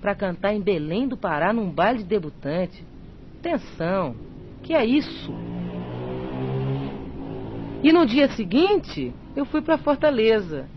[0.00, 2.84] para cantar em Belém do Pará num baile de debutante.
[3.38, 4.16] Atenção,
[4.62, 5.32] que é isso?
[7.82, 10.68] E no dia seguinte, eu fui para Fortaleza.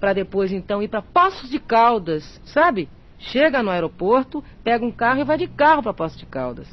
[0.00, 2.88] Para depois então ir para Poços de Caldas, sabe?
[3.20, 6.68] Chega no aeroporto, pega um carro e vai de carro para Poços de Caldas.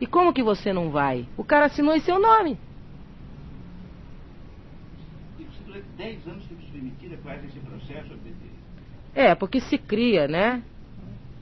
[0.00, 1.28] E como que você não vai?
[1.36, 2.58] O cara assinou em seu nome.
[5.38, 8.32] E você durante 10 anos teve submetida quase esse processo de...
[9.14, 10.62] É, porque se cria, né?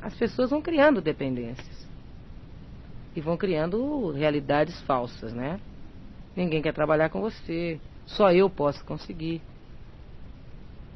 [0.01, 1.87] As pessoas vão criando dependências.
[3.15, 5.61] e vão criando realidades falsas, né?
[6.35, 9.43] Ninguém quer trabalhar com você, só eu posso conseguir.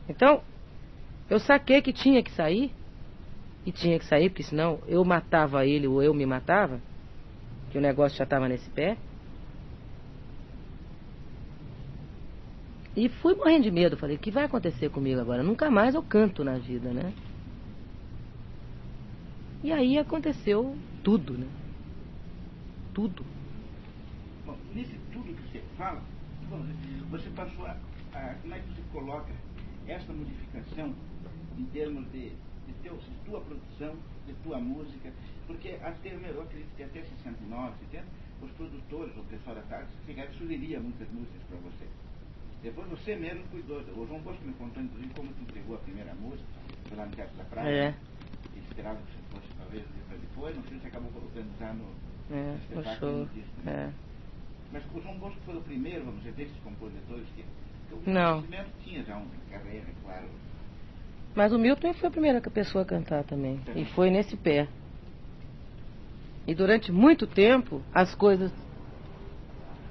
[0.09, 0.43] Então,
[1.29, 2.73] eu saquei que tinha que sair,
[3.67, 6.81] e tinha que sair, porque senão eu matava ele ou eu me matava,
[7.71, 8.97] que o negócio já estava nesse pé.
[12.97, 15.43] E fui morrendo de medo, falei, o que vai acontecer comigo agora?
[15.43, 17.13] Nunca mais eu canto na vida, né?
[19.63, 21.47] E aí aconteceu tudo, né?
[22.93, 23.25] Tudo.
[24.47, 26.01] Bom, nesse tudo que você fala,
[27.11, 27.77] você passou a,
[28.13, 29.33] a, Como é que você coloca
[29.89, 30.95] essa modificação
[31.59, 35.13] em termos de, de, teu, de tua produção, de tua música?
[35.47, 38.05] Porque até, eu acredito que até 69, 70,
[38.43, 39.89] os produtores, o pessoal da tarde,
[40.39, 41.87] sugeria muitas músicas para você.
[42.63, 43.81] Depois você mesmo cuidou.
[43.81, 46.49] O João Bosco me contou, inclusive, como tu entregou a primeira música,
[46.97, 47.69] lá no Teatro da Praia.
[47.69, 47.95] É.
[48.55, 50.57] E esperava que você fosse, talvez, para depois.
[50.57, 51.85] No fim, você acabou colocando já no,
[52.31, 53.29] é, espetáculo.
[53.35, 53.93] Disco, né?
[53.93, 53.93] É.
[54.73, 57.45] Mas o João Bosco foi o primeiro, vamos dizer, desses compositores que...
[57.45, 58.41] que Não.
[58.41, 60.29] O tinha já uma carreira, claro.
[61.35, 63.61] Mas o Milton foi a primeira pessoa a cantar também.
[63.75, 64.69] E foi nesse pé.
[66.47, 68.53] E durante muito tempo, as coisas.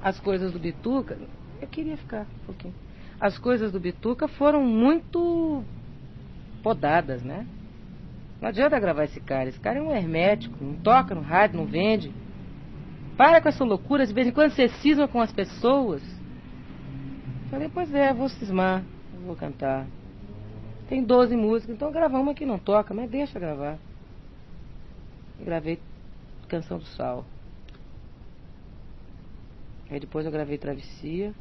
[0.02, 1.18] As coisas do Bituca.
[1.62, 2.74] Eu queria ficar um pouquinho.
[3.20, 5.64] As coisas do Bituca foram muito
[6.62, 7.46] podadas, né?
[8.42, 9.50] Não adianta gravar esse cara.
[9.50, 12.12] Esse cara é um hermético, não toca no rádio, não vende.
[13.18, 16.02] Para com essa loucura, de vez em quando você cisma com as pessoas.
[17.50, 18.84] Falei, pois é, vou cismar,
[19.26, 19.86] vou cantar.
[20.94, 23.80] Tem 12 músicas, então gravar uma que não toca, mas deixa gravar.
[25.40, 25.80] E gravei
[26.48, 27.26] Canção do Sal.
[29.90, 31.34] Aí depois eu gravei Travessia.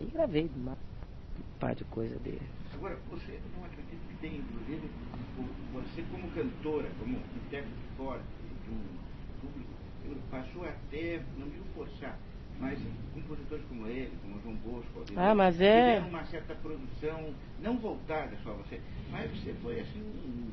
[0.00, 0.74] E gravei uma
[1.60, 2.40] par de coisa dele.
[2.72, 4.90] Agora, você não acredita que tem, inclusive,
[5.74, 7.14] você como cantora, como
[7.44, 8.24] intérprete forte
[8.64, 8.80] de um
[9.42, 9.70] público,
[10.30, 12.16] passou até, não digo forçar,
[12.58, 12.78] mas
[13.14, 15.96] compositores como ele, como João Bosco, ah, mas é...
[15.96, 18.80] tiveram uma certa produção, não voltada só a você,
[19.10, 20.50] mas você foi assim, um,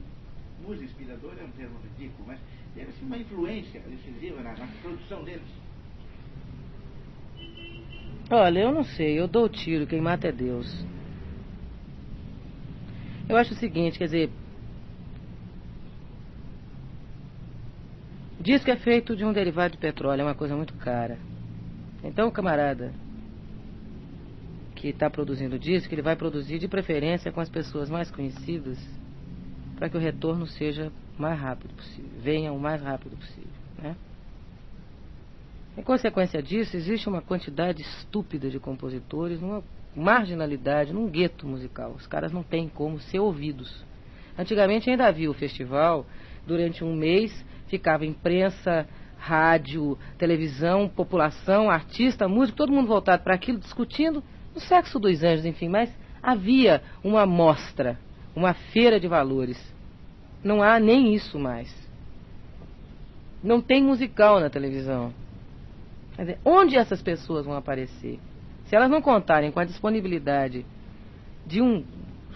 [0.68, 2.40] música inspiradora é um termo ridículo, mas
[2.74, 5.42] teve assim, uma influência decisiva na, na produção deles.
[8.30, 10.86] Olha, eu não sei, eu dou o tiro, quem mata é Deus.
[13.28, 14.30] Eu acho o seguinte, quer dizer,
[18.40, 21.18] disco é feito de um derivado de petróleo, é uma coisa muito cara.
[22.04, 22.94] Então camarada
[24.76, 28.78] que está produzindo disco, ele vai produzir de preferência com as pessoas mais conhecidas,
[29.78, 33.52] para que o retorno seja o mais rápido possível, venha o mais rápido possível,
[33.82, 33.96] né?
[35.78, 39.64] Em consequência disso, existe uma quantidade estúpida de compositores, uma
[39.96, 41.92] marginalidade, num gueto musical.
[41.92, 43.84] Os caras não têm como ser ouvidos.
[44.38, 46.06] Antigamente ainda havia o festival,
[46.46, 47.34] durante um mês
[47.68, 48.88] ficava imprensa,
[49.24, 54.22] rádio, televisão, população, artista, músico, todo mundo voltado para aquilo, discutindo
[54.54, 55.90] o sexo dos anjos, enfim, mas
[56.22, 57.98] havia uma mostra,
[58.36, 59.58] uma feira de valores.
[60.44, 61.74] Não há nem isso mais.
[63.41, 65.14] Não tem musical na televisão.
[66.18, 68.20] Dizer, onde essas pessoas vão aparecer?
[68.66, 70.66] Se elas não contarem com a disponibilidade
[71.45, 71.86] de um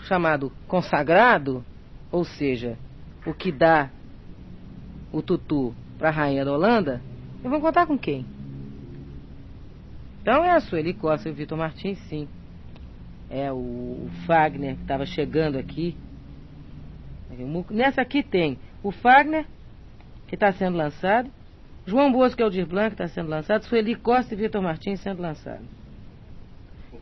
[0.03, 1.65] chamado consagrado,
[2.09, 2.77] ou seja,
[3.25, 3.89] o que dá
[5.11, 7.01] o tutu para a rainha da Holanda,
[7.39, 8.25] eles vão contar com quem?
[10.21, 12.27] Então é a Sueli Costa e o Vitor Martins, sim.
[13.29, 15.95] É o Fagner que estava chegando aqui.
[17.69, 19.45] Nessa aqui tem o Fagner,
[20.27, 21.29] que está sendo lançado,
[21.87, 25.65] João Bosco Aldir Blanc está sendo lançado, Sueli Costa e Vitor Martins sendo lançados.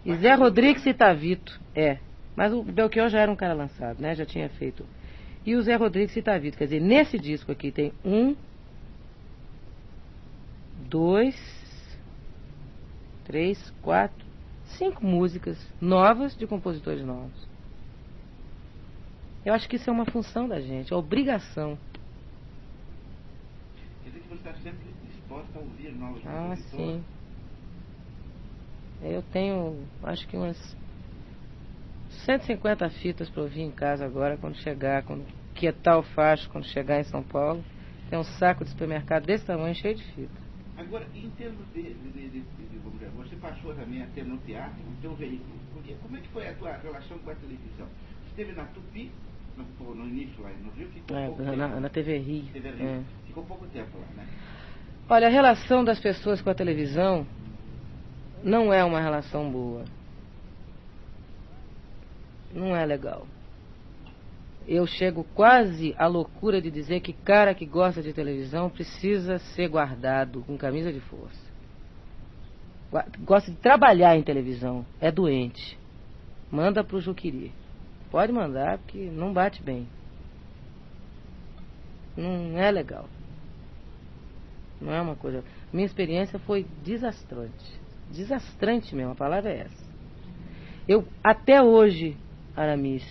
[0.06, 1.98] E Zé Rodrigues e Tavito, é.
[2.36, 4.14] Mas o Belchior já era um cara lançado, né?
[4.14, 4.86] Já tinha feito.
[5.44, 6.58] E o Zé Rodrigues e Tavito.
[6.58, 8.36] Quer dizer, nesse disco aqui tem um,
[10.76, 11.36] dois,
[13.26, 14.26] três, quatro,
[14.78, 17.48] cinco músicas novas de compositores novos.
[19.46, 21.78] Eu acho que isso é uma função da gente, é obrigação
[24.46, 27.04] está sempre disposta a ouvir novos Ah, sim.
[29.02, 30.58] Eu tenho, acho que umas
[32.26, 35.26] 150 fitas para ouvir em casa agora, quando chegar, quando
[35.56, 37.64] quietar o facho, quando chegar em São Paulo.
[38.10, 40.45] Tem um saco de supermercado desse tamanho, cheio de fita.
[40.78, 42.78] Agora, em termos de, de, de, de
[43.16, 45.58] você passou também a ter no teatro o teu veículo.
[46.02, 47.88] Como é que foi a tua relação com a televisão?
[47.88, 49.12] Você esteve na Tupi,
[49.58, 51.80] no, no início lá no Rio, ficou é, pouco na, tempo.
[51.80, 52.46] na TV Rio.
[52.52, 52.88] TV Rio.
[52.88, 53.04] É.
[53.26, 54.28] Ficou pouco tempo lá, né?
[55.08, 57.26] Olha, a relação das pessoas com a televisão
[58.44, 59.86] não é uma relação boa.
[62.54, 63.28] Não é legal.
[64.68, 69.68] Eu chego quase à loucura de dizer que cara que gosta de televisão precisa ser
[69.68, 71.46] guardado com camisa de força.
[73.20, 75.78] Gosta de trabalhar em televisão, é doente.
[76.52, 77.52] Manda pro Juquiri.
[78.10, 79.88] Pode mandar, porque não bate bem.
[82.16, 83.10] Não é legal.
[84.80, 85.44] Não é uma coisa.
[85.72, 87.80] Minha experiência foi desastrante.
[88.12, 89.86] Desastrante mesmo, a palavra é essa.
[90.88, 92.16] Eu, até hoje,
[92.56, 93.04] Aramis,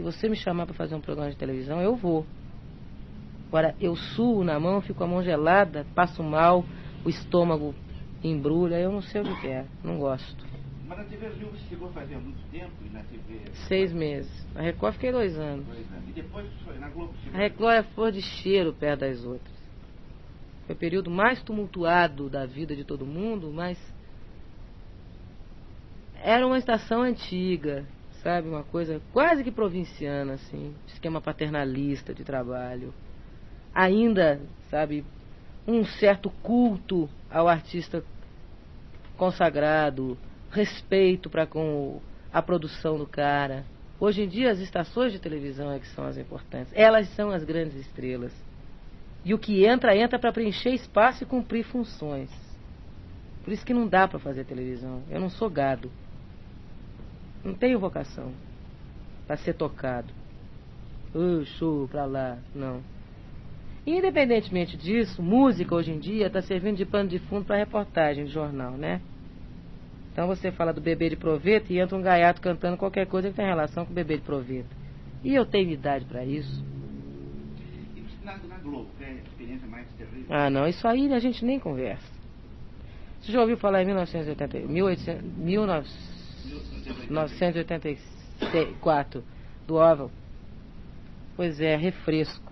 [0.00, 2.24] se você me chamar para fazer um programa de televisão, eu vou.
[3.48, 6.64] Agora, eu suo na mão, fico com a mão gelada, passo mal,
[7.04, 7.74] o estômago
[8.24, 10.46] embrulha, eu não sei o que é, não gosto.
[10.88, 13.40] Mas na TV Rio você chegou a fazer há muito tempo e na TV.
[13.68, 14.46] Seis meses.
[14.54, 15.66] Na Record fiquei dois anos.
[15.66, 16.08] Dois anos.
[16.08, 17.38] E depois foi na Globo A chegou.
[17.38, 19.54] Record é flor de cheiro perto das outras.
[20.66, 23.78] Foi o período mais tumultuado da vida de todo mundo, mas
[26.22, 27.84] era uma estação antiga,
[28.22, 28.48] sabe?
[28.48, 32.92] Uma coisa quase que provinciana, assim, esquema paternalista de trabalho.
[33.74, 34.40] Ainda,
[34.70, 35.04] sabe,
[35.66, 38.02] um certo culto ao artista
[39.16, 40.16] consagrado,
[40.50, 42.00] respeito para com
[42.32, 43.64] a produção do cara.
[43.98, 46.72] Hoje em dia as estações de televisão é que são as importantes.
[46.74, 48.32] Elas são as grandes estrelas.
[49.24, 52.30] E o que entra, entra para preencher espaço e cumprir funções.
[53.44, 55.02] Por isso que não dá para fazer televisão.
[55.10, 55.90] Eu não sou gado.
[57.44, 58.32] Não tenho vocação
[59.26, 60.12] para ser tocado.
[61.14, 62.38] Uh, show pra lá.
[62.54, 62.82] Não.
[63.86, 68.30] Independentemente disso, música hoje em dia está servindo de pano de fundo para reportagem de
[68.30, 69.00] jornal, né?
[70.12, 73.36] Então você fala do bebê de proveta e entra um gaiato cantando qualquer coisa que
[73.36, 74.68] tem relação com o bebê de proveta.
[75.24, 76.62] E eu tenho idade para isso.
[78.22, 80.26] Na, na Globo, que é a experiência mais terrível.
[80.28, 82.06] Ah, não, isso aí a gente nem conversa.
[83.20, 86.19] Você já ouviu falar em 1980, 1800,
[87.08, 89.24] 1984
[89.66, 90.10] do Oval?
[91.36, 92.50] Pois é, refresco.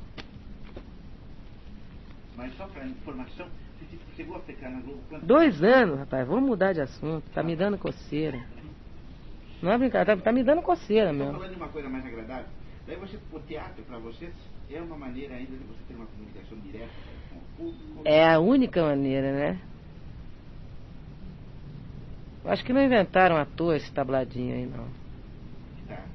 [2.37, 3.47] Mas só para informação,
[3.81, 7.25] você chegou a ficar na Globo quanto Dois anos, rapaz, vamos mudar de assunto.
[7.33, 8.41] Tá me dando coceira.
[9.61, 11.39] Não é brincadeira, tá, tá me dando coceira Estou mesmo.
[11.39, 12.47] falando de uma coisa mais agradável.
[12.87, 14.33] Daí você, o teatro para vocês
[14.71, 16.89] é uma maneira ainda de você ter uma comunicação direta
[17.29, 17.41] com o
[17.73, 18.03] público.
[18.05, 19.61] É a única maneira, né?
[22.49, 24.87] Eu Acho que não inventaram à toa esse tabladinho aí, não.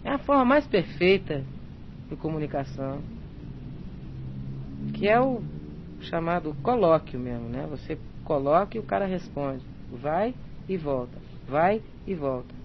[0.03, 1.43] É a forma mais perfeita
[2.09, 3.01] de comunicação.
[4.95, 5.43] Que é o
[6.01, 7.67] chamado colóquio mesmo, né?
[7.69, 9.63] Você coloca e o cara responde.
[9.91, 10.33] Vai
[10.67, 11.15] e volta.
[11.47, 12.55] Vai e volta.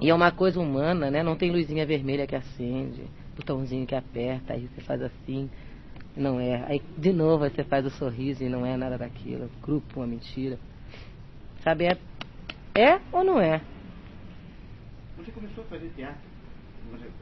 [0.00, 1.22] E E é uma coisa humana, né?
[1.22, 3.04] Não tem luzinha vermelha que acende,
[3.36, 5.48] botãozinho que aperta, aí você faz assim,
[6.16, 6.64] não é.
[6.66, 9.48] Aí de novo aí você faz o sorriso e não é nada daquilo.
[9.62, 10.58] Grupo, uma mentira.
[11.62, 11.96] Sabe, é,
[12.78, 13.60] é ou não é?
[15.16, 16.20] Você começou a fazer teatro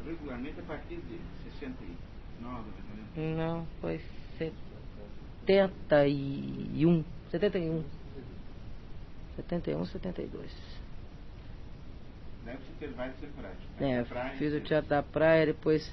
[0.04, 1.18] regularmente a partir de
[1.50, 1.96] 69,
[2.42, 3.08] mais ou menos.
[3.36, 4.00] Não, foi
[4.36, 7.04] 71.
[7.30, 7.82] 71.
[9.36, 10.50] 71, 72.
[12.44, 13.56] Daí você fez vários temporadas.
[13.80, 15.90] É, Na praia, fiz o Teatro da Praia, depois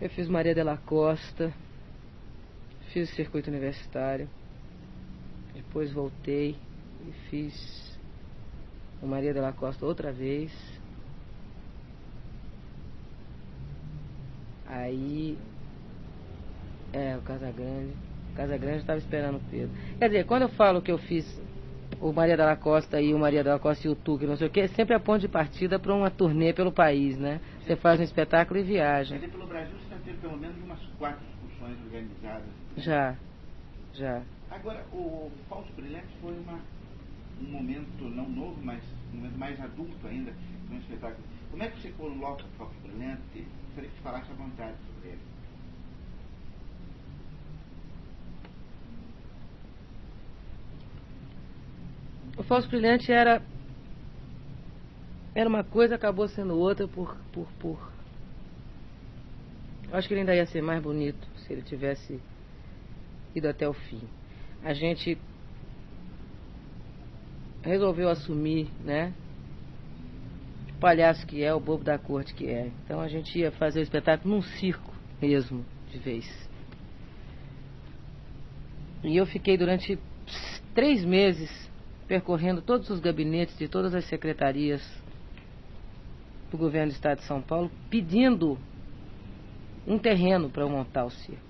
[0.00, 1.52] eu fiz Maria de la Costa,
[2.92, 4.30] fiz o circuito universitário,
[5.52, 6.56] depois voltei
[7.06, 7.89] e fiz
[9.02, 10.52] o Maria de la Costa outra vez.
[14.66, 15.36] Aí,
[16.92, 17.94] é, o Casagrande.
[18.32, 19.70] O Casagrande estava esperando o Pedro.
[19.98, 21.40] Quer dizer, quando eu falo que eu fiz
[22.00, 24.50] o Maria da Costa e o Maria da Costa e o Tuque, não sei o
[24.50, 27.40] que, sempre a ponto de partida para uma turnê pelo país, né?
[27.62, 29.14] Você faz um espetáculo e viaja.
[29.14, 32.48] Quer dizer, pelo Brasil você já teve pelo menos umas quatro excursões organizadas.
[32.76, 33.16] Já,
[33.94, 34.22] já.
[34.50, 36.58] Agora, o Falso Brilhante foi uma,
[37.40, 40.32] um momento não novo, mas um momento mais adulto ainda
[40.68, 41.24] no espetáculo.
[41.50, 43.46] Como é que você coloca o Falso Brilhante?
[43.66, 45.20] Gostaria que você falasse à vontade sobre ele.
[52.36, 53.42] O Falso Brilhante era.
[55.34, 57.16] Era uma coisa, acabou sendo outra por.
[57.32, 57.90] por, por...
[59.92, 62.20] Acho que ele ainda ia ser mais bonito se ele tivesse
[63.34, 64.00] ido até o fim.
[64.62, 65.18] A gente
[67.62, 69.12] resolveu assumir, né?
[70.76, 72.70] O palhaço que é, o bobo da corte que é.
[72.84, 76.50] Então a gente ia fazer o espetáculo num circo mesmo, de vez.
[79.04, 79.98] E eu fiquei durante
[80.74, 81.50] três meses
[82.06, 84.82] percorrendo todos os gabinetes de todas as secretarias
[86.50, 88.58] do governo do estado de São Paulo, pedindo
[89.86, 91.40] um terreno para eu montar o circo.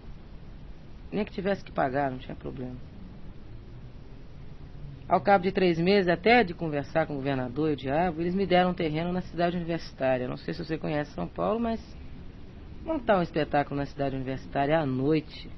[1.10, 2.76] Nem que tivesse que pagar, não tinha problema.
[5.10, 8.32] Ao cabo de três meses, até de conversar com o governador e o diabo, eles
[8.32, 10.28] me deram um terreno na cidade universitária.
[10.28, 11.80] Não sei se você conhece São Paulo, mas
[12.84, 15.50] montar um espetáculo na cidade universitária à noite,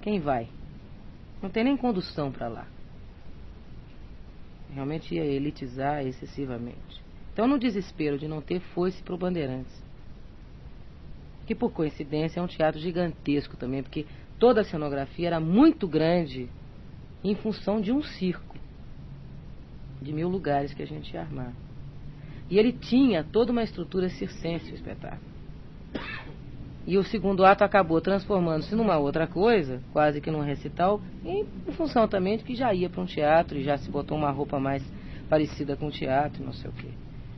[0.00, 0.48] quem vai?
[1.42, 2.66] Não tem nem condução para lá.
[4.72, 7.02] Realmente ia elitizar excessivamente.
[7.34, 9.78] Então, no desespero de não ter, foi-se para o Bandeirantes.
[11.46, 14.06] Que, por coincidência, é um teatro gigantesco também, porque
[14.38, 16.48] toda a cenografia era muito grande
[17.22, 18.56] em função de um circo
[20.00, 21.52] de mil lugares que a gente ia armar.
[22.50, 25.32] E ele tinha toda uma estrutura circense, o espetáculo.
[26.84, 32.08] E o segundo ato acabou transformando-se numa outra coisa, quase que num recital, em função
[32.08, 34.82] também de que já ia para um teatro e já se botou uma roupa mais
[35.28, 36.88] parecida com o teatro, não sei o quê.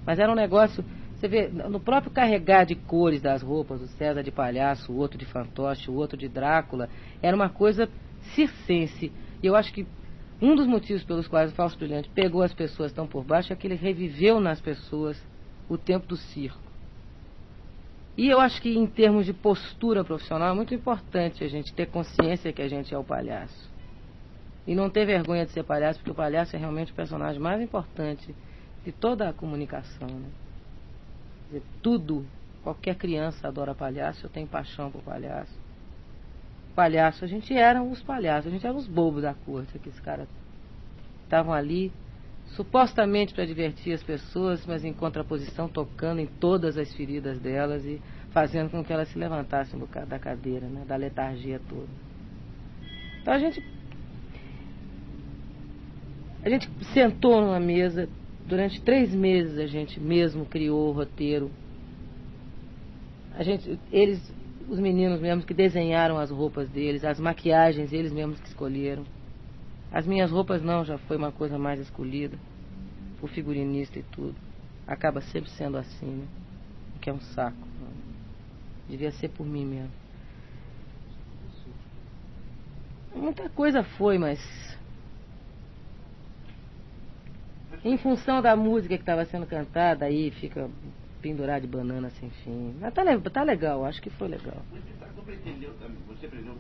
[0.06, 0.82] Mas era um negócio,
[1.14, 5.18] você vê, no próprio carregar de cores das roupas, o César de palhaço, o outro
[5.18, 6.88] de fantoche, o outro de Drácula,
[7.22, 7.88] era uma coisa
[8.34, 9.12] circense.
[9.42, 9.86] E eu acho que
[10.40, 13.56] um dos motivos pelos quais o Fausto Brilhante pegou as pessoas tão por baixo é
[13.56, 15.20] que ele reviveu nas pessoas
[15.68, 16.62] o tempo do circo.
[18.16, 21.86] E eu acho que em termos de postura profissional é muito importante a gente ter
[21.86, 23.72] consciência que a gente é o palhaço.
[24.66, 27.60] E não ter vergonha de ser palhaço, porque o palhaço é realmente o personagem mais
[27.60, 28.34] importante
[28.84, 30.08] de toda a comunicação.
[30.08, 30.28] Né?
[31.46, 32.24] Dizer, tudo,
[32.62, 35.63] qualquer criança adora palhaço, eu tenho paixão por palhaço
[36.74, 40.00] palhaço, a gente era os palhaços, a gente era os bobos da corte, que os
[40.00, 40.28] caras
[41.24, 41.92] estavam ali
[42.54, 48.00] supostamente para divertir as pessoas, mas em contraposição tocando em todas as feridas delas e
[48.30, 51.88] fazendo com que elas se levantassem da cadeira, né, da letargia toda.
[53.22, 53.64] Então a gente
[56.44, 58.08] a gente sentou numa mesa
[58.46, 61.50] durante três meses a gente mesmo criou o roteiro.
[63.36, 64.20] A gente, eles
[64.68, 69.04] os meninos mesmos que desenharam as roupas deles, as maquiagens eles mesmos que escolheram.
[69.92, 72.36] As minhas roupas não, já foi uma coisa mais escolhida.
[73.22, 74.34] O figurinista e tudo.
[74.86, 76.26] Acaba sempre sendo assim, né?
[76.96, 77.56] O que é um saco.
[78.88, 79.92] Devia ser por mim mesmo.
[83.14, 84.40] Muita coisa foi, mas.
[87.84, 90.68] Em função da música que estava sendo cantada, aí fica
[91.24, 92.76] pendurar de banana sem fim.
[92.78, 93.02] Mas tá,
[93.32, 94.60] tá legal, acho que foi legal.
[94.70, 95.72] Você pretendeu
[96.06, 96.54] você pretendeu,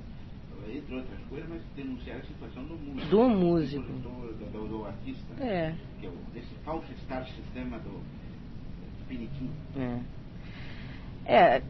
[0.74, 3.10] entre outras coisas, mas denunciar a situação do músico.
[3.10, 3.92] Do músico.
[3.92, 5.44] Do, do, do, do artista.
[5.44, 5.74] É.
[6.00, 8.00] Que é o, desse falso estar sistema do
[9.06, 9.50] Piniquim.
[9.76, 10.00] É.
[11.26, 11.62] É.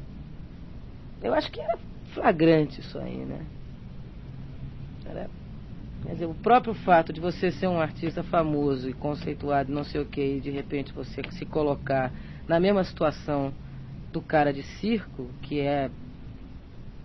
[1.21, 1.77] Eu acho que era
[2.13, 3.45] flagrante isso aí, né?
[5.05, 5.29] Era
[6.05, 10.03] Quer dizer, o próprio fato de você ser um artista famoso e conceituado, não sei
[10.03, 12.13] o que, e de repente você se colocar
[12.47, 13.53] na mesma situação
[14.13, 15.91] do cara de circo, que é.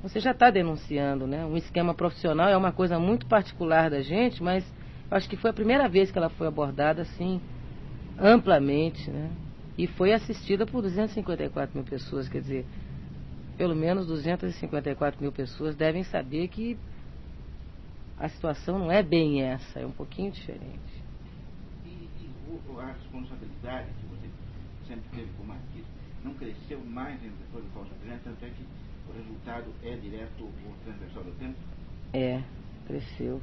[0.01, 1.45] Você já está denunciando, né?
[1.45, 4.63] Um esquema profissional é uma coisa muito particular da gente, mas
[5.11, 7.41] acho que foi a primeira vez que ela foi abordada assim,
[8.17, 9.29] amplamente, né?
[9.77, 12.65] E foi assistida por 254 mil pessoas, quer dizer,
[13.57, 16.77] pelo menos 254 mil pessoas devem saber que
[18.17, 21.03] a situação não é bem essa, é um pouquinho diferente.
[21.85, 23.87] E, e a responsabilidade
[24.89, 25.89] sempre teve como artista,
[26.23, 28.65] não cresceu mais depois do Fausto Brilhante, tanto é que
[29.07, 31.55] o resultado é direto o transversal do tempo?
[32.13, 32.43] É,
[32.87, 33.39] cresceu.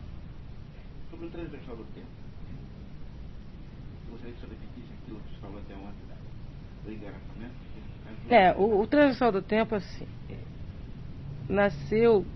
[1.08, 2.08] Sobre o transversal do tempo,
[4.06, 6.06] eu gostaria que você repetisse aquilo que você falou até ontem,
[6.84, 7.54] do engarrafamento.
[8.28, 10.06] É, o, o transversal do tempo, assim,
[11.48, 12.26] nasceu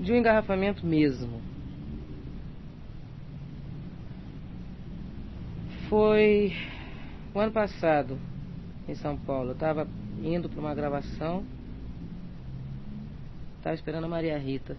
[0.00, 1.42] de um engarrafamento mesmo.
[5.88, 6.52] Foi
[7.34, 8.16] o ano passado,
[8.88, 9.88] em São Paulo, eu estava
[10.22, 11.44] indo para uma gravação,
[13.58, 14.76] estava esperando a Maria Rita.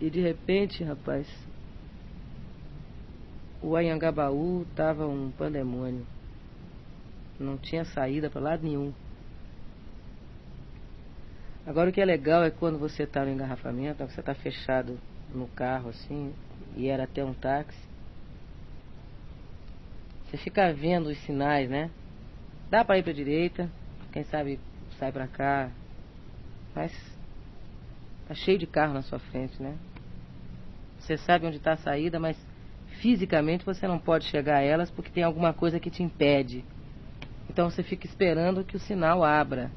[0.00, 1.28] E de repente, rapaz,
[3.62, 6.04] o Anhangabaú estava um pandemônio.
[7.38, 8.92] Não tinha saída para lado nenhum.
[11.64, 14.98] Agora o que é legal é quando você está no engarrafamento, você está fechado
[15.32, 16.34] no carro assim,
[16.76, 17.89] e era até um táxi.
[20.30, 21.90] Você fica vendo os sinais, né?
[22.70, 23.68] Dá para ir para direita,
[24.12, 24.60] quem sabe
[24.96, 25.72] sai para cá.
[26.72, 26.92] Mas
[28.28, 29.76] tá cheio de carro na sua frente, né?
[31.00, 32.36] Você sabe onde está a saída, mas
[33.00, 36.64] fisicamente você não pode chegar a elas porque tem alguma coisa que te impede.
[37.48, 39.72] Então você fica esperando que o sinal abra.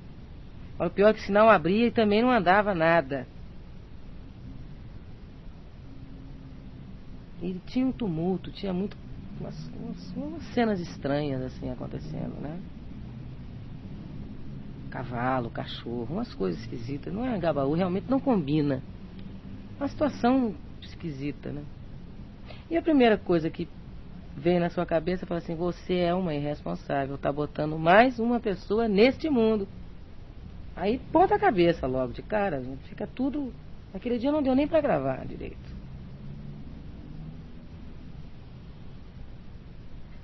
[0.77, 3.25] O pior é que o sinal abria e também não andava nada.
[7.41, 8.95] E tinha um tumulto, tinha muito
[9.39, 12.59] umas, umas, umas cenas estranhas assim acontecendo, né?
[14.89, 17.13] Cavalo, cachorro, umas coisas esquisitas.
[17.13, 18.81] Não é Gabaú, realmente não combina.
[19.79, 21.63] Uma situação esquisita, né?
[22.69, 23.67] E a primeira coisa que
[24.35, 28.87] vem na sua cabeça fala assim: você é uma irresponsável, tá botando mais uma pessoa
[28.87, 29.67] neste mundo.
[30.75, 33.53] Aí ponta a cabeça logo de cara, fica tudo.
[33.93, 35.72] Aquele dia não deu nem para gravar direito.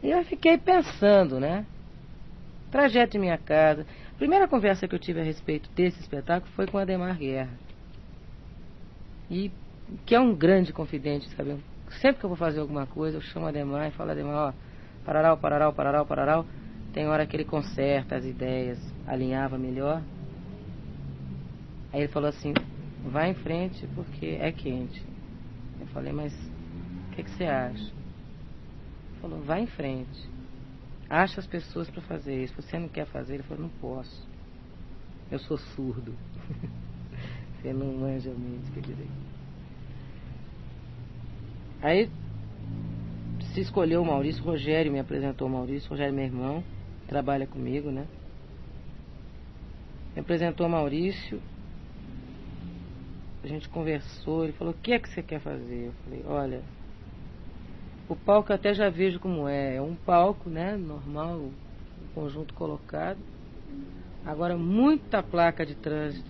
[0.01, 1.65] E eu fiquei pensando, né?
[2.71, 3.85] Trajeto de minha casa.
[4.13, 7.51] A primeira conversa que eu tive a respeito desse espetáculo foi com Ademar Guerra.
[9.29, 9.51] E
[10.05, 11.57] que é um grande confidente, sabe?
[12.01, 14.53] Sempre que eu vou fazer alguma coisa, eu chamo Ademar e falo, Ademar, ó,
[15.03, 16.45] pararau, pararau, pararau, pararau.
[16.93, 20.01] Tem hora que ele conserta as ideias, alinhava melhor.
[21.91, 22.53] Aí ele falou assim,
[23.03, 25.03] vai em frente porque é quente.
[25.79, 27.98] Eu falei, mas o que, que você acha?
[29.21, 30.29] Falou, vai em frente.
[31.09, 32.53] Acha as pessoas para fazer isso.
[32.55, 33.35] Você não quer fazer?
[33.35, 34.27] Ele falou, não posso.
[35.31, 36.13] Eu sou surdo.
[37.61, 38.31] você não manja
[38.73, 39.07] quer dizer.
[41.81, 42.09] Aí
[43.53, 46.63] se escolheu o Maurício, Rogério me apresentou o Maurício, Rogério meu irmão,
[47.07, 48.05] trabalha comigo, né?
[50.13, 51.41] Me apresentou o Maurício,
[53.43, 55.87] a gente conversou, ele falou, o que é que você quer fazer?
[55.87, 56.61] Eu falei, olha,
[58.09, 61.51] o palco eu até já vejo como é, é um palco, né, normal, um
[62.15, 63.19] conjunto colocado.
[64.25, 66.27] Agora muita placa de trânsito.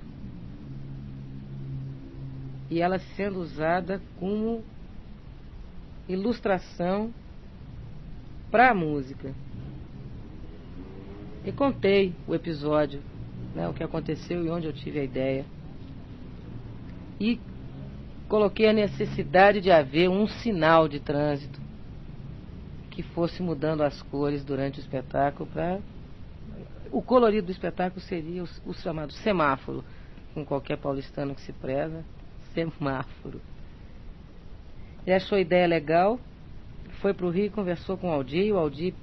[2.69, 4.61] E ela sendo usada como
[6.07, 7.14] ilustração
[8.51, 9.34] para a música.
[11.45, 13.01] E contei o episódio,
[13.56, 15.45] né, o que aconteceu e onde eu tive a ideia.
[17.18, 17.39] E
[18.27, 21.69] coloquei a necessidade de haver um sinal de trânsito
[23.00, 25.80] que fosse mudando as cores durante o espetáculo para
[26.92, 29.86] o colorido do espetáculo seria o, o chamado semáforo,
[30.34, 32.04] com qualquer paulistano que se preza,
[32.54, 33.40] semáforo.
[35.06, 36.20] Ele achou a ideia legal,
[37.00, 38.94] foi para o Rio conversou com o Aldir, e o Aldir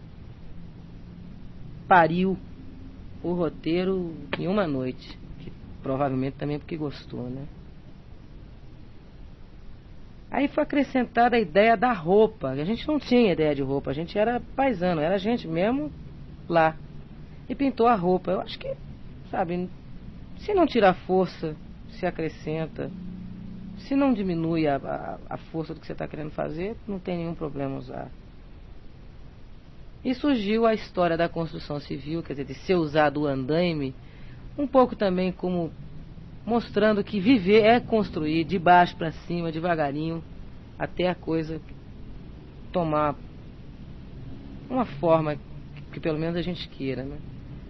[1.89, 2.37] pariu
[3.23, 5.19] o roteiro em uma noite.
[5.39, 5.51] Que
[5.83, 7.47] provavelmente também porque gostou, né?
[10.31, 12.49] Aí foi acrescentada a ideia da roupa.
[12.49, 15.91] A gente não tinha ideia de roupa, a gente era paisano, era a gente mesmo
[16.49, 16.77] lá.
[17.49, 18.33] E pintou a roupa.
[18.33, 18.75] Eu acho que,
[19.31, 19.69] sabe,
[20.39, 21.55] se não tirar força,
[21.91, 22.91] se acrescenta.
[23.79, 27.19] Se não diminui a, a, a força do que você está querendo fazer, não tem
[27.19, 28.09] nenhum problema usar.
[30.05, 33.95] E surgiu a história da construção civil, quer dizer, de ser usado o andaime,
[34.57, 35.73] um pouco também como
[36.47, 40.23] mostrando que viver é construir de baixo para cima, devagarinho,
[40.79, 41.61] até a coisa
[42.73, 43.17] tomar
[44.71, 45.37] uma forma
[45.93, 47.17] que, pelo menos a gente queira, né?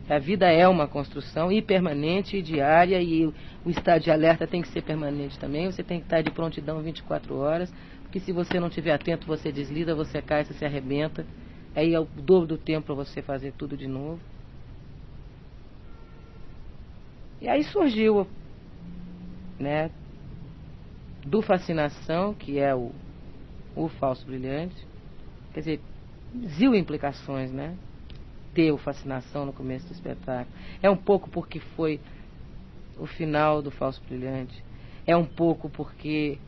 [0.09, 3.35] A vida é uma construção e permanente e diária e o
[3.71, 5.67] estado de alerta tem que ser permanente também.
[5.67, 7.73] Você tem que estar de prontidão 24 horas,
[8.03, 11.27] porque se você não estiver atento, você desliza, você cai, você se arrebenta.
[11.75, 14.21] Aí é o dobro do tempo para você fazer tudo de novo.
[17.41, 18.29] E aí surgiu,
[19.59, 19.91] né,
[21.25, 22.93] do fascinação, que é o,
[23.75, 24.77] o falso brilhante.
[25.53, 25.81] Quer dizer,
[26.57, 27.77] zil implicações, né?
[28.57, 30.57] ter o fascinação no começo do espetáculo.
[30.83, 32.01] É um pouco porque foi
[32.99, 34.65] o final do Falso Brilhante.
[35.07, 36.39] É um pouco porque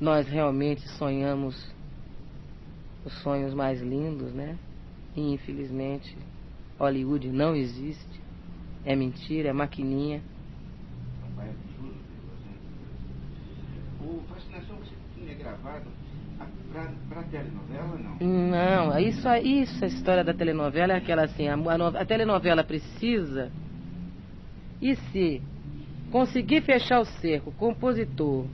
[0.00, 1.54] nós realmente sonhamos
[3.04, 4.58] os sonhos mais lindos, né?
[5.14, 6.16] E infelizmente
[6.78, 8.20] Hollywood não existe.
[8.82, 10.22] É mentira, é maquininha.
[14.06, 15.90] O Fascinação você tinha gravado
[17.08, 18.16] para telenovela, não?
[18.20, 23.50] Não, isso, isso, a história da telenovela é aquela assim, a, a, a telenovela precisa,
[24.80, 25.42] e se
[26.12, 28.46] conseguir fechar o cerco, o compositor,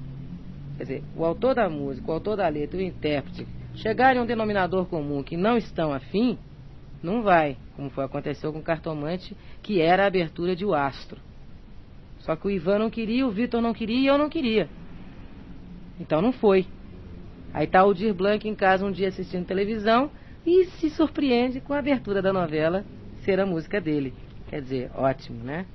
[0.78, 4.26] quer dizer, o autor da música, o autor da letra, o intérprete, chegarem a um
[4.26, 6.38] denominador comum que não estão afim,
[7.02, 11.20] não vai, como foi aconteceu com o cartomante, que era a abertura de O Astro.
[12.20, 14.68] Só que o Ivan não queria, o Vitor não queria e eu não queria.
[16.00, 16.66] Então não foi.
[17.52, 20.10] Aí está o Dir Blanc em casa um dia assistindo televisão
[20.44, 22.84] e se surpreende com a abertura da novela
[23.24, 24.14] ser a música dele.
[24.48, 25.66] Quer dizer, ótimo, né?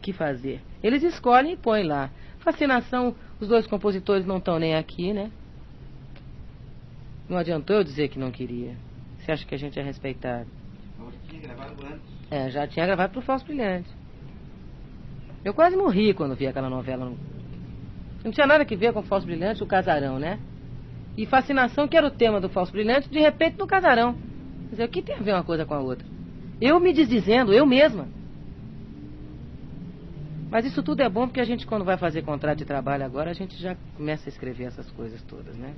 [0.00, 0.60] que fazer?
[0.82, 2.10] Eles escolhem e põem lá.
[2.38, 5.30] Fascinação, os dois compositores não estão nem aqui, né?
[7.28, 8.74] Não adiantou eu dizer que não queria.
[9.18, 10.48] Você acha que a gente é respeitado?
[10.98, 12.30] Você tinha gravado antes?
[12.30, 13.88] É, já tinha gravado pro Falso Brilhante.
[15.44, 17.12] Eu quase morri quando vi aquela novela
[18.24, 20.38] não tinha nada que ver com o Falso Brilhante, o Casarão, né?
[21.16, 24.14] E Fascinação, que era o tema do Falso Brilhante, de repente no Casarão.
[24.14, 26.06] Quer dizer, o que tem a ver uma coisa com a outra?
[26.60, 28.06] Eu me desdizendo, eu mesma.
[30.50, 33.30] Mas isso tudo é bom porque a gente, quando vai fazer contrato de trabalho agora,
[33.30, 35.74] a gente já começa a escrever essas coisas todas, né?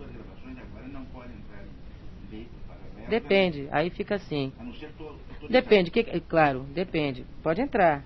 [0.00, 3.10] As gravações agora não pode entrar em veículo paralelo.
[3.10, 4.52] Depende, aí fica assim.
[4.58, 5.18] A não ser todo.
[5.40, 7.24] todo Depende, que, claro, depende.
[7.42, 8.02] Pode entrar.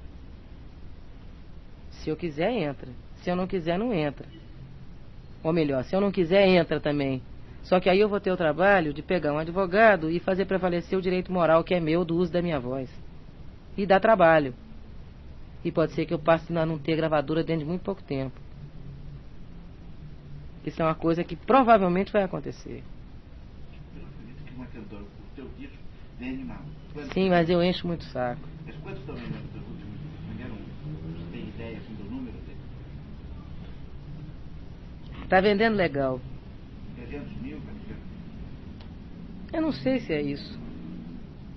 [1.91, 2.91] Se eu quiser, entra.
[3.23, 4.27] Se eu não quiser, não entra.
[5.43, 7.23] Ou melhor, se eu não quiser, entra também.
[7.63, 10.99] Só que aí eu vou ter o trabalho de pegar um advogado e fazer prevalecer
[10.99, 12.91] o direito moral que é meu do uso da minha voz.
[13.77, 14.55] E dá trabalho.
[15.65, 18.39] E pode ser que eu passe a não ter gravadora dentro de muito pouco tempo.
[20.65, 22.83] Isso é uma coisa que provavelmente vai acontecer.
[23.97, 25.77] Eu acredito que o teu disco,
[27.13, 28.43] Sim, mas eu encho muito o saco.
[28.65, 30.29] Mas quantos estão vendendo os teus últimos discos?
[30.29, 30.57] Venderam,
[31.17, 32.59] você tem ideia assim, do número dele?
[35.33, 36.21] Tá vendendo legal.
[36.95, 38.03] 300 mil, 400
[39.55, 40.61] Eu não sei se é isso.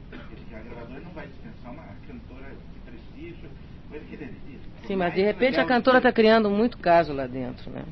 [0.10, 3.50] Porque a gravadora não vai dispensar uma cantora de prestígio,
[3.90, 4.64] coisa que disso.
[4.88, 7.84] Sim, mas de repente a cantora está criando muito caso lá dentro, né?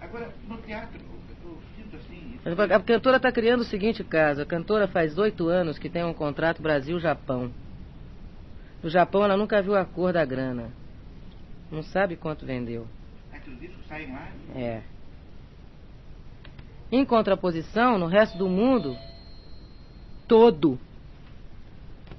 [0.00, 1.00] Agora, no teatro,
[1.44, 2.38] eu, sinto assim.
[2.72, 4.42] A cantora está criando o seguinte caso.
[4.42, 7.50] A cantora faz oito anos que tem um contrato Brasil-Japão.
[8.80, 10.70] No Japão ela nunca viu a cor da grana.
[11.68, 12.86] Não sabe quanto vendeu.
[13.32, 14.28] Aqueles discos saem lá.
[14.54, 14.82] É.
[16.92, 18.98] Em contraposição, no resto do mundo,
[20.28, 20.78] todo.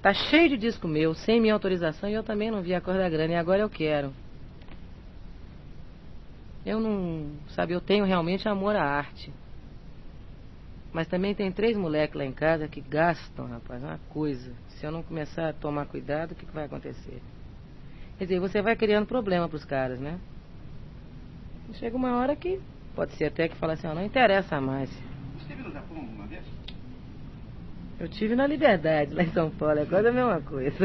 [0.02, 2.96] Tá cheio de disco meu, sem minha autorização, e eu também não vi a cor
[2.96, 4.12] da grana, e agora eu quero.
[6.66, 7.30] Eu não.
[7.50, 9.32] Sabe, eu tenho realmente amor à arte.
[10.92, 14.52] Mas também tem três moleques lá em casa que gastam, rapaz, uma coisa.
[14.70, 17.22] Se eu não começar a tomar cuidado, o que, que vai acontecer?
[18.18, 20.20] Quer dizer, você vai criando problema pros caras, né?
[21.74, 22.60] Chega uma hora que
[22.96, 24.90] pode ser até que fala assim, ó, não interessa mais.
[24.90, 26.44] Você esteve no Japão alguma vez?
[28.00, 30.76] Eu tive na Liberdade, lá em São Paulo, é quase a mesma coisa.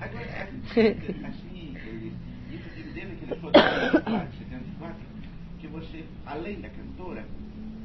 [0.00, 0.42] Agora, é,
[1.26, 2.12] assim, ele-
[2.50, 4.96] isso que desde aquele show de 74, 74,
[5.60, 7.24] que você, além da cantora,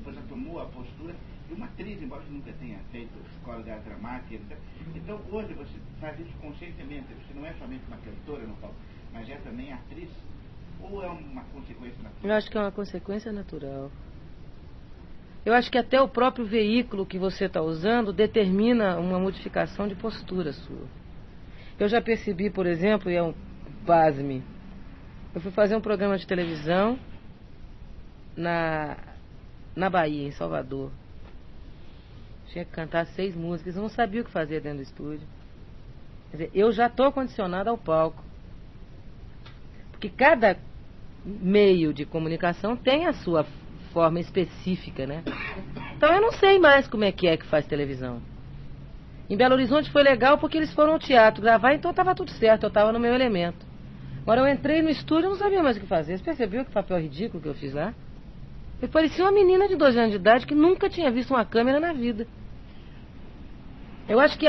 [0.03, 1.13] você tomou a postura
[1.47, 4.57] de uma atriz, embora você nunca tenha feito escola de dramática, etc.
[4.95, 8.75] Então hoje você faz isso conscientemente, você não é somente uma cantora no palco,
[9.13, 10.09] mas é também atriz,
[10.81, 12.37] ou é uma consequência Eu natural?
[12.37, 13.91] acho que é uma consequência natural.
[15.45, 19.95] Eu acho que até o próprio veículo que você está usando determina uma modificação de
[19.95, 20.87] postura sua.
[21.79, 23.33] Eu já percebi, por exemplo, e é um
[23.85, 24.43] pasme,
[25.33, 26.97] eu fui fazer um programa de televisão
[28.35, 28.97] na,
[29.75, 30.91] na Bahia, em Salvador.
[32.47, 35.27] Tinha que cantar seis músicas, eu não sabia o que fazer dentro do estúdio.
[36.31, 38.23] Quer dizer, eu já estou condicionada ao palco.
[39.91, 40.57] Porque cada
[41.25, 43.45] meio de comunicação tem a sua
[43.91, 45.23] forma específica, né?
[45.97, 48.21] Então eu não sei mais como é que é que faz televisão.
[49.29, 52.63] Em Belo Horizonte foi legal porque eles foram ao teatro gravar, então estava tudo certo,
[52.63, 53.65] eu estava no meu elemento.
[54.23, 56.17] Agora eu entrei no estúdio e não sabia mais o que fazer.
[56.17, 57.93] Você percebeu que papel ridículo que eu fiz lá?
[58.81, 61.79] Eu parecia uma menina de 12 anos de idade que nunca tinha visto uma câmera
[61.79, 62.27] na vida.
[64.07, 64.47] Eu acho que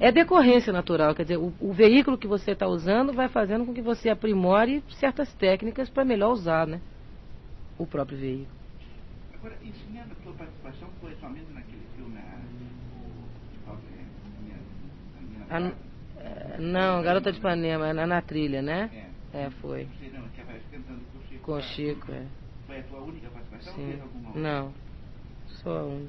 [0.00, 3.66] é, é decorrência natural, quer dizer, o, o veículo que você está usando vai fazendo
[3.66, 6.80] com que você aprimore certas técnicas para melhor usar, né?
[7.78, 8.58] O próprio veículo.
[9.34, 9.56] Agora,
[9.86, 12.38] cinema, a tua participação foi somente naquele filme, a,
[12.96, 13.28] o,
[13.64, 14.02] qual é,
[14.36, 14.56] a minha,
[15.16, 15.76] a minha A- namorada?
[16.18, 18.90] é, não, Garota de Ipanema, na, na trilha, né?
[18.94, 19.44] É.
[19.44, 19.84] É, foi.
[19.84, 21.44] Você não, aparece cantando com o Chico.
[21.44, 22.26] Com o Chico, é.
[22.66, 23.90] Foi a tua única participação ou Sim.
[23.90, 24.42] teve alguma outra?
[24.42, 24.74] Não,
[25.62, 26.08] só um.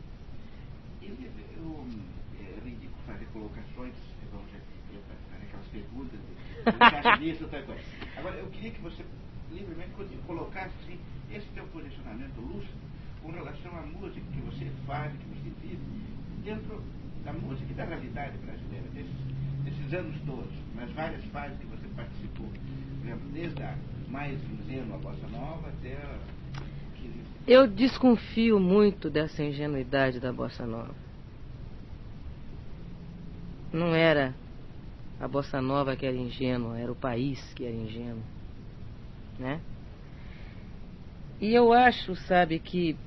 [1.01, 2.08] Eu, eu, é fazer
[3.33, 4.29] colocações, dizer,
[4.93, 7.81] eu fazer aquelas perguntas, de- outra coisa.
[8.17, 9.03] Agora, eu queria que você
[9.51, 10.99] livremente co- colocasse assim,
[11.31, 12.77] esse teu posicionamento lúcido
[13.21, 15.79] com relação à música que você faz, que você vive,
[16.43, 16.81] dentro
[17.23, 19.11] da música e da realidade brasileira, desses,
[19.63, 22.47] desses anos todos, nas várias fases que você participou.
[22.47, 23.75] Por exemplo, desde a
[24.09, 26.17] mais ingênua bossa nova até a
[27.47, 30.93] Eu desconfio muito dessa ingenuidade da bossa nova.
[33.71, 34.33] Não era
[35.19, 38.23] a bossa nova que era ingênua, era o país que era ingênuo,
[39.37, 39.61] né?
[41.39, 42.97] E eu acho, sabe, que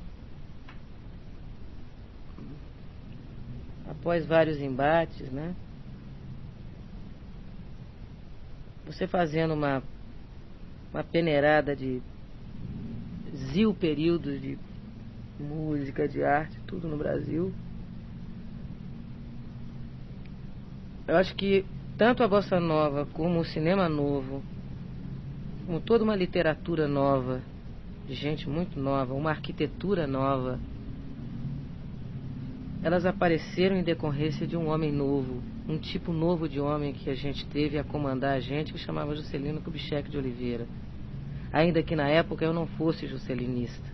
[3.89, 5.55] após vários embates, né?
[8.87, 9.83] Você fazendo uma
[10.93, 12.03] uma peneirada de
[13.53, 14.59] zil períodos de
[15.41, 17.53] música, de arte, tudo no Brasil.
[21.13, 21.67] Eu acho que
[21.99, 24.43] tanto a bossa nova como o cinema novo,
[25.67, 27.43] como toda uma literatura nova,
[28.09, 30.59] de gente muito nova, uma arquitetura nova,
[32.83, 37.15] elas apareceram em decorrência de um homem novo, um tipo novo de homem que a
[37.15, 40.67] gente teve a comandar a gente, que chamava Juscelino Kubitschek de Oliveira.
[41.53, 43.87] Ainda que na época eu não fosse juscelinista.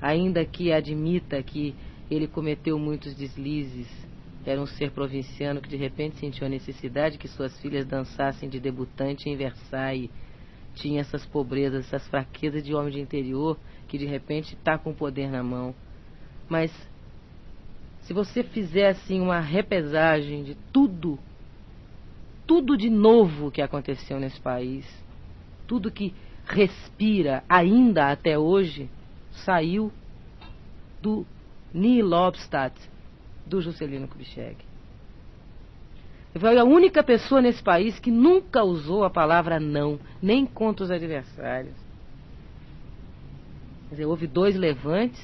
[0.00, 1.74] Ainda que admita que
[2.10, 4.07] ele cometeu muitos deslizes.
[4.48, 8.58] Era um ser provinciano que de repente sentiu a necessidade que suas filhas dançassem de
[8.58, 10.08] debutante em Versailles.
[10.74, 14.94] Tinha essas pobrezas, essas fraquezas de homem de interior que de repente está com o
[14.94, 15.74] poder na mão.
[16.48, 16.72] Mas
[18.00, 21.18] se você fizer assim uma repesagem de tudo,
[22.46, 24.86] tudo de novo que aconteceu nesse país,
[25.66, 26.14] tudo que
[26.46, 28.88] respira ainda até hoje,
[29.30, 29.92] saiu
[31.02, 31.26] do
[31.70, 32.74] Neil Obstadt,
[33.48, 34.64] do Juscelino Kubitschek.
[36.38, 40.90] Foi a única pessoa nesse país que nunca usou a palavra não, nem contra os
[40.90, 41.74] adversários.
[43.88, 45.20] Quer dizer, houve dois levantes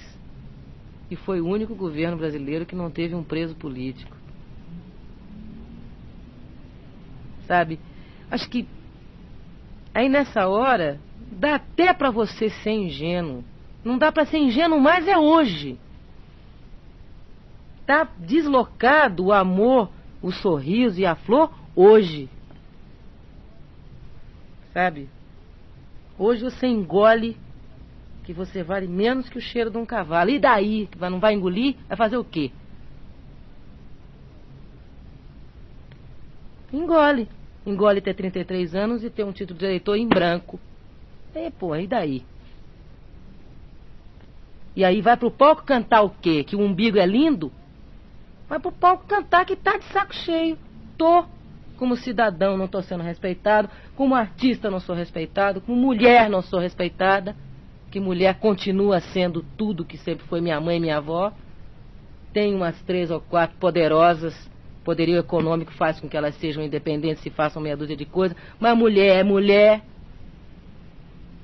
[1.11, 4.17] e foi o único governo brasileiro que não teve um preso político.
[7.47, 7.79] Sabe?
[8.31, 8.67] Acho que
[9.95, 10.99] aí nessa hora
[11.31, 13.45] dá até para você ser ingênuo.
[13.85, 15.79] Não dá para ser ingênuo mais é hoje.
[17.87, 19.91] Tá deslocado o amor,
[20.23, 22.29] o sorriso e a flor hoje.
[24.73, 25.09] Sabe?
[26.19, 27.37] Hoje você engole
[28.25, 30.31] que você vale menos que o cheiro de um cavalo.
[30.31, 30.89] E daí?
[30.99, 31.77] Não vai engolir?
[31.87, 32.51] Vai fazer o quê?
[36.73, 37.29] Engole.
[37.67, 40.59] Engole ter 33 anos e ter um título de eleitor em branco.
[41.35, 42.25] E, pô, e daí?
[44.75, 46.43] E aí vai pro palco cantar o quê?
[46.43, 47.53] Que o umbigo é lindo?
[48.49, 50.59] Vai pro palco cantar que tá de saco cheio.
[50.97, 51.25] Tô.
[51.77, 56.61] Como cidadão não tô sendo respeitado, como artista não sou respeitado, como mulher não sou
[56.61, 57.35] respeitada
[57.95, 61.33] que mulher continua sendo tudo que sempre foi minha mãe e minha avó.
[62.33, 64.35] Tem umas três ou quatro poderosas,
[64.83, 68.77] poderio econômico faz com que elas sejam independentes e façam meia dúzia de coisas, mas
[68.77, 69.81] mulher é mulher.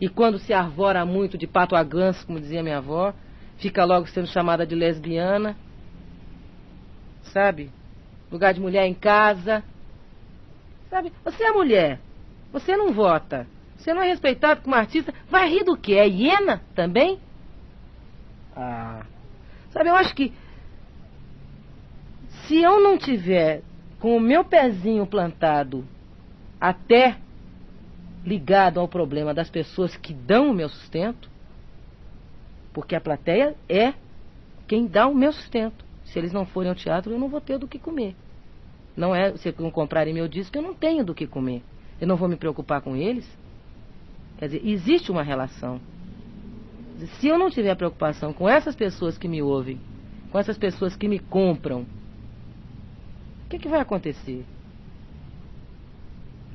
[0.01, 3.15] E quando se arvora muito de pato a ganso, como dizia minha avó,
[3.59, 5.55] fica logo sendo chamada de lesbiana.
[7.33, 7.71] Sabe?
[8.31, 9.63] Lugar de mulher em casa.
[10.89, 11.13] Sabe?
[11.25, 12.01] Você é mulher.
[12.53, 13.47] Você não vota.
[13.77, 15.15] Você não é respeitado como artista.
[15.29, 15.95] Vai rir do quê?
[15.95, 17.19] É hiena também?
[18.55, 19.05] Ah.
[19.71, 20.35] Sabe, eu acho que
[22.47, 23.63] se eu não tiver
[24.01, 25.87] com o meu pezinho plantado
[26.61, 27.17] até
[28.25, 31.31] ligado ao problema das pessoas que dão o meu sustento,
[32.73, 33.95] porque a plateia é
[34.67, 35.85] quem dá o meu sustento.
[36.11, 38.17] Se eles não forem ao teatro, eu não vou ter do que comer.
[38.97, 41.63] Não é, se não comprarem meu disco, eu não tenho do que comer.
[42.01, 43.27] Eu não vou me preocupar com eles.
[44.39, 45.81] Quer dizer, existe uma relação.
[47.19, 49.81] Se eu não tiver preocupação com essas pessoas que me ouvem,
[50.33, 51.83] com essas pessoas que me compram,
[53.45, 54.45] o que, que vai acontecer?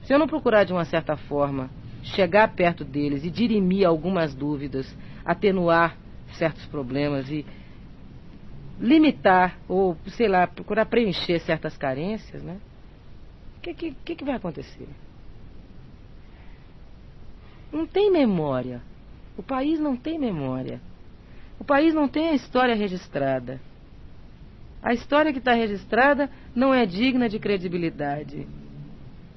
[0.03, 1.69] Se eu não procurar de uma certa forma
[2.03, 5.97] chegar perto deles e dirimir algumas dúvidas, atenuar
[6.33, 7.45] certos problemas e
[8.79, 12.57] limitar ou, sei lá, procurar preencher certas carências, né?
[13.57, 14.87] O que, que, que vai acontecer?
[17.75, 18.81] não tem memória.
[19.37, 20.79] O país não tem memória.
[21.59, 23.59] O país não tem a história registrada.
[24.81, 28.47] A história que está registrada não é digna de credibilidade.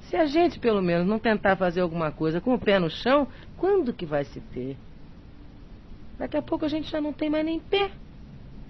[0.01, 3.27] Se a gente, pelo menos, não tentar fazer alguma coisa com o pé no chão,
[3.57, 4.77] quando que vai se ter?
[6.17, 7.91] Daqui a pouco a gente já não tem mais nem pé.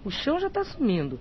[0.04, 1.20] O chão já está sumindo.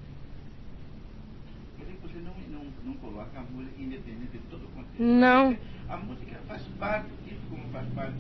[2.02, 5.02] Você não, não, não coloca a música independente de todo o contexto.
[5.02, 5.56] Não.
[5.88, 7.18] A música faz parte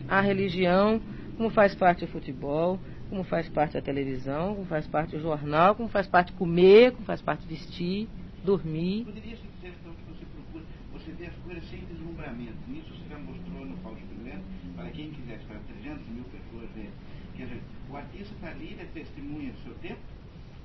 [0.08, 1.00] a religião,
[1.36, 2.78] como faz parte o futebol,
[3.08, 7.04] como faz parte a televisão, como faz parte o jornal, como faz parte comer, como
[7.04, 8.08] faz parte vestir,
[8.44, 9.04] dormir.
[9.04, 12.56] Poderia se dizer então que você procura, você vê as coisas sem deslumbramento.
[12.68, 14.44] Nisso você já mostrou no Paulo Experimento,
[14.76, 16.90] para quem quisesse, para 300 mil pessoas ver.
[17.36, 20.00] Quer dizer, o artista está ali, ele é testemunha do seu tempo,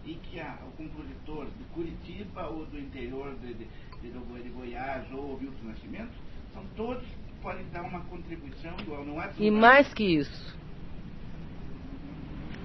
[0.05, 3.67] e que a, o compositor de Curitiba ou do interior de, de,
[4.01, 4.09] de,
[4.43, 6.13] de Goiás ou Milton Nascimento
[6.53, 7.03] são todos
[7.41, 10.57] podem dar uma contribuição igual, não há E mais que isso,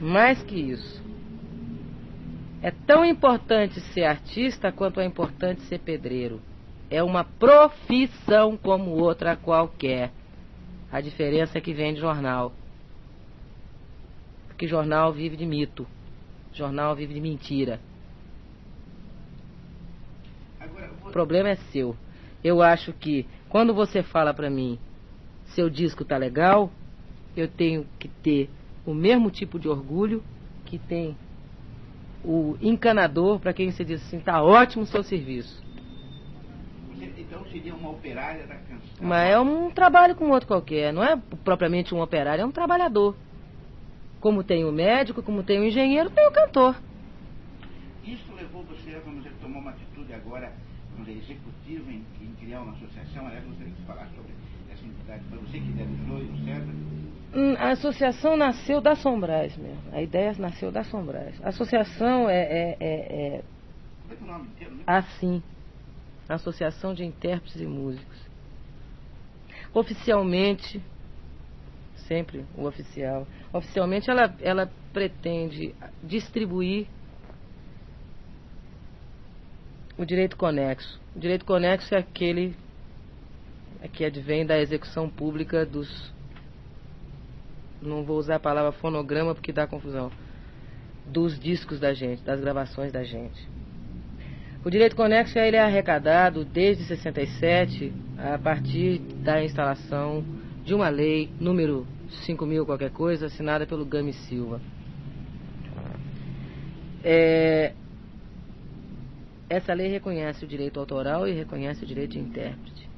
[0.01, 1.02] mais que isso,
[2.62, 6.40] é tão importante ser artista quanto é importante ser pedreiro.
[6.90, 10.10] É uma profissão como outra qualquer.
[10.90, 12.52] A diferença é que vem de jornal.
[14.47, 15.86] Porque jornal vive de mito.
[16.59, 17.80] Jornal vive de mentira.
[21.06, 21.97] O problema é seu.
[22.44, 24.78] Eu acho que quando você fala para mim,
[25.47, 26.70] seu disco tá legal,
[27.36, 28.51] eu tenho que ter
[28.85, 30.22] o mesmo tipo de orgulho
[30.66, 31.16] que tem
[32.24, 35.62] o encanador para quem você diz assim, tá ótimo o seu serviço.
[37.16, 38.78] Então seria uma operária da canção.
[39.01, 43.14] Mas é um trabalho como outro qualquer, não é propriamente um operário, é um trabalhador.
[44.20, 46.77] Como tem o médico, como tem o engenheiro, tem o cantor.
[48.05, 50.53] isso levou você, vamos dizer, tomar uma atitude agora,
[50.93, 53.27] vamos dizer, executiva em, em criar uma associação.
[53.27, 54.32] Aliás, gostaria que você falasse sobre
[54.73, 56.69] essa entidade para você que idealizou e etc.
[57.35, 59.82] Hum, A associação nasceu da Sombrais mesmo.
[59.93, 61.39] A ideia nasceu da Sombrais.
[61.45, 63.43] A associação é, é, é, é
[64.03, 64.82] Como é que é o nome inteiro, né?
[64.86, 65.43] assim.
[66.28, 68.19] Associação de Intérpretes e Músicos.
[69.73, 70.82] Oficialmente,
[72.09, 76.86] sempre o oficial, oficialmente ela, ela pretende distribuir
[79.97, 80.98] o direito conexo.
[81.14, 82.56] O direito conexo é aquele
[83.80, 86.12] é que advém da execução pública dos.
[87.80, 90.10] Não vou usar a palavra fonograma porque dá confusão.
[91.06, 93.48] Dos discos da gente, das gravações da gente.
[94.64, 100.24] O direito conexo ele é arrecadado desde 67 a partir da instalação
[100.64, 101.86] de uma lei número
[102.26, 104.60] 5000 qualquer coisa, assinada pelo Gami Silva.
[107.05, 107.74] É,
[109.48, 112.89] essa lei reconhece o direito autoral e reconhece o direito de intérprete.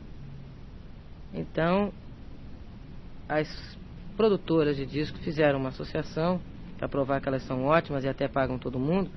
[1.32, 1.93] Então,
[3.28, 3.78] as
[4.16, 6.41] produtoras de disco fizeram uma associação
[6.77, 9.11] para provar que elas são ótimas e até pagam todo mundo,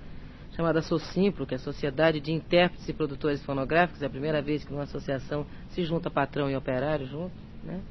[0.56, 4.04] chamada Socimpro, que é a Sociedade de Intérpretes e Produtores Fonográficos.
[4.04, 7.34] É a primeira vez que numa associação se junta patrão e operário junto,
[7.64, 7.82] né?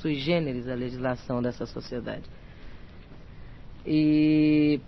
[0.00, 2.24] Sui generis a legislação dessa sociedade.
[3.86, 4.80] E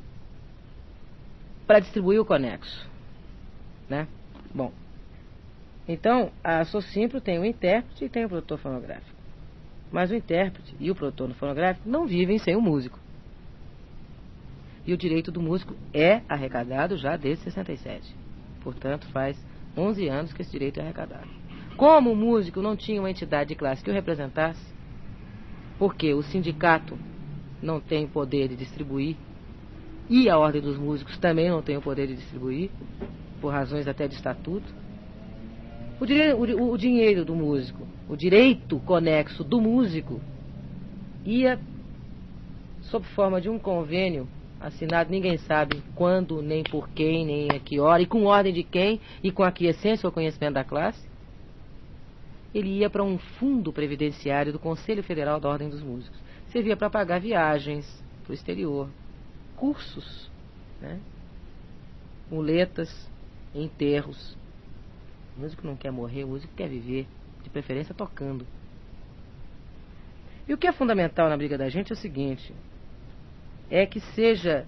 [1.66, 2.88] para distribuir o conexo,
[3.88, 4.06] né?
[4.54, 4.72] Bom,
[5.88, 9.16] então a Socimpro tem o intérprete e tem o produtor fonográfico.
[9.90, 12.98] Mas o intérprete e o produtor fonográfico não vivem sem o músico.
[14.86, 18.14] E o direito do músico é arrecadado já desde 67.
[18.62, 19.36] Portanto, faz
[19.76, 21.28] 11 anos que esse direito é arrecadado.
[21.76, 24.60] Como o músico não tinha uma entidade de classe que o representasse,
[25.78, 26.98] porque o sindicato
[27.62, 29.16] não tem poder de distribuir
[30.08, 32.70] e a Ordem dos Músicos também não tem o poder de distribuir,
[33.40, 34.66] por razões até de estatuto,
[36.00, 40.20] o, dire- o- o dinheiro do músico, o direito conexo do músico,
[41.24, 41.58] ia
[42.82, 44.28] sob forma de um convênio
[44.60, 48.62] assinado, ninguém sabe quando, nem por quem, nem a que hora, e com ordem de
[48.62, 51.00] quem, e com aquiescência ou conhecimento da classe,
[52.58, 56.18] ele ia para um fundo previdenciário do Conselho Federal da Ordem dos Músicos.
[56.48, 57.86] Servia para pagar viagens
[58.22, 58.88] para o exterior,
[59.56, 60.30] cursos,
[60.80, 60.98] né?
[62.30, 63.10] muletas,
[63.54, 64.38] enterros.
[65.36, 67.06] O músico não quer morrer, o músico quer viver,
[67.42, 68.46] de preferência tocando.
[70.48, 72.54] E o que é fundamental na briga da gente é o seguinte:
[73.70, 74.66] é que seja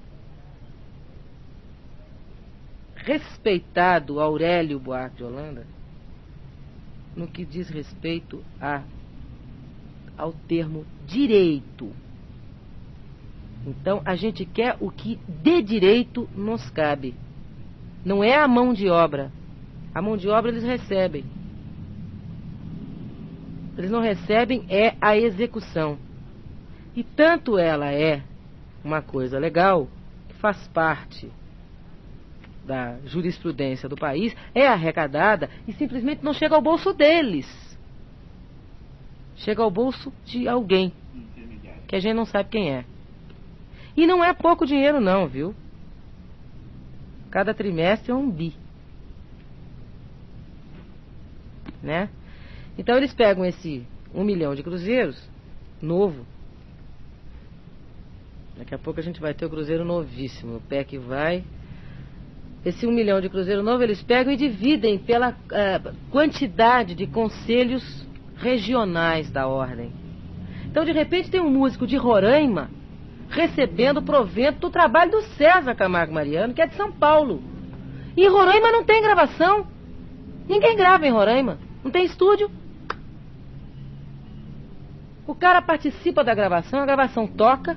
[2.96, 5.77] respeitado Aurélio Buarque de Holanda
[7.18, 8.82] no que diz respeito a,
[10.16, 11.92] ao termo direito.
[13.66, 17.14] Então a gente quer o que de direito nos cabe.
[18.04, 19.32] Não é a mão de obra.
[19.92, 21.24] A mão de obra eles recebem.
[23.76, 25.98] Eles não recebem é a execução.
[26.94, 28.22] E tanto ela é
[28.84, 29.88] uma coisa legal,
[30.28, 31.28] que faz parte
[32.68, 37.48] da jurisprudência do país, é arrecadada e simplesmente não chega ao bolso deles.
[39.36, 40.92] Chega ao bolso de alguém,
[41.88, 42.84] que a gente não sabe quem é.
[43.96, 45.54] E não é pouco dinheiro não, viu?
[47.30, 48.54] Cada trimestre é um bi.
[51.82, 52.10] Né?
[52.76, 55.20] Então eles pegam esse um milhão de cruzeiros,
[55.80, 56.26] novo.
[58.56, 61.44] Daqui a pouco a gente vai ter o cruzeiro novíssimo, o pé que vai.
[62.64, 65.80] Esse um milhão de cruzeiro novo eles pegam e dividem pela eh,
[66.10, 68.06] quantidade de conselhos
[68.36, 69.92] regionais da ordem.
[70.66, 72.70] Então de repente tem um músico de Roraima
[73.28, 77.42] recebendo provento do trabalho do César Camargo Mariano, que é de São Paulo.
[78.16, 79.66] E Roraima não tem gravação.
[80.48, 81.58] Ninguém grava em Roraima.
[81.84, 82.50] Não tem estúdio.
[85.26, 87.76] O cara participa da gravação, a gravação toca,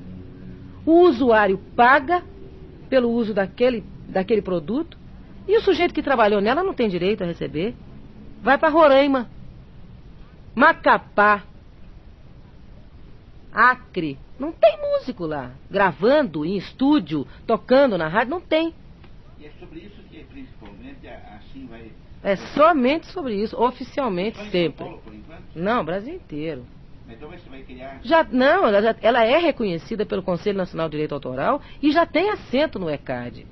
[0.86, 2.24] o usuário paga
[2.90, 4.98] pelo uso daquele, daquele produto,
[5.48, 7.76] e o sujeito que trabalhou nela não tem direito a receber.
[8.42, 9.30] Vai para Roraima,
[10.56, 11.44] Macapá,
[13.54, 14.18] Acre.
[14.40, 18.74] Não tem músico lá, gravando em estúdio, tocando na rádio, não tem.
[19.40, 21.92] E é sobre isso que, principalmente, a- assim vai.
[22.24, 24.84] É somente sobre isso, oficialmente Só em São sempre.
[24.86, 25.44] Paulo, por enquanto?
[25.56, 26.66] Não, Brasil inteiro.
[27.10, 28.00] Então você vai criar.
[28.04, 32.06] Já, não, ela, já- ela é reconhecida pelo Conselho Nacional de Direito Autoral e já
[32.06, 33.46] tem assento no ECAD.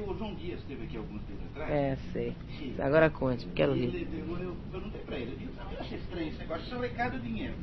[0.00, 1.70] Porque o João Dias esteve aqui alguns dias atrás.
[1.70, 2.34] É, sei.
[2.58, 2.74] Sim.
[2.78, 3.94] Agora conte, quero E rir.
[3.96, 6.80] ele, eu, eu perguntei pra ele, eu disse, "Não, eu achei estranho esse negócio, só
[6.80, 7.54] recado e dinheiro.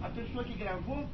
[0.00, 1.06] A pessoa que gravou,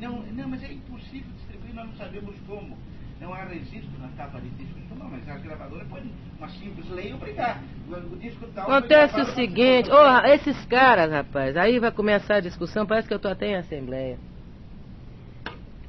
[0.00, 2.76] não, não, mas é impossível distribuir, nós não sabemos como.
[3.20, 4.76] Não há registro na capa de disco.
[4.94, 7.62] Não, mas as gravadoras podem uma simples lei obrigar.
[7.88, 8.66] O disco tal.
[8.66, 13.14] foi Acontece o seguinte, oh, esses caras, rapaz, aí vai começar a discussão, parece que
[13.14, 14.18] eu tô até em assembleia.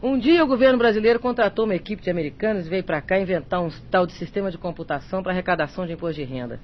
[0.01, 3.61] Um dia o governo brasileiro contratou uma equipe de americanos e veio pra cá inventar
[3.61, 6.59] um tal de sistema de computação para arrecadação de imposto de renda.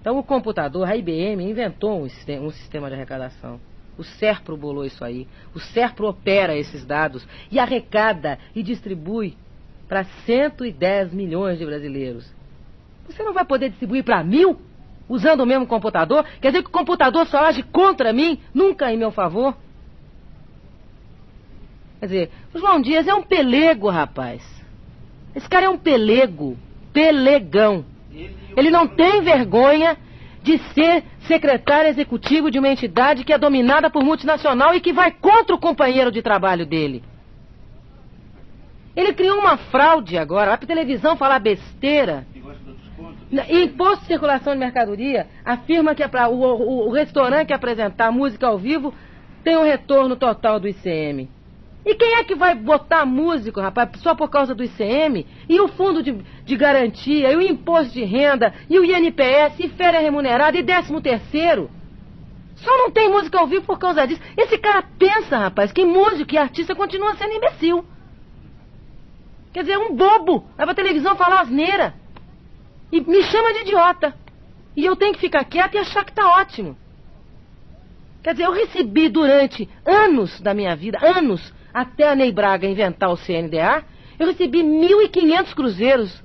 [0.00, 3.60] Então o computador, a IBM, inventou um um sistema de arrecadação.
[3.98, 5.28] O SERPRO bolou isso aí.
[5.54, 9.36] O SERPRO opera esses dados e arrecada e distribui
[9.86, 12.32] para 110 milhões de brasileiros.
[13.06, 14.58] Você não vai poder distribuir para mil
[15.06, 16.24] usando o mesmo computador?
[16.40, 19.54] Quer dizer que o computador só age contra mim, nunca em meu favor?
[22.02, 24.42] Quer dizer, o João Dias é um pelego, rapaz.
[25.36, 26.58] Esse cara é um pelego.
[26.92, 27.84] Pelegão.
[28.56, 29.96] Ele, não tem vergonha
[30.42, 35.12] de ser secretário executivo de uma entidade que é dominada por multinacional e que vai
[35.12, 37.04] contra o companheiro de trabalho dele.
[38.96, 42.26] Ele criou uma fraude agora, vai pra televisão falar besteira.
[43.48, 48.48] Imposto de circulação de mercadoria afirma que é o, o- o restaurante que apresentar música
[48.48, 48.92] ao vivo
[49.44, 51.30] tem um retorno total do ICM.
[51.84, 55.26] E quem é que vai botar músico, rapaz, só por causa do ICM?
[55.48, 56.12] E o fundo de,
[56.44, 61.00] de garantia, e o imposto de renda, e o INPS, e férias remunerada, e décimo
[61.00, 61.68] terceiro?
[62.54, 64.22] Só não tem música ao vivo por causa disso.
[64.36, 67.84] Esse cara pensa, rapaz, que músico e artista continua sendo imbecil.
[69.52, 70.46] Quer dizer, um bobo.
[70.56, 71.94] Vai pra televisão falar asneira.
[72.92, 74.14] E me chama de idiota.
[74.76, 76.76] E eu tenho que ficar quieta e achar que tá ótimo.
[78.22, 83.10] Quer dizer, eu recebi durante anos da minha vida, anos, até a Ney Braga inventar
[83.10, 83.84] o CNDA,
[84.18, 86.22] eu recebi 1.500 cruzeiros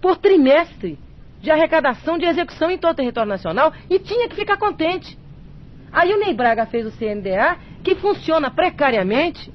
[0.00, 0.98] por trimestre
[1.40, 5.18] de arrecadação de execução em todo o território nacional e tinha que ficar contente.
[5.92, 9.52] Aí o Ney Braga fez o CNDA, que funciona precariamente,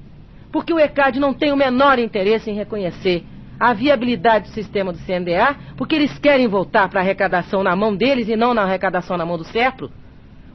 [0.51, 3.25] porque o ECAD não tem o menor interesse em reconhecer
[3.59, 7.95] a viabilidade do sistema do CNDA, porque eles querem voltar para a arrecadação na mão
[7.95, 9.91] deles e não na arrecadação na mão do CEPRO.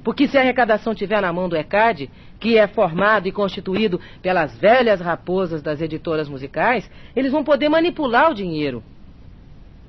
[0.05, 2.11] Porque se a arrecadação estiver na mão do ECAD,
[2.43, 8.33] que é formado e constituído pelas velhas raposas das editoras musicais, eles vão poder manipular
[8.33, 8.83] o dinheiro.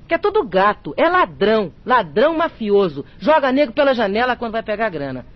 [0.06, 4.88] Que é tudo gato, é ladrão, ladrão mafioso, joga nego pela janela quando vai pegar
[4.88, 5.26] grana.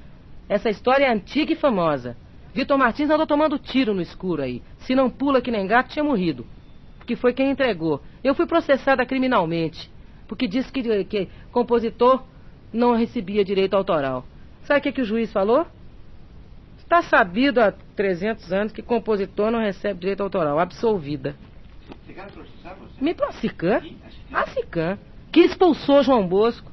[0.49, 2.17] Essa história é antiga e famosa.
[2.55, 4.63] Vitor Martins andou tomando tiro no escuro aí.
[4.79, 6.47] Se não pula que nem gato, tinha morrido.
[6.99, 8.01] Porque foi quem entregou.
[8.23, 9.91] Eu fui processada criminalmente.
[10.29, 12.23] Porque disse que, que compositor
[12.73, 14.25] não recebia direito autoral.
[14.63, 15.67] Sabe o que, que o juiz falou?
[16.89, 20.59] Está sabido há 300 anos que compositor não recebe direito autoral.
[20.59, 21.37] Absolvida.
[22.99, 23.11] Me.
[23.11, 23.97] Aqui,
[24.33, 24.99] a Cican.
[25.31, 26.73] Que expulsou João Bosco.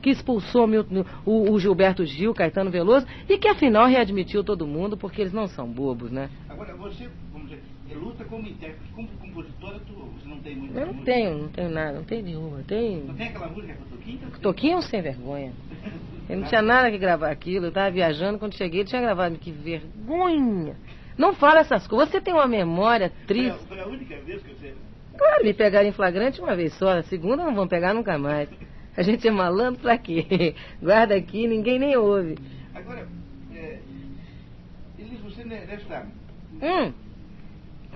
[0.00, 3.04] Que expulsou Milton- o, o Gilberto Gil, Caetano Veloso.
[3.28, 6.30] E que afinal readmitiu todo mundo porque eles não são bobos, né?
[6.48, 7.62] Agora, você, vamos dizer,
[7.96, 11.12] luta como intérprete, como compositora, tu, você não tem muita Eu não música?
[11.12, 12.58] tenho, não tenho nada, não tenho nenhuma.
[12.58, 13.10] Não Tem.
[13.26, 14.20] aquela música com Toquinho?
[14.40, 15.52] Toquinho é um sem vergonha.
[16.28, 19.38] Eu não tinha nada que gravar aquilo, eu estava viajando, quando cheguei ele tinha gravado,
[19.38, 20.76] que vergonha.
[21.16, 23.66] Não fala essas coisas, você tem uma memória triste.
[23.66, 24.74] foi a única vez que você...
[25.16, 28.48] Claro, me pegaram em flagrante uma vez só, a segunda não vão pegar nunca mais.
[28.96, 30.54] A gente é malandro pra quê?
[30.82, 32.36] Guarda aqui, ninguém nem ouve.
[32.74, 33.08] Agora,
[33.54, 33.78] é,
[34.98, 36.06] Elis, você deve estar...
[36.62, 36.92] Hum,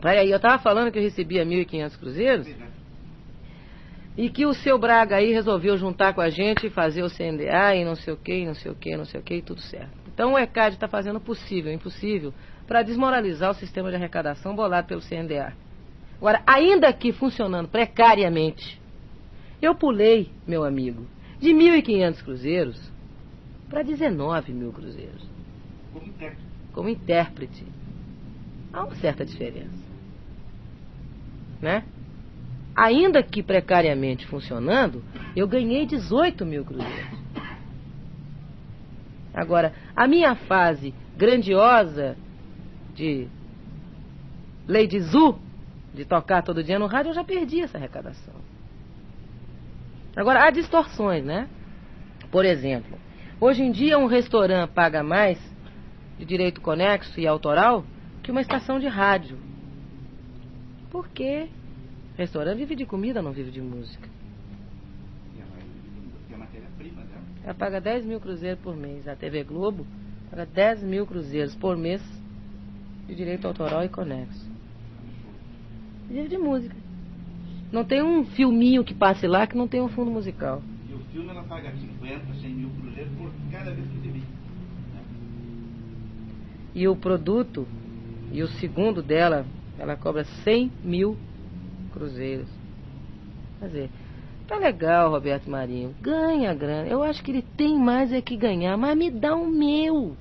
[0.01, 2.49] peraí, eu tava falando que eu recebia 1.500 cruzeiros
[4.17, 7.75] e que o seu Braga aí resolveu juntar com a gente e fazer o CNDA
[7.75, 9.61] e não sei o que, não sei o que, não sei o que, e tudo
[9.61, 9.91] certo.
[10.13, 12.35] Então o ECAD está fazendo o possível, o impossível,
[12.67, 15.55] para desmoralizar o sistema de arrecadação bolado pelo CNDA.
[16.19, 18.81] Agora, ainda que funcionando precariamente,
[19.61, 21.07] eu pulei, meu amigo,
[21.41, 22.93] de 1.500 cruzeiros
[23.69, 25.27] para 19 mil cruzeiros,
[25.93, 26.47] Como intérprete.
[26.73, 27.65] como intérprete.
[28.73, 29.83] Há uma certa diferença.
[31.61, 31.85] Né?
[32.75, 35.05] Ainda que precariamente funcionando,
[35.37, 37.23] eu ganhei 18 mil cruzeiros.
[39.35, 42.17] Agora, a minha fase grandiosa
[42.95, 43.29] de
[44.67, 45.39] Lady Zu,
[45.95, 48.35] de tocar todo dia no rádio, eu já perdi essa arrecadação.
[50.15, 51.49] Agora, há distorções, né?
[52.31, 52.99] Por exemplo,
[53.41, 55.39] hoje em dia um restaurante paga mais
[56.19, 57.85] de direito conexo e autoral
[58.23, 59.39] que uma estação de rádio.
[60.91, 61.49] Por quê?
[62.23, 64.09] Restaurante vive de comida, não vive de música.
[65.37, 65.43] E
[66.33, 67.21] a, matéria-prima dela.
[67.43, 69.09] Ela paga 10 mil cruzeiros por mês.
[69.09, 69.85] A TV Globo
[70.31, 72.01] paga 10 mil cruzeiros por mês
[73.09, 74.49] de direito autoral e conexo.
[76.09, 76.77] Vive de música.
[77.73, 80.63] Não tem um filminho que passe lá que não tem um fundo musical.
[80.89, 84.23] E o filme ela paga 50, 100 mil cruzeiros por cada vez que exibir.
[86.73, 87.67] E o produto,
[88.31, 89.45] e o segundo dela,
[89.77, 91.19] Ela cobra 100 mil
[91.93, 92.49] cruzeiros.
[93.61, 93.91] Quer dizer,
[94.49, 95.95] tá legal, Roberto Marinho.
[96.01, 96.89] Ganha grana.
[96.89, 100.17] Eu acho que ele tem mais é que ganhar, mas me dá o meu.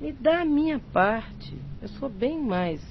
[0.00, 1.56] Me dá a minha parte.
[1.80, 2.82] Eu sou bem mais.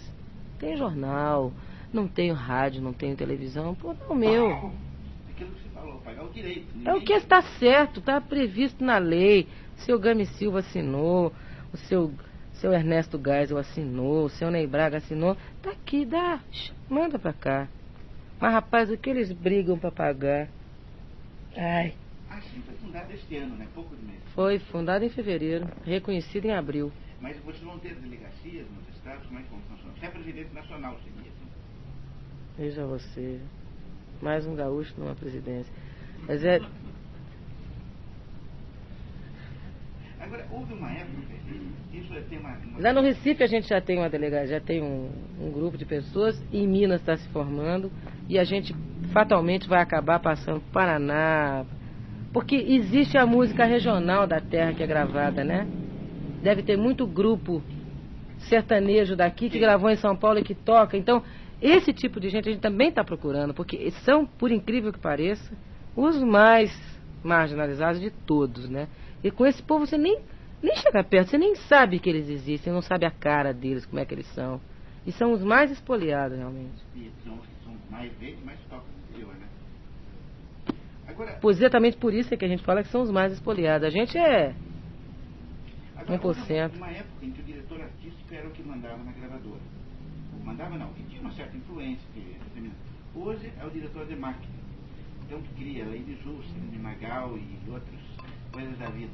[0.58, 1.52] Tem jornal,
[1.94, 3.76] não tenho rádio, não tenho televisão.
[3.76, 4.72] Pô, dá o meu.
[6.86, 9.48] É o que está certo, está previsto na lei.
[9.78, 11.34] O seu Gami Silva assinou,
[11.74, 12.12] o seu,
[12.56, 15.36] seu Ernesto Geisel assinou, o seu Ney Braga assinou.
[15.62, 16.40] Tá aqui, dá,
[16.90, 17.68] manda pra cá.
[18.40, 20.48] Mas rapaz, o que eles brigam pra pagar?
[21.56, 21.94] Ai,
[22.30, 23.68] Ah, sim, foi fundado este ano, né?
[23.76, 24.20] Pouco de mês.
[24.34, 26.92] foi fundado em fevereiro, reconhecido em abril.
[27.22, 29.94] Mas vocês vão ter delegacias nos estados, como é que vão funcionar?
[29.98, 31.48] Você é presidente nacional, seria assim.
[32.58, 33.40] Veja você,
[34.22, 35.72] mais um gaúcho numa presidência.
[36.28, 36.60] Mas é,
[40.24, 41.22] Agora, houve uma época,
[41.92, 42.58] isso é tema...
[42.66, 45.78] uma- Lá no Recife a gente já tem uma delegada, já tem um, um grupo
[45.78, 47.92] de pessoas, em Minas está se formando
[48.30, 48.74] e a gente
[49.12, 51.66] fatalmente vai acabar passando para Paraná.
[52.32, 55.68] Porque existe a música regional da terra que é gravada, né?
[56.42, 57.62] Deve ter muito grupo
[58.50, 60.98] sertanejo daqui que gravou em São Paulo e que toca.
[60.98, 61.22] Então,
[61.62, 65.54] esse tipo de gente a gente também está procurando, porque são, por incrível que pareça,
[65.96, 66.72] os mais
[67.24, 68.88] marginalizados de todos, né?
[69.24, 70.20] E com esse povo você nem,
[70.62, 74.00] nem chega perto, você nem sabe que eles existem, não sabe a cara deles, como
[74.00, 74.60] é que eles são.
[75.06, 76.84] E são os mais espoliados, realmente.
[76.96, 79.48] E são os que são mais verdes, mais tocam no interior, né?
[81.08, 83.88] Agora, Por exatamente por isso é que a gente fala que são os mais espoliados.
[83.88, 84.56] A gente é.
[85.96, 86.24] agora 1%.
[86.24, 89.62] houve uma época em que o diretor artístico era o que mandava na gravadora.
[90.44, 92.06] Mandava não, que tinha uma certa influência.
[92.14, 92.38] Que,
[93.16, 94.64] hoje é o diretor de marketing.
[95.26, 98.03] Então que cria Lady Ju, Cine Magal e outras
[98.54, 99.12] coisas da vida.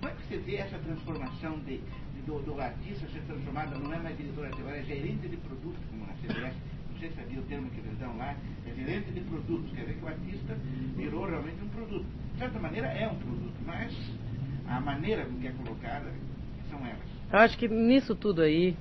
[0.00, 3.92] Como é que você vê essa transformação de, de- do, do artista ser transformado, não
[3.92, 6.54] é mais diretor artístico, é gerente de produtos, como na CBS.
[6.90, 8.34] Não sei se sabia o termo que eles dão lá,
[8.66, 9.70] é gerente de produtos.
[9.72, 10.54] Quer dizer que o artista
[10.96, 12.06] virou realmente um produto.
[12.32, 13.94] De certa maneira é um produto, mas
[14.66, 16.12] a maneira com que é colocada
[16.70, 16.98] são elas.
[17.32, 18.76] Eu acho que nisso tudo aí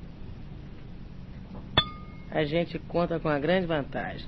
[2.32, 4.28] a gente conta com uma grande vantagem.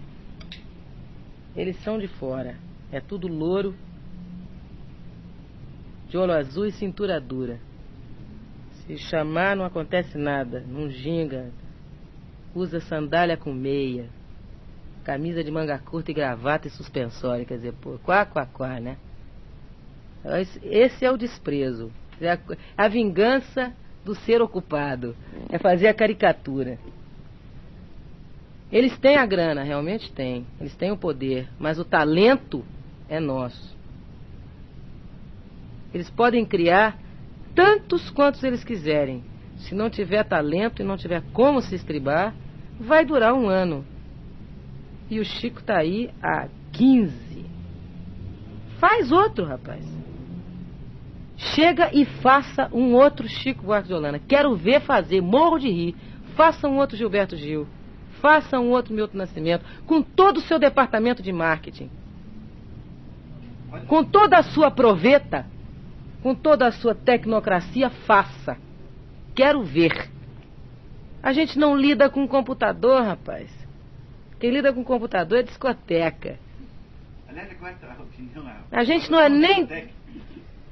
[1.56, 2.56] Eles são de fora.
[2.92, 3.76] É tudo louro,
[6.10, 7.60] de olho azul e cintura dura.
[8.86, 11.52] Se chamar não acontece nada, não ginga.
[12.56, 14.10] Usa sandália com meia,
[15.04, 18.98] camisa de manga curta e gravata e suspensório, quer dizer, pô, quá, quá, quá, né?
[20.64, 21.92] Esse- é o desprezo.
[22.20, 22.40] É a,
[22.76, 23.72] a vingança
[24.04, 25.16] do ser ocupado.
[25.52, 26.78] É fazer a caricatura.
[28.72, 30.46] Eles têm a grana, realmente têm.
[30.60, 32.66] Eles têm o poder, mas o talento
[33.08, 33.79] é nosso.
[35.94, 36.98] Eles podem criar
[37.56, 39.24] tantos quantos eles quiserem.
[39.58, 42.34] Se não tiver talento e não tiver como se estribar,
[42.80, 43.86] vai durar um ano.
[45.10, 47.46] E o Chico tá aí há 15.
[48.80, 49.84] Faz outro, rapaz.
[51.36, 54.20] Chega e faça um outro Chico Buarque de Holanda.
[54.20, 55.96] Quero ver fazer, morro de rir.
[56.36, 57.68] Faça um outro Gilberto Gil.
[58.22, 59.66] Faça um outro Milton Nascimento.
[59.86, 61.90] Com todo o seu departamento de marketing.
[63.88, 65.46] Com toda a sua proveta.
[66.22, 68.58] Com toda a sua tecnocracia, faça.
[69.36, 70.10] Quero ver.
[71.22, 73.50] A gente não lida com computador, rapaz.
[74.40, 76.38] Quem lida com computador é discoteca.
[77.28, 77.76] aliás, agora
[78.72, 79.68] a gente não é nem-.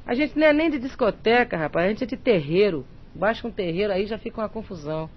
[0.05, 1.85] A gente não é nem de discoteca, rapaz.
[1.85, 2.85] A gente é de terreiro.
[3.13, 5.09] Baixa um terreiro aí já fica uma confusão.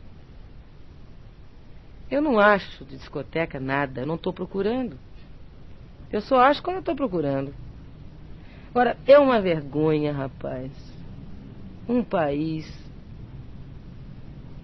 [2.10, 4.00] Eu não acho de discoteca nada.
[4.00, 4.98] Eu não estou procurando.
[6.12, 7.54] Eu só acho quando eu estou procurando.
[8.70, 10.70] Agora, é uma vergonha, rapaz.
[11.88, 12.66] Um país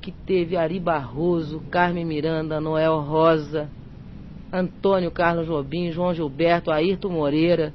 [0.00, 3.68] que teve Ari Barroso, Carmen Miranda, Noel Rosa,
[4.52, 7.74] Antônio Carlos Jobim, João Gilberto, Ayrton Moreira,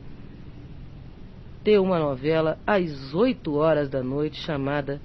[1.66, 5.02] ter uma novela às 8 horas da noite chamada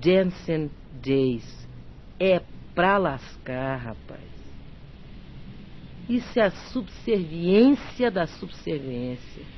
[0.00, 0.70] Dancing
[1.02, 1.68] Days.
[2.18, 2.40] É
[2.74, 4.28] pra lascar, rapaz.
[6.08, 9.57] Isso é a subserviência da subserviência.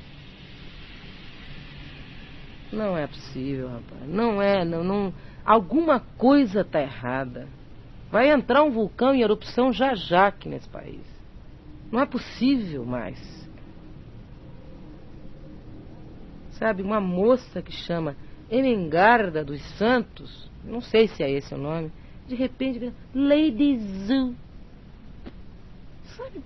[2.71, 4.07] Não é possível, rapaz.
[4.07, 5.13] Não é, não, não.
[5.45, 7.47] Alguma coisa tá errada.
[8.11, 11.01] Vai entrar um vulcão em erupção já já aqui nesse país.
[11.89, 13.17] Não é possível mais.
[16.51, 18.15] Sabe, uma moça que chama
[18.49, 21.91] Emengarda dos Santos, não sei se é esse o nome,
[22.27, 24.35] de repente Lady Zoo.
[26.03, 26.41] Sabe?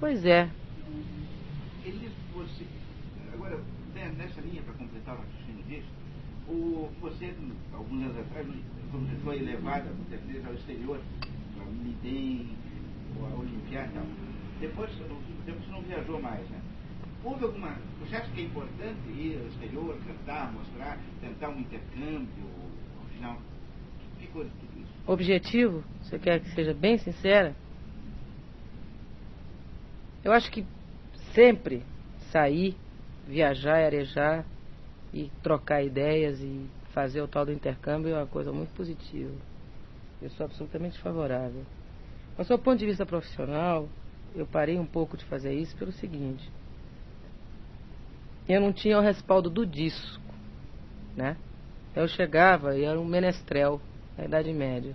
[0.00, 0.50] Pois é.
[1.84, 2.64] Eles, você,
[3.34, 3.58] agora,
[3.94, 5.18] né, nessa linha, para completar
[6.50, 7.32] o você,
[7.72, 11.00] alguns anos atrás, você foi levado muitas vezes ao exterior,
[11.56, 12.48] o Midem,
[13.20, 14.60] a Olimpiada e.
[14.60, 14.90] Depois,
[15.46, 16.60] depois você não viajou mais, né?
[17.22, 17.76] Houve alguma.
[18.00, 22.44] Você acha que é importante ir ao exterior, cantar, mostrar, tentar um intercâmbio?
[23.06, 24.92] Afinal, o que ficou de isso?
[25.06, 25.84] Objetivo?
[26.02, 27.54] Você quer que seja bem sincera?
[30.24, 30.66] Eu acho que
[31.34, 31.82] sempre
[32.30, 32.76] sair,
[33.26, 34.44] viajar, arejar
[35.12, 39.34] e trocar ideias e fazer o tal do intercâmbio é uma coisa muito positiva.
[40.22, 41.62] Eu sou absolutamente favorável.
[42.36, 43.88] Mas, do ponto de vista profissional,
[44.34, 46.50] eu parei um pouco de fazer isso pelo seguinte:
[48.48, 50.22] eu não tinha o respaldo do disco,
[51.16, 51.36] né?
[51.94, 53.80] Eu chegava e era um menestrel
[54.16, 54.94] da Idade Média.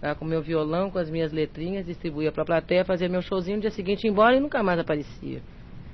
[0.00, 3.56] Lá com meu violão, com as minhas letrinhas, distribuía para a plateia, fazia meu showzinho,
[3.56, 5.40] no dia seguinte ia embora e nunca mais aparecia.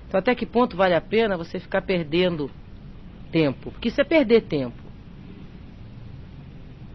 [0.06, 2.50] Então até que ponto vale a pena você ficar perdendo
[3.30, 3.70] tempo?
[3.70, 4.82] Porque isso é perder tempo.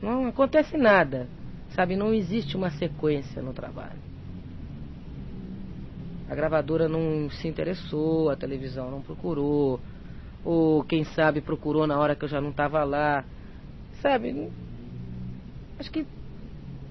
[0.02, 1.28] Não acontece nada.
[1.70, 4.00] Sabe, não existe uma sequência no trabalho.
[6.30, 9.80] A gravadora não se interessou, a televisão não procurou,
[10.44, 13.24] ou quem sabe procurou na hora que eu já não estava lá.
[14.02, 14.50] Sabe,
[15.80, 16.06] acho que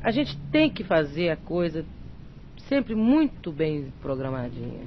[0.02, 1.84] a gente tem que fazer a coisa
[2.68, 4.86] sempre muito bem programadinha.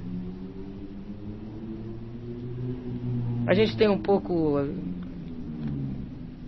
[3.46, 4.56] A gente tem um pouco.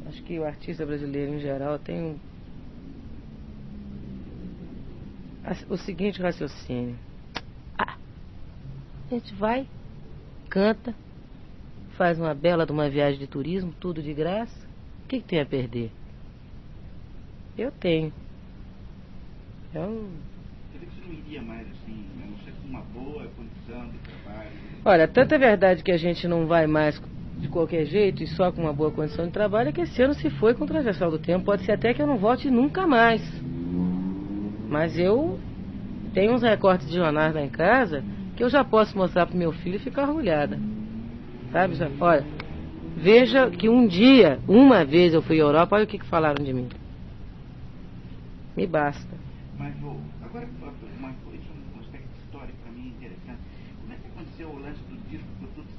[0.06, 2.18] Acho que o artista brasileiro em geral tem um,
[5.68, 6.98] o seguinte raciocínio.
[7.78, 7.96] Ah,
[9.06, 9.68] a gente vai,
[10.50, 10.92] canta,
[11.96, 14.66] faz uma bela de uma viagem de turismo, tudo de graça.
[15.04, 15.92] O que, que tem a perder?
[17.56, 18.12] Eu tenho.
[19.72, 20.10] Eu...
[20.72, 24.67] Você não iria mais assim, não ser com uma boa condição de trabalho.
[24.84, 27.00] Olha, tanta é verdade que a gente não vai mais
[27.38, 30.14] de qualquer jeito e só com uma boa condição de trabalho é que esse ano
[30.14, 31.44] se foi com transversal do tempo.
[31.44, 33.22] Pode ser até que eu não volte nunca mais.
[34.68, 35.38] Mas eu
[36.12, 38.02] tenho uns recortes de jornais lá em casa
[38.36, 40.58] que eu já posso mostrar pro meu filho e ficar orgulhada.
[41.52, 41.74] Sabe?
[42.00, 42.24] Olha,
[42.96, 46.44] veja que um dia, uma vez eu fui à Europa, olha o que, que falaram
[46.44, 46.68] de mim.
[48.56, 49.16] Me basta.
[49.58, 50.00] Mas vou.
[50.22, 51.42] Agora, uma coisa,
[51.74, 53.40] um aspecto histórico para mim interessante.
[53.80, 55.78] Como é que aconteceu o lance do disco do Tuts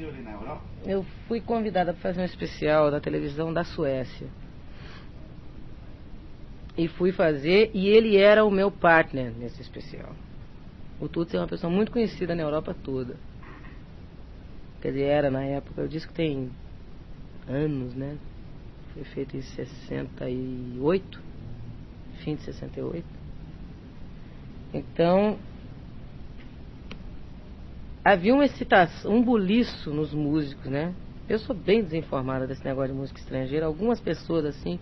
[0.00, 0.62] Na Europa?
[0.86, 4.28] Eu fui convidada para fazer um especial da televisão da Suécia.
[6.76, 10.14] E fui fazer, e ele era o meu partner nesse especial.
[10.98, 13.16] O Tuts é uma pessoa muito conhecida na Europa toda.
[14.80, 16.50] Quer dizer, era na época, eu disse que tem
[17.46, 18.16] anos, né?
[18.94, 21.22] Foi feito em 68,
[22.24, 23.04] fim de 68.
[24.72, 25.38] Então,
[28.04, 30.92] havia uma excitação, um buliço nos músicos, né?
[31.28, 33.66] Eu sou bem desinformada desse negócio de música estrangeira.
[33.66, 34.80] Algumas pessoas, assim,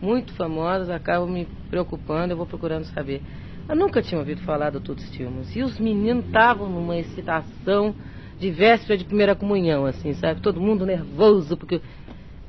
[0.00, 3.22] muito famosas, acabam me preocupando, eu vou procurando saber.
[3.68, 5.54] Eu nunca tinha ouvido falar do Tudo Stilmans.
[5.54, 7.94] E os meninos estavam numa excitação
[8.38, 10.40] de véspera de primeira comunhão, assim, sabe?
[10.40, 11.80] Todo mundo nervoso, porque.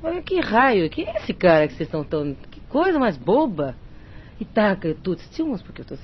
[0.04, 2.36] Olha que raio, que é esse cara que vocês estão tão.
[2.50, 3.76] Que coisa mais boba!
[4.40, 5.96] E taca Tudo Stilmans, porque eu tô.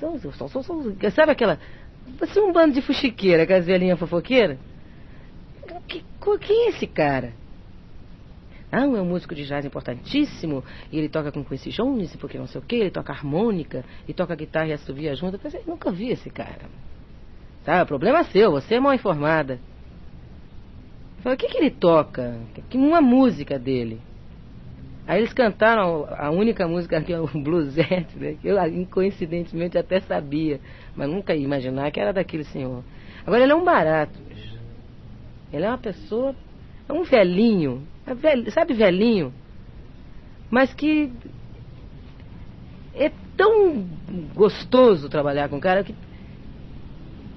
[1.10, 1.58] Sabe aquela.
[2.18, 4.58] Você é um bando de fuxiqueira, aquelas velhinhas fofoqueiras?
[5.88, 6.04] Que,
[6.40, 7.32] quem é esse cara?
[8.70, 12.46] Ah, é um músico de jazz importantíssimo, e ele toca com Quincy Jones, porque não
[12.46, 15.38] sei o que, ele toca harmônica, e toca guitarra e assovia junto.
[15.44, 16.70] Eu nunca vi esse cara.
[17.64, 19.60] Tá, problema é seu, você é mal informada.
[21.18, 22.40] Eu falei, o que, que ele toca?
[22.74, 24.00] Uma música dele.
[25.06, 28.36] Aí eles cantaram a única música que é o Bluesette, né?
[28.40, 28.56] Que eu
[28.90, 30.60] coincidentemente até sabia,
[30.94, 32.82] mas nunca ia imaginar que era daquele senhor.
[33.26, 34.18] Agora ele é um barato.
[35.52, 36.34] Ele é uma pessoa,
[36.88, 39.32] é um velhinho, é sabe velhinho?
[40.50, 41.12] Mas que
[42.94, 43.86] é tão
[44.34, 45.94] gostoso trabalhar com o cara que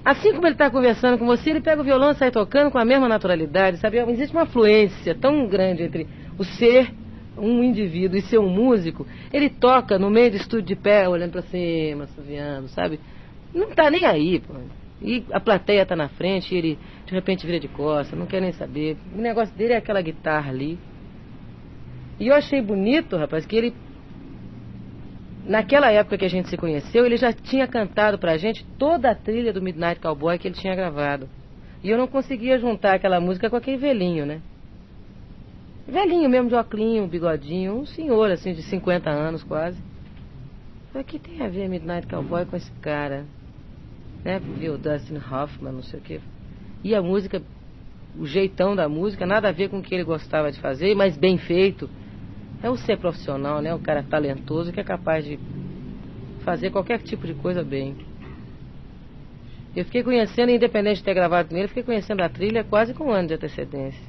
[0.04, 2.78] assim como ele está conversando com você, ele pega o violão e sai tocando com
[2.78, 3.98] a mesma naturalidade, sabe?
[3.98, 6.06] Existe uma fluência tão grande entre
[6.38, 6.92] o ser
[7.36, 9.06] um indivíduo e ser um músico.
[9.32, 13.00] Ele toca no meio do estúdio de pé, olhando para cima, assoviando, sabe?
[13.56, 14.52] Não está nem aí, pô.
[15.00, 18.42] E a plateia está na frente e ele de repente vira de costas, não quer
[18.42, 18.98] nem saber.
[19.14, 20.78] O negócio dele é aquela guitarra ali.
[22.20, 23.74] E eu achei bonito, rapaz, que ele.
[25.46, 29.14] Naquela época que a gente se conheceu, ele já tinha cantado pra gente toda a
[29.14, 31.26] trilha do Midnight Cowboy que ele tinha gravado.
[31.82, 34.42] E eu não conseguia juntar aquela música com aquele velhinho, né?
[35.88, 39.80] Velhinho mesmo, de óculos, bigodinho, um senhor assim de 50 anos quase.
[40.92, 43.24] Falei, o que tem a ver Midnight Cowboy com esse cara?
[44.26, 44.40] Né?
[44.58, 46.20] Viu Dustin Hoffman, não sei o quê.
[46.82, 47.40] E a música,
[48.18, 51.16] o jeitão da música, nada a ver com o que ele gostava de fazer, mas
[51.16, 51.88] bem feito.
[52.60, 53.72] É o ser profissional, né?
[53.72, 55.38] O cara talentoso que é capaz de
[56.40, 57.94] fazer qualquer tipo de coisa bem.
[59.76, 63.04] Eu fiquei conhecendo, independente de ter gravado com ele, fiquei conhecendo a trilha quase com
[63.04, 64.00] um ano de antecedência.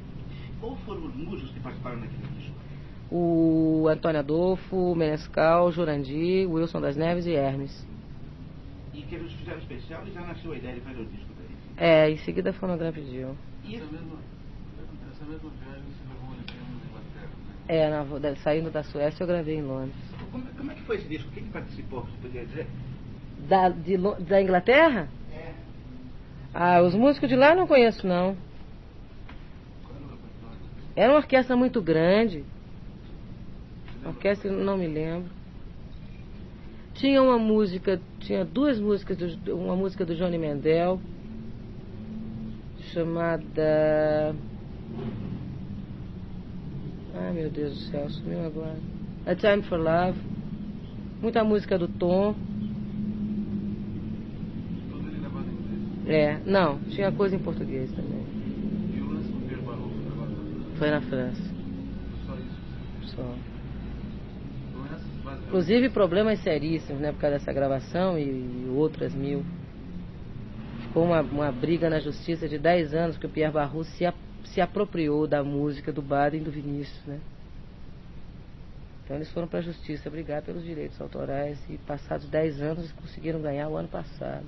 [0.58, 2.54] Qual foram os músicos que participaram daquele disco?
[3.10, 7.86] O Antônio Adolfo, Menescal, Jurandir, Wilson das Neves e Hermes.
[8.98, 11.88] E que eles fizeram especial e já nasceu a ideia de fazer o disco daí.
[11.88, 13.36] É, em seguida a Fonograma pediu.
[13.62, 14.18] E Essa mesma,
[15.12, 18.24] essa mesma viagem você levou ele tempo na Inglaterra, né?
[18.24, 19.94] É, na, saindo da Suécia eu gravei em Londres.
[20.32, 21.30] como, como é que foi esse disco?
[21.30, 22.00] Quem que participou?
[22.00, 22.66] Você poderia dizer?
[23.48, 25.08] Da, de da Inglaterra?
[25.32, 25.52] É.
[26.52, 28.36] Ah, os músicos de lá eu não conheço não.
[29.84, 30.58] Qual era o repertório?
[30.96, 32.44] Era uma orquestra muito grande.
[34.04, 35.37] Orquestra, não me lembro.
[36.98, 41.00] Tinha uma música, tinha duas músicas, do, uma música do Johnny Mendel,
[42.92, 44.34] chamada.
[47.14, 48.76] Ai meu Deus do céu, sumiu agora.
[49.26, 50.18] A Time for Love.
[51.22, 52.34] Muita música do Tom.
[54.90, 56.08] Todo ele gravado em inglês.
[56.08, 58.26] É, não, tinha coisa em português também.
[58.92, 59.00] E
[60.76, 61.42] Foi na França,
[62.26, 63.14] Só isso.
[63.14, 63.34] só.
[65.48, 69.42] Inclusive problemas seríssimos, né, por causa dessa gravação e, e outras mil.
[70.82, 74.12] Ficou uma, uma briga na justiça de 10 anos que o Pierre Barroso se, a-
[74.44, 77.18] se apropriou da música do Baden e do Vinícius, né?
[79.02, 82.92] Então eles foram para a justiça brigar pelos direitos autorais e passados 10 anos eles
[82.92, 84.44] conseguiram ganhar o ano passado.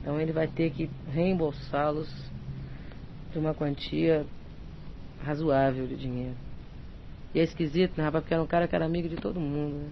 [0.00, 2.08] Então ele vai ter que reembolsá-los
[3.32, 4.24] de uma quantia
[5.24, 6.45] razoável de dinheiro.
[7.36, 8.24] E é esquisito, né, rapaz?
[8.24, 9.90] Porque era um cara que era amigo de todo mundo, né?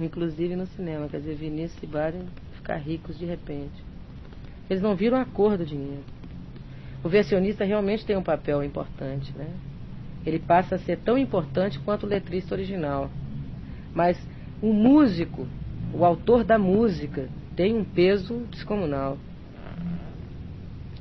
[0.00, 2.26] Inclusive no cinema, quer dizer, Vinícius e Baden
[2.56, 3.84] ficar ricos de repente.
[4.68, 6.02] Eles não viram a cor do dinheiro.
[7.04, 9.54] O versionista realmente tem um papel importante, né?
[10.26, 13.08] Ele passa a ser tão importante quanto o letrista original.
[13.94, 14.18] Mas
[14.60, 15.46] o músico,
[15.92, 19.16] o autor da música, tem um peso descomunal.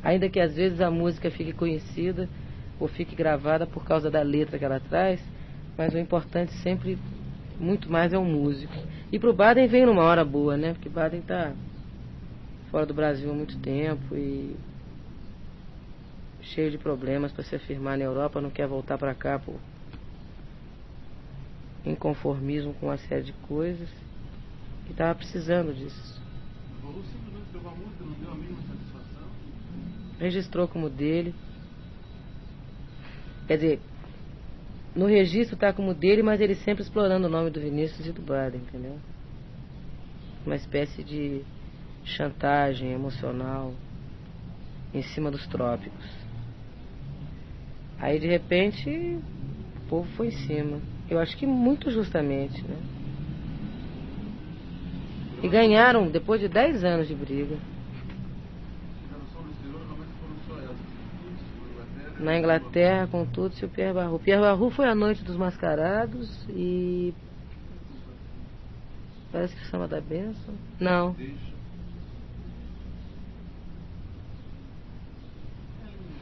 [0.03, 2.27] Ainda que às vezes a música fique conhecida
[2.80, 5.22] ou fique gravada por causa da letra que ela traz,
[5.77, 6.98] mas o importante sempre,
[7.59, 8.73] muito mais, é o músico.
[9.11, 10.73] E pro Baden veio numa hora boa, né?
[10.73, 11.53] Porque Baden tá
[12.69, 14.56] fora do Brasil há muito tempo e
[16.41, 19.56] cheio de problemas para se afirmar na Europa, não quer voltar para cá por
[21.85, 23.90] inconformismo com uma série de coisas
[24.88, 26.22] e estava precisando disso.
[26.80, 29.27] O Barroso simplesmente pegou a música, não deu a mínima satisfação.
[30.23, 31.35] Registrou como dele.
[33.45, 33.79] Quer dizer,
[34.95, 38.21] no registro está como dele, mas ele sempre explorando o nome do Vinícius e do
[38.21, 38.97] Baden, entendeu?
[40.45, 41.41] Uma espécie de
[42.05, 43.73] chantagem emocional
[44.93, 46.05] em cima dos trópicos.
[47.99, 50.79] Aí de repente o povo foi em cima.
[51.09, 52.77] Eu acho que muito justamente, né?
[55.43, 57.57] E ganharam depois de 10 anos de briga.
[59.03, 60.77] Ficaram só no exterior, realmente foram só elas.
[60.77, 61.81] Tudo,
[62.19, 63.08] na Inglaterra.
[63.08, 64.19] Com tudo, e o Pierre Barru.
[64.19, 67.14] Pierre Barru foi a noite dos mascarados e.
[69.32, 70.53] Parece que chama da benção.
[70.80, 71.16] Não.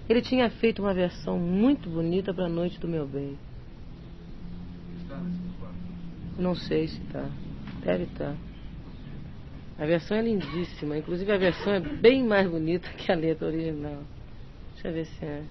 [0.08, 3.38] Ele tinha feito uma versão muito bonita para a Noite do Meu Bem.
[6.38, 7.30] Não sei se tá.
[7.84, 8.36] Deve estar.
[9.78, 10.98] A versão é lindíssima.
[10.98, 14.04] Inclusive a versão é bem mais bonita que a letra original.
[14.74, 15.44] Deixa eu ver se é.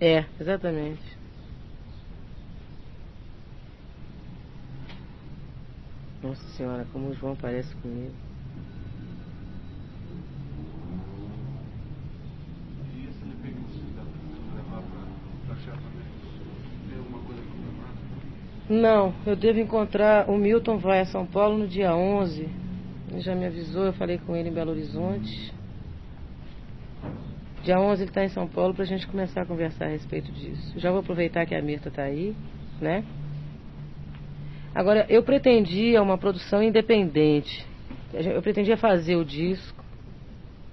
[0.00, 1.16] É, exatamente.
[6.22, 8.12] Nossa senhora, como o João parece comigo.
[12.94, 14.82] E esse que levar
[16.90, 17.96] tem alguma coisa programada?
[18.68, 20.28] Não, eu devo encontrar.
[20.28, 22.50] O Milton vai a São Paulo no dia 11.
[23.10, 25.55] Ele já me avisou, eu falei com ele em Belo Horizonte.
[27.66, 30.30] Dia 11 ele está em São Paulo para a gente começar a conversar a respeito
[30.30, 30.78] disso.
[30.78, 32.32] Já vou aproveitar que a Mirta está aí,
[32.80, 33.04] né?
[34.72, 37.66] Agora, eu pretendia uma produção independente.
[38.12, 39.84] Eu pretendia fazer o disco,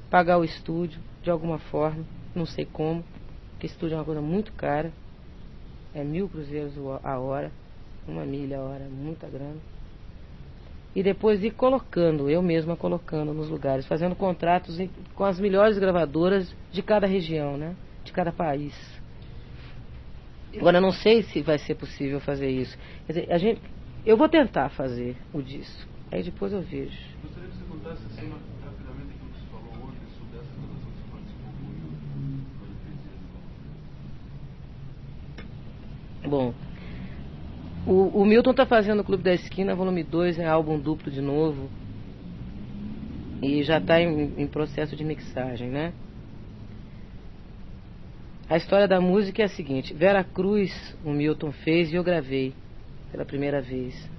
[0.08, 2.06] pagar o estúdio de alguma forma,
[2.36, 3.04] não sei como,
[3.54, 4.92] porque estúdio é uma coisa muito cara.
[5.96, 7.52] É mil cruzeiros a hora,
[8.08, 9.58] uma milha a hora, muita grana.
[10.96, 15.78] E depois ir colocando, eu mesma colocando nos lugares, fazendo contratos em- com as melhores
[15.80, 17.76] gravadoras de cada região, né?
[18.04, 18.76] De cada país.
[20.56, 22.78] Agora, eu não sei se vai ser possível fazer isso.
[23.08, 23.62] Quer dizer, a gente,
[24.06, 25.92] eu vou tentar fazer o disco.
[26.12, 26.96] Aí depois eu vejo.
[27.24, 28.30] Gostaria que você contasse assim
[28.64, 31.94] rapidamente aquilo que você falou ontem sobre essa relação que você participou com o isso.
[36.26, 36.54] Bom,
[37.86, 41.22] o, o Milton está fazendo o Clube da Esquina, volume 2, é álbum duplo de
[41.22, 41.70] novo.
[43.42, 45.94] E já está em, em processo de mixagem, né?
[48.50, 52.54] A história da música é a seguinte: Vera Cruz, o Milton fez e eu gravei
[53.12, 54.10] pela primeira vez.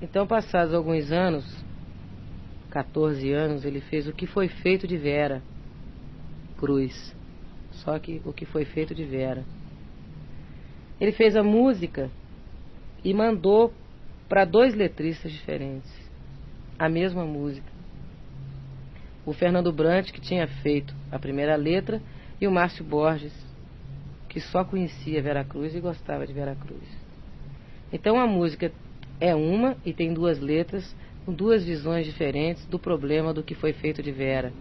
[0.00, 1.44] Então, passados alguns anos,
[2.70, 5.42] 14 anos, ele fez o que foi feito de Vera
[6.56, 7.14] Cruz.
[7.72, 9.44] Só que o que foi feito de Vera.
[11.00, 12.10] Ele fez a música
[13.02, 13.72] e mandou
[14.28, 15.90] para dois letristas diferentes
[16.78, 17.66] a mesma música.
[19.24, 22.00] O Fernando Brant, que tinha feito a primeira letra,
[22.40, 23.34] e o Márcio Borges,
[24.28, 26.88] que só conhecia Vera Cruz e gostava de Vera Cruz.
[27.92, 28.72] Então a música
[29.20, 30.96] é uma e tem duas letras
[31.26, 34.52] com duas visões diferentes do problema do que foi feito de Vera.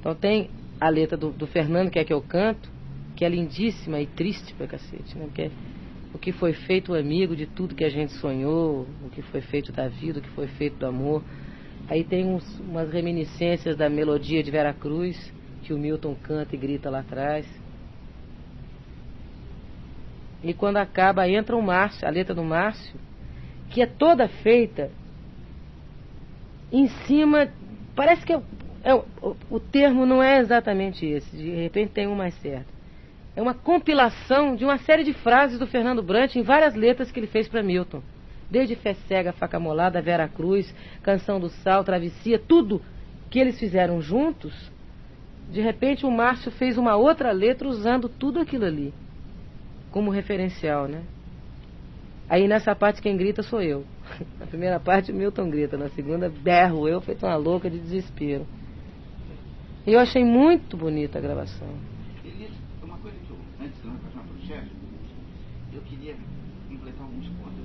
[0.00, 0.50] Então tem
[0.80, 2.68] a letra do, do Fernando, que é que eu canto,
[3.16, 5.26] que é lindíssima e triste pra cacete, né?
[5.26, 5.50] Porque
[6.12, 9.40] o que foi feito o amigo de tudo que a gente sonhou, o que foi
[9.40, 11.22] feito da vida, o que foi feito do amor.
[11.88, 16.58] Aí tem uns, umas reminiscências da melodia de Vera Cruz, que o Milton canta e
[16.58, 17.46] grita lá atrás.
[20.42, 22.98] E quando acaba, entra o Márcio, a letra do Márcio,
[23.70, 24.90] que é toda feita
[26.70, 27.48] em cima.
[27.96, 28.42] Parece que é,
[28.82, 32.73] é, o, o termo não é exatamente esse, de repente tem um mais certo.
[33.36, 37.18] É uma compilação de uma série de frases do Fernando Brant em várias letras que
[37.18, 38.02] ele fez para Milton.
[38.50, 40.72] Desde Fé Cega, Faca Molada, Vera Cruz,
[41.02, 42.80] Canção do Sal, Travessia, tudo
[43.30, 44.70] que eles fizeram juntos.
[45.50, 48.94] De repente o Márcio fez uma outra letra usando tudo aquilo ali
[49.94, 51.04] como referencial, né?
[52.28, 53.84] Aí nessa parte quem grita sou eu.
[54.40, 58.44] Na primeira parte o Milton grita, na segunda berro eu, feito uma louca de desespero.
[59.86, 61.68] E eu achei muito bonita a gravação.
[62.24, 62.50] Elis,
[62.82, 64.70] uma coisa que eu, antes de nós passar para o chefe,
[65.72, 66.16] eu queria
[66.68, 67.60] completar alguns pontos.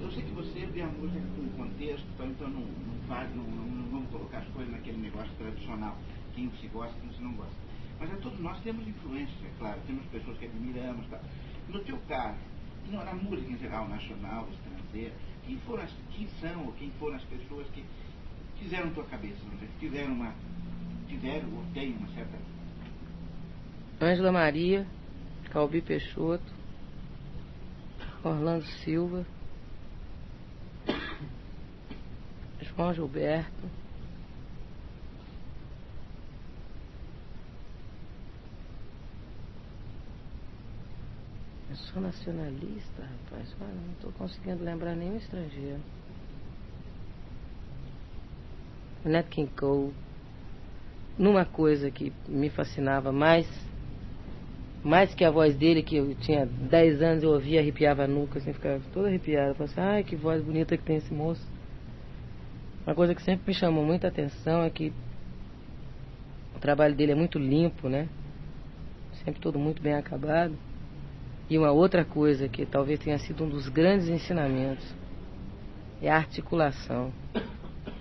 [0.00, 3.44] Eu sei que você vê a música com contexto, então, então não, não faz, não,
[3.44, 5.96] não, não vamos colocar as coisas naquele negócio tradicional,
[6.34, 7.54] quem se gosta, quem se não gosta.
[8.00, 11.20] Mas é, todos nós temos influência, é claro, temos pessoas que admiramos, tá?
[11.68, 12.38] No teu caso,
[12.90, 15.14] na música em geral, nacional, estrangeira,
[15.46, 17.84] quem, foram as, quem são ou quem foram as pessoas que
[18.58, 19.36] fizeram tua cabeça,
[19.78, 20.34] tiveram uma.
[21.08, 22.38] tiveram ou têm uma certa.
[24.00, 24.86] Ângela Maria,
[25.50, 26.53] Calbi Peixoto,
[28.24, 29.26] Orlando Silva,
[32.62, 33.68] João Gilberto.
[41.68, 43.54] Eu sou nacionalista, rapaz.
[43.60, 45.80] Não estou conseguindo lembrar nenhum estrangeiro.
[49.04, 49.92] Nat King Cole.
[51.18, 53.46] Numa coisa que me fascinava mais,
[54.84, 58.38] mais que a voz dele, que eu tinha 10 anos, eu ouvia, arrepiava a nuca,
[58.38, 59.54] assim, ficava toda arrepiada.
[59.54, 61.42] Falava assim, ai, que voz bonita que tem esse moço.
[62.86, 64.92] Uma coisa que sempre me chamou muita atenção é que
[66.54, 68.06] o trabalho dele é muito limpo, né?
[69.24, 70.54] Sempre todo muito bem acabado.
[71.48, 74.84] E uma outra coisa que talvez tenha sido um dos grandes ensinamentos
[76.02, 77.10] é a articulação.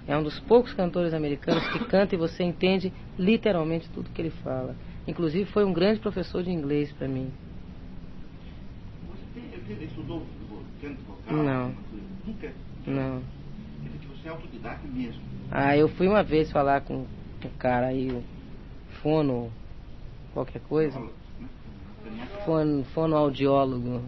[0.06, 4.32] É um dos poucos cantores americanos que canta e você entende literalmente tudo que ele
[4.32, 4.76] fala.
[5.08, 7.32] Inclusive foi um grande professor de inglês para mim.
[9.66, 10.26] Você estudou
[10.82, 11.38] canto vocal?
[11.38, 11.76] Não.
[12.26, 12.54] Nunca?
[12.86, 13.22] Não.
[13.22, 15.22] Quer dizer que você é autodidata mesmo?
[15.52, 17.06] Ah, eu fui uma vez falar com
[17.46, 18.24] um cara aí, o
[19.02, 19.52] fono,
[20.34, 21.00] qualquer coisa.
[22.46, 24.02] Fono, fonoaudiólogo.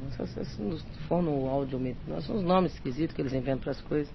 [1.08, 4.14] Fonoaudio, são os nomes esquisitos que eles inventam para as coisas.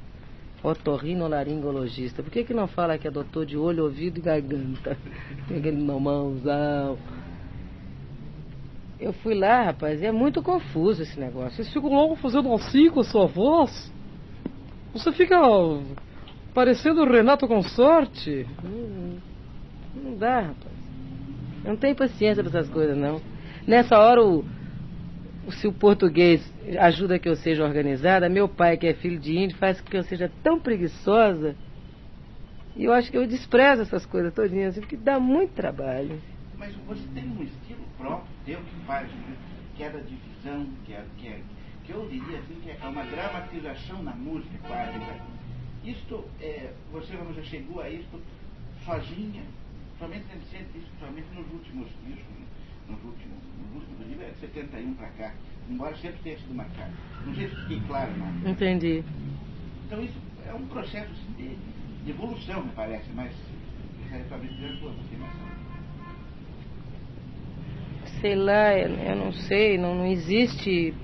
[0.62, 2.22] Otorrinolaringologista.
[2.22, 4.96] Por que, que não fala que é doutor de olho, ouvido e garganta?
[5.48, 6.98] Tem aquele nomãozão.
[8.98, 11.56] Eu fui lá, rapaz, e é muito confuso esse negócio.
[11.56, 13.90] Vocês ficam logo fazendo assim com a sua voz.
[14.92, 15.38] Você fica
[16.52, 18.46] parecendo o Renato Consorte.
[18.62, 20.74] Não, não dá, rapaz.
[21.64, 23.20] Eu não tenho paciência para essas coisas, não.
[23.66, 24.44] Nessa hora, o,
[25.52, 26.42] se o português
[26.78, 29.96] ajuda que eu seja organizada, meu pai, que é filho de índio, faz com que
[29.96, 31.56] eu seja tão preguiçosa.
[32.76, 36.20] E eu acho que eu desprezo essas coisas todinhas, assim, porque dá muito trabalho.
[36.56, 39.36] Mas você tem um estilo próprio teu que faz, né?
[39.76, 41.40] que é da divisão, que é, que é
[41.90, 44.96] que eu diria assim, que é uma dramatização na música quase.
[44.96, 45.20] Né?
[45.84, 48.20] Isto, é, você já chegou a isto
[48.84, 49.42] sozinha,
[49.98, 52.24] somente sente isso somente nos últimos discos,
[52.90, 55.32] nos últimos, nos últimos livros, é de 71 para cá,
[55.68, 56.92] embora sempre tenha sido marcado.
[57.24, 58.50] Não sei se fiquei claro, não.
[58.50, 59.04] Entendi.
[59.86, 63.32] Então isso é um processo assim, de, de evolução, me parece, mas
[64.28, 65.50] talvez seja sua afirmação.
[68.20, 70.94] Sei lá, eu não sei, não, não existe.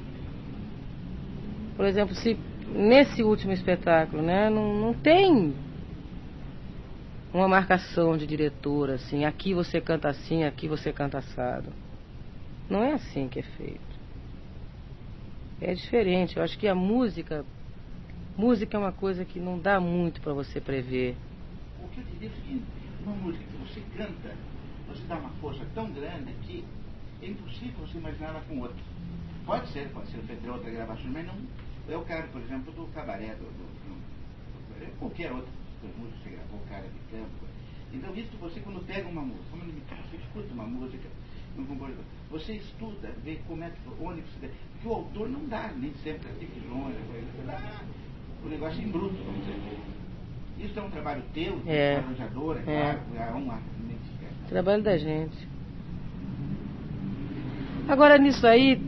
[1.77, 5.55] Por exemplo, se nesse último espetáculo, né, não, não tem
[7.37, 11.71] uma marcação de diretor, assim, aqui você canta assim, aqui você canta assado.
[12.69, 13.97] Não é assim que é feito.
[15.61, 16.37] É diferente.
[16.37, 17.45] Eu acho que a música,
[18.39, 21.15] música é uma coisa que não dá muito para você prever.
[21.85, 22.65] O que eu digo é seguinte,
[23.05, 24.35] uma música que você canta,
[24.89, 26.65] você dá uma força tão grande que
[27.21, 28.83] é impossível você imaginar ela com outra.
[29.45, 31.37] Pode ser, pode ser feita outra gravação, mas não.
[31.89, 36.85] É o caso, por exemplo, do cabaré, do, do, do, do qualquer outra gravou, cara
[36.85, 37.47] de campo.
[37.93, 39.57] Então, isso você, quando pega uma música,
[40.11, 41.09] você escuta uma música,
[41.59, 44.55] um compositor, você estuda, vê como é que, onde você deve.
[44.73, 46.97] Porque o autor não dá nem sempre as divisões,
[47.47, 47.83] dá
[48.45, 49.79] o negócio em bruto, vamos dizer.
[50.59, 51.97] Isso é um trabalho teu, de É.
[51.97, 52.65] arranjador, é, É.
[52.65, 53.61] claro, é uma.
[54.49, 55.49] Trabalho da gente.
[57.89, 58.81] Agora nisso aí,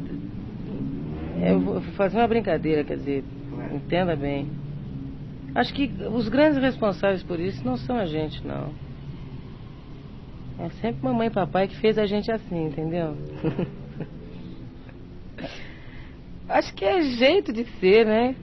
[1.47, 3.25] eu vou fazer uma brincadeira, quer dizer,
[3.73, 4.51] entenda bem.
[5.55, 8.73] Acho que os grandes responsáveis por isso não são a gente, não.
[10.59, 13.17] É sempre mamãe e papai que fez a gente assim, entendeu?
[16.49, 18.35] Acho que é jeito de ser, né?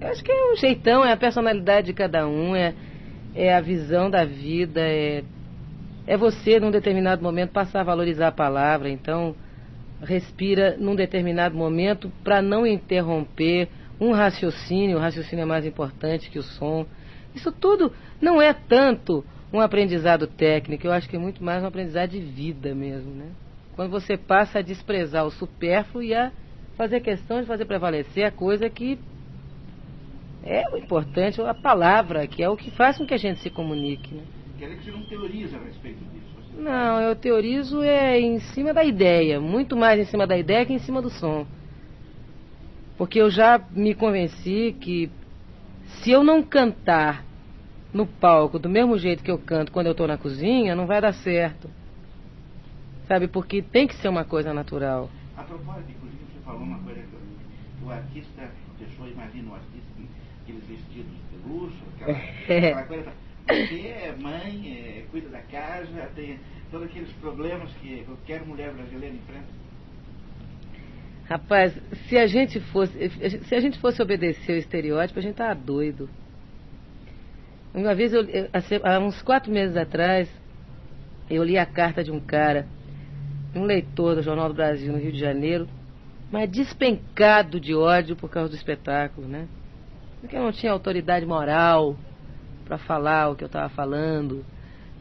[0.00, 2.74] Eu acho que é o jeitão, é a personalidade de cada um, é,
[3.34, 5.24] é a visão da vida, é,
[6.06, 9.34] é você num determinado momento passar a valorizar a palavra, então
[10.02, 13.68] respira num determinado momento para não interromper
[14.00, 16.86] um raciocínio, o raciocínio é mais importante que o som.
[17.34, 21.66] Isso tudo não é tanto um aprendizado técnico, eu acho que é muito mais um
[21.66, 23.30] aprendizado de vida mesmo, né?
[23.74, 26.32] Quando você passa a desprezar o supérfluo e a
[26.76, 28.98] fazer questão de fazer prevalecer a coisa que
[30.44, 33.50] é o importante, a palavra, que é o que faz com que a gente se
[33.50, 34.22] comunique, né?
[34.58, 36.26] Quer dizer que você não teoriza a respeito disso.
[36.58, 40.72] Não, eu teorizo é em cima da ideia, muito mais em cima da ideia que
[40.72, 41.46] em cima do som.
[42.96, 45.10] Porque eu já me convenci que
[45.86, 47.24] se eu não cantar
[47.92, 51.00] no palco do mesmo jeito que eu canto quando eu estou na cozinha, não vai
[51.00, 51.70] dar certo.
[53.06, 55.08] Sabe, porque tem que ser uma coisa natural.
[55.36, 59.86] A propósito, inclusive, você falou uma coisa que o, artista, a pessoa imagina o artista
[59.96, 60.04] com
[60.42, 62.18] aqueles vestidos de luxo, aquela,
[62.68, 63.12] aquela coisa.
[63.46, 69.14] Você é mãe, é, cuida da casa, tem todos aqueles problemas que qualquer mulher brasileira
[69.14, 69.65] enfrenta.
[71.28, 71.74] Rapaz,
[72.08, 73.10] se a gente fosse,
[73.48, 76.08] se a gente fosse obedecer o estereótipo, a gente tava doido.
[77.74, 78.24] Uma vez, eu-
[78.84, 80.30] há uns quatro meses atrás,
[81.28, 82.66] eu li a carta de um cara,
[83.54, 85.66] um leitor do Jornal do Brasil no Rio de Janeiro,
[86.30, 89.48] mas despencado de ódio por causa do espetáculo, né?
[90.20, 91.96] Porque eu não tinha autoridade moral
[92.64, 94.44] para falar o que eu estava falando.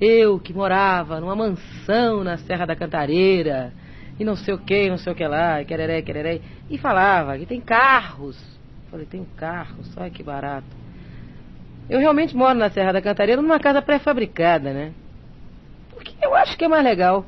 [0.02, 3.72] Eu que morava numa mansão na Serra da Cantareira,
[4.20, 7.38] e não sei o que, não sei o que lá, e quereré, quereré, e falava
[7.38, 8.38] que tem carros.
[8.90, 10.68] Falei, tem carros, olha que barato.
[11.90, 14.94] Eu realmente moro na Serra da Cantareira numa casa pré-fabricada, né?
[15.92, 17.26] Porque eu acho que é mais legal.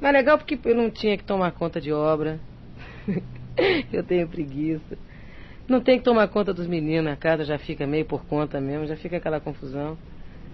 [0.00, 2.40] Mais legal porque eu não tinha que tomar conta de obra.
[3.92, 4.98] eu tenho preguiça.
[5.68, 8.86] Não tem que tomar conta dos meninos, a casa já fica meio por conta mesmo,
[8.86, 9.96] já fica aquela confusão.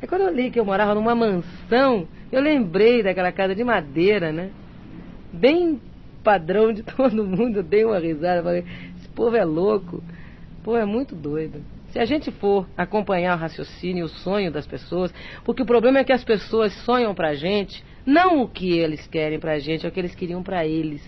[0.01, 4.33] Aí quando eu li que eu morava numa mansão, eu lembrei daquela casa de madeira,
[4.33, 4.51] né?
[5.33, 5.81] Bem
[6.23, 8.65] padrão de todo mundo, eu dei uma risada, falei,
[8.99, 9.97] esse povo é louco,
[10.61, 11.63] o povo é muito doido.
[11.91, 15.13] Se a gente for acompanhar o raciocínio o sonho das pessoas,
[15.45, 19.41] porque o problema é que as pessoas sonham pra gente, não o que eles querem
[19.41, 21.03] pra gente, é o que eles queriam pra eles.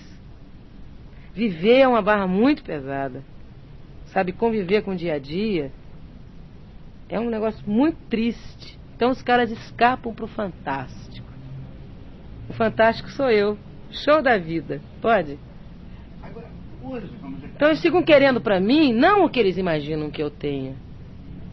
[1.35, 3.23] Viver é uma barra muito pesada.
[4.07, 5.71] Sabe, conviver com o dia a dia
[7.09, 8.80] é um negócio muito triste.
[9.01, 11.27] Então os caras escapam pro fantástico.
[12.51, 13.57] O fantástico sou eu.
[13.91, 14.79] Show da vida.
[15.01, 15.39] Pode?
[17.57, 20.77] Então eles ficam querendo pra mim, não o que eles imaginam que eu tenha,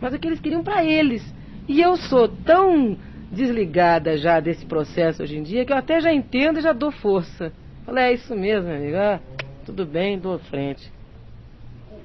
[0.02, 1.24] mas o que eles queriam pra eles.
[1.70, 2.98] E eu sou tão
[3.32, 6.92] desligada já desse processo hoje em dia que eu até já entendo e já dou
[6.92, 7.54] força.
[7.86, 8.98] Falei, é isso mesmo, amigo.
[8.98, 9.22] Ah,
[9.66, 10.92] tudo bem, dou frente.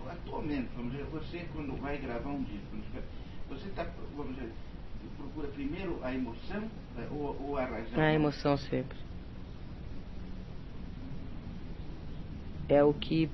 [0.09, 2.77] atualmente, vamos dizer, você quando vai gravar um disco,
[3.49, 3.85] você está,
[4.17, 4.53] vamos dizer,
[5.33, 8.03] procura primeiro a emoção eh, ou, ou a razão?
[8.03, 8.99] A emoção sempre.
[12.69, 13.31] É o que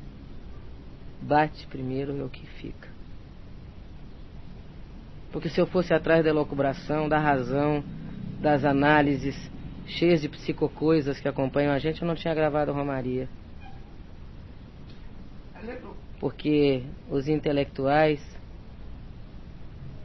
[1.20, 2.88] bate primeiro, é o que fica.
[5.32, 7.84] Porque se eu fosse atrás da elucubração, da razão,
[8.40, 9.36] das análises
[9.86, 13.28] cheias de psicocoisas que acompanham a gente, eu não tinha gravado Romaria.
[16.20, 18.20] Porque os intelectuais,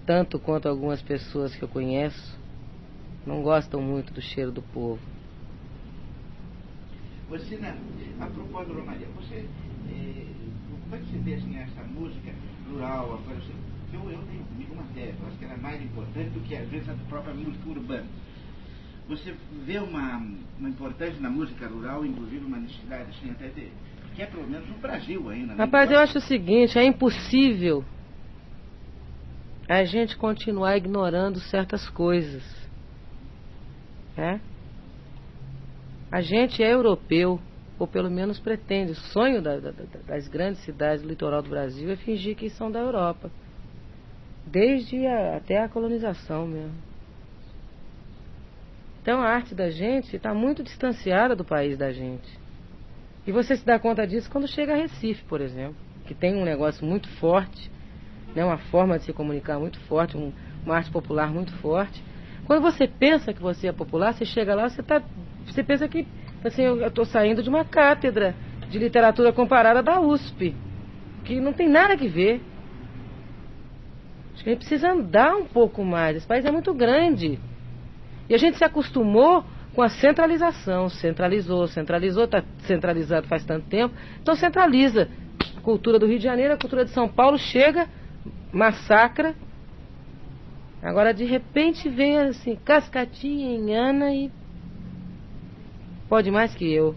[0.06, 2.38] tanto quanto algumas pessoas que eu conheço,
[3.26, 5.00] não gostam muito do cheiro do povo.
[7.30, 7.76] Você, né,
[8.20, 10.26] a propósito, Romaria, você, é,
[10.84, 12.32] como é que você vê assim, essa música
[12.70, 13.40] rural, agora,
[13.94, 16.56] eu, eu tenho comigo uma tese, eu acho que ela é mais importante do que
[16.56, 18.06] às vezes a própria música urbana.
[19.08, 19.34] Você
[19.66, 20.22] vê uma,
[20.60, 23.70] uma importância na música rural, inclusive uma necessidade assim, até de,
[24.16, 25.54] que é pelo menos no Brasil ainda.
[25.54, 25.64] Né?
[25.64, 27.84] Rapaz, eu acho o seguinte, é impossível
[29.67, 32.43] a gente continuar ignorando certas coisas.
[34.17, 34.40] É?
[36.11, 37.40] A gente é europeu,
[37.80, 38.92] ou pelo menos pretende.
[38.92, 39.72] O sonho da, da,
[40.06, 43.32] das grandes cidades do litoral do Brasil é fingir que são da Europa.
[44.45, 46.93] Desde a, até a colonização mesmo.
[49.01, 52.40] Então a arte da gente está muito distanciada do país da gente.
[53.25, 55.75] E você se dá conta disso quando chega a Recife, por exemplo,
[56.06, 57.72] que tem um negócio muito forte,
[58.36, 60.32] né, uma forma de se comunicar muito forte, um,
[60.66, 62.03] uma arte popular muito forte.
[62.45, 65.02] Quando você pensa que você é popular, você chega lá, você, tá,
[65.45, 66.06] você pensa que
[66.44, 68.36] assim, eu estou saindo de uma cátedra
[68.70, 70.56] de literatura comparada da USP,
[71.24, 72.42] que não tem nada que ver.
[74.34, 76.18] Acho que a gente precisa andar um pouco mais.
[76.18, 77.40] Esse país é muito grande.
[78.28, 80.90] E a gente se acostumou com a centralização.
[80.90, 83.94] Centralizou, centralizou, está centralizado faz tanto tempo.
[84.22, 85.08] Então centraliza.
[85.58, 87.88] A cultura do Rio de Janeiro, a cultura de São Paulo chega,
[88.54, 89.36] massacra.
[90.82, 94.32] Agora de repente vem assim, cascatinha em Ana e
[96.08, 96.96] pode mais que eu.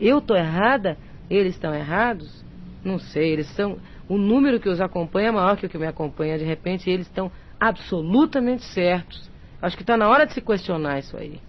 [0.00, 0.98] Eu estou errada?
[1.30, 2.44] Eles estão errados?
[2.84, 3.78] Não sei, eles são.
[4.08, 6.36] O número que os acompanha é maior que o que me acompanha.
[6.36, 9.30] De repente, eles estão absolutamente certos.
[9.62, 11.40] Acho que está na hora de se questionar isso aí.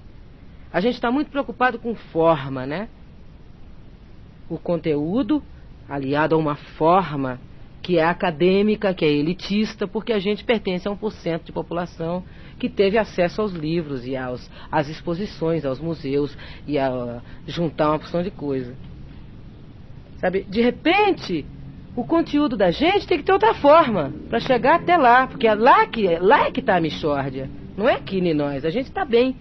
[0.72, 2.88] A gente está muito preocupado com forma, né?
[4.48, 5.44] O conteúdo
[5.90, 7.40] aliado a uma forma
[7.86, 12.24] que é acadêmica, que é elitista, porque a gente pertence a 1% de população
[12.58, 18.00] que teve acesso aos livros e aos, às exposições, aos museus e a juntar uma
[18.00, 18.76] porção de coisa.
[20.18, 20.42] Sabe?
[20.50, 21.46] De repente,
[21.96, 25.54] o conteúdo da gente tem que ter outra forma para chegar até lá, porque é
[25.54, 28.66] lá que lá é que está a Michórdia, não é aqui nem nós.
[28.66, 29.36] A gente está bem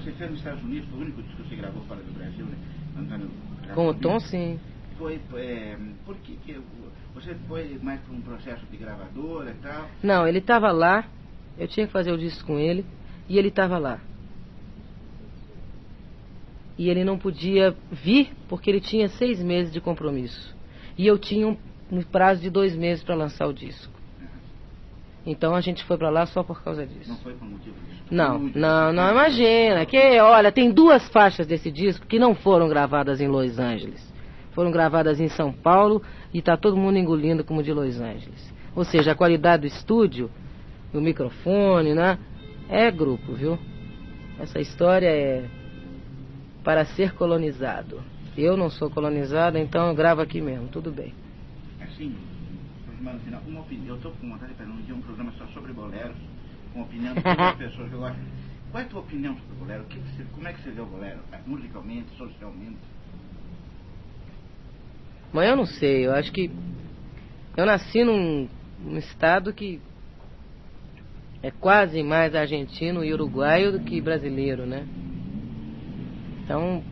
[0.00, 2.44] você fez nos Estados Unidos, foi o único disco que você gravou fora do Brasil,
[2.44, 2.56] né?
[2.98, 3.30] Antônio
[3.74, 4.60] Com o Tom, sim.
[4.98, 6.60] Foi, é, por que, que
[7.14, 9.88] você foi mais por um processo de gravadora e tal?
[10.02, 11.04] Não, ele estava lá,
[11.58, 12.84] eu tinha que fazer o disco com ele,
[13.28, 14.00] e ele estava lá.
[16.78, 20.54] E ele não podia vir porque ele tinha seis meses de compromisso.
[20.96, 21.56] E eu tinha um,
[21.90, 23.92] um prazo de dois meses para lançar o disco.
[25.24, 27.10] Então a gente foi para lá só por causa disso.
[27.10, 28.02] Não foi por motivo disso?
[28.10, 29.84] Não, não, não, imagina.
[29.84, 34.05] Que, olha, tem duas faixas desse disco que não foram gravadas em Los Angeles.
[34.56, 36.02] Foram gravadas em São Paulo
[36.32, 38.54] e está todo mundo engolindo como de Los Angeles.
[38.74, 40.30] Ou seja, a qualidade do estúdio,
[40.90, 42.18] do microfone, né?
[42.66, 43.58] É grupo, viu?
[44.40, 45.46] Essa história é
[46.64, 48.02] para ser colonizado.
[48.34, 51.12] Eu não sou colonizado, então eu gravo aqui mesmo, tudo bem.
[51.78, 52.16] Assim,
[52.98, 53.88] no final, uma opinião.
[53.88, 56.16] Eu estou com vontade de um dia um programa só sobre boleros,
[56.72, 58.18] com opinião de todas as pessoas que eu gosto.
[58.70, 59.84] Qual é a tua opinião sobre o bolero?
[59.84, 61.20] Que você, como é que você vê o bolero?
[61.46, 62.95] Musicalmente, socialmente?
[65.36, 66.50] Mas eu não sei, eu acho que
[67.58, 68.48] eu nasci num,
[68.82, 69.78] num estado que
[71.42, 74.86] é quase mais argentino e uruguaio do que brasileiro, né?
[76.42, 76.82] Então,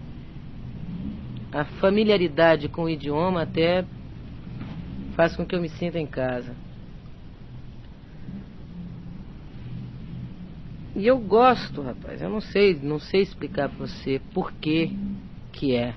[1.51, 3.83] a familiaridade com o idioma até
[5.17, 6.55] faz com que eu me sinta em casa.
[10.95, 12.21] E eu gosto, rapaz.
[12.21, 14.91] Eu não sei, não sei explicar para você por que
[15.51, 15.95] que é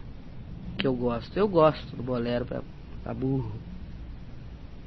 [0.78, 1.38] que eu gosto.
[1.38, 3.52] Eu gosto do bolero para burro.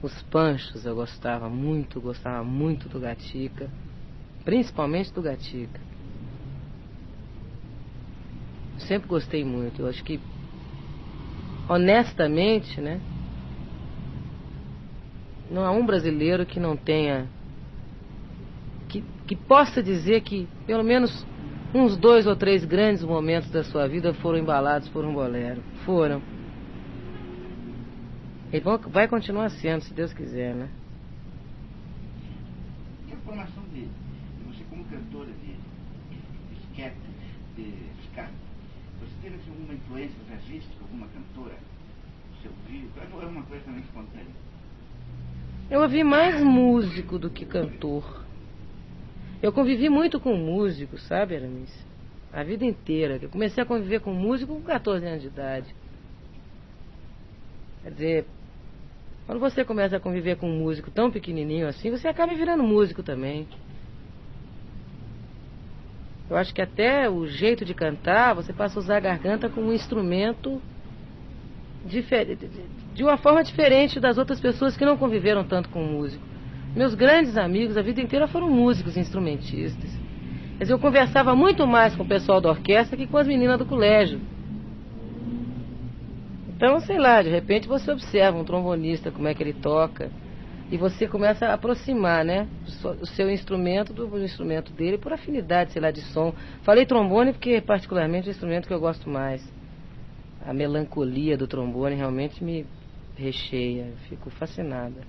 [0.03, 3.69] Os panchos eu gostava muito, gostava muito do Gatica,
[4.45, 5.81] principalmente do Gatica.
[8.79, 9.83] Sempre gostei muito.
[9.83, 10.19] Eu acho que
[11.69, 13.01] honestamente, né?
[15.51, 17.29] Não há um brasileiro que não tenha.
[18.89, 21.27] Que, que possa dizer que pelo menos
[21.75, 25.63] uns dois ou três grandes momentos da sua vida foram embalados por um bolero.
[25.85, 26.21] Foram.
[28.53, 30.69] E vão, vai continuar sendo, se Deus quiser, né?
[33.09, 33.87] E a formação de,
[34.47, 36.97] você como cantora de, de escape,
[37.57, 38.33] de escape,
[39.01, 41.55] você teve alguma influência jazzística, alguma cantora?
[42.43, 42.89] Você ouviu?
[43.13, 44.27] Ou é uma coisa também espontânea?
[45.71, 48.20] Eu ouvi mais músico do que cantor.
[49.43, 51.71] Eu convivi muito com músicos, sabe, Aramis?
[52.33, 53.19] A vida inteira.
[53.21, 55.75] Eu comecei a conviver com músico com 14 anos de idade.
[57.83, 58.27] Quer dizer,
[59.27, 63.03] quando você começa a conviver com um músico tão pequenininho assim, você acaba virando músico
[63.03, 63.49] também.
[66.29, 69.69] Eu acho que até o jeito de cantar, você passa a usar a garganta como
[69.69, 70.61] um instrumento
[72.95, 76.30] de uma forma diferente das outras pessoas que não conviveram tanto com músico.
[76.75, 79.91] Meus grandes amigos a vida inteira foram músicos instrumentistas.
[80.57, 83.59] Quer dizer, eu conversava muito mais com o pessoal da orquestra que com as meninas
[83.59, 84.21] do colégio.
[86.49, 90.11] Então, sei lá, de repente você observa um trombonista, como é que ele toca,
[90.71, 92.47] e você começa a aproximar, né,
[93.01, 96.33] o seu instrumento do instrumento dele por afinidade, sei lá, de som.
[96.63, 99.43] Falei trombone porque particularmente é o instrumento que eu gosto mais.
[100.47, 102.65] A melancolia do trombone realmente me
[103.17, 105.01] recheia, fico fascinada.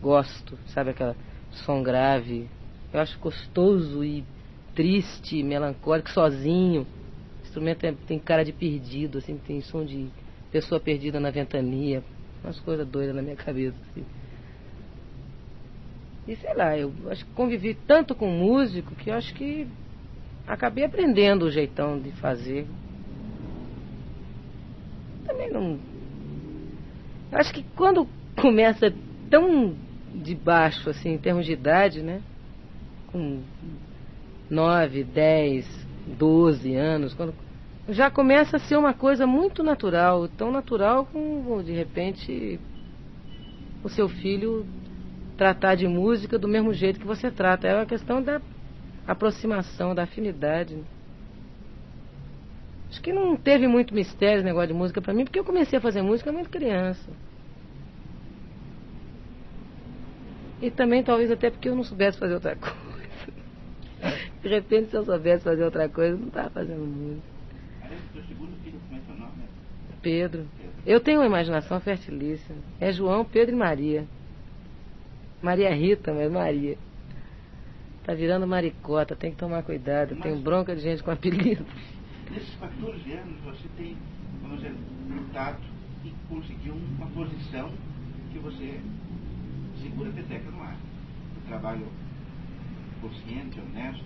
[0.00, 1.16] Gosto, sabe aquela
[1.50, 2.48] som grave.
[2.92, 4.24] Eu acho gostoso e
[4.74, 6.82] triste, melancólico, sozinho.
[6.82, 10.08] O instrumento é, tem cara de perdido, assim, tem som de
[10.52, 12.02] pessoa perdida na ventania,
[12.42, 13.76] umas coisas doidas na minha cabeça.
[13.90, 14.04] Assim.
[16.28, 19.66] E sei lá, eu acho que convivi tanto com músico que eu acho que
[20.46, 22.66] acabei aprendendo o jeitão de fazer.
[25.26, 25.78] Também não.
[27.32, 28.06] Eu acho que quando
[28.40, 28.92] começa
[29.30, 29.74] tão
[30.14, 32.20] de baixo, assim, em termos de idade, né?
[33.08, 33.42] Com
[34.50, 35.86] 9, 10,
[36.18, 37.34] 12 anos, quando
[37.88, 42.60] já começa a ser uma coisa muito natural, tão natural como de repente
[43.82, 44.66] o seu filho
[45.36, 47.66] tratar de música do mesmo jeito que você trata.
[47.66, 48.40] É uma questão da
[49.06, 50.76] aproximação, da afinidade.
[52.90, 55.78] Acho que não teve muito mistério esse negócio de música para mim, porque eu comecei
[55.78, 57.10] a fazer música muito criança.
[60.60, 62.78] E também talvez até porque eu não soubesse fazer outra coisa.
[64.42, 67.38] De repente se eu soubesse fazer outra coisa, eu não estava fazendo música.
[70.00, 70.46] Pedro.
[70.86, 72.58] Eu tenho uma imaginação fertilíssima.
[72.80, 74.06] É João, Pedro e Maria.
[75.42, 76.78] Maria Rita, mas Maria.
[78.04, 80.14] Tá virando maricota, tem que tomar cuidado.
[80.14, 81.64] Mas, Tenho bronca de gente com apelido.
[82.30, 83.96] Nesses 14 anos você tem,
[84.40, 84.74] vamos dizer,
[85.10, 85.58] lutado
[86.04, 87.70] e conseguiu uma posição
[88.32, 88.80] que você
[89.98, 90.76] segura a peteca no ar.
[91.36, 91.86] O trabalho
[93.00, 94.04] consciente, honesto.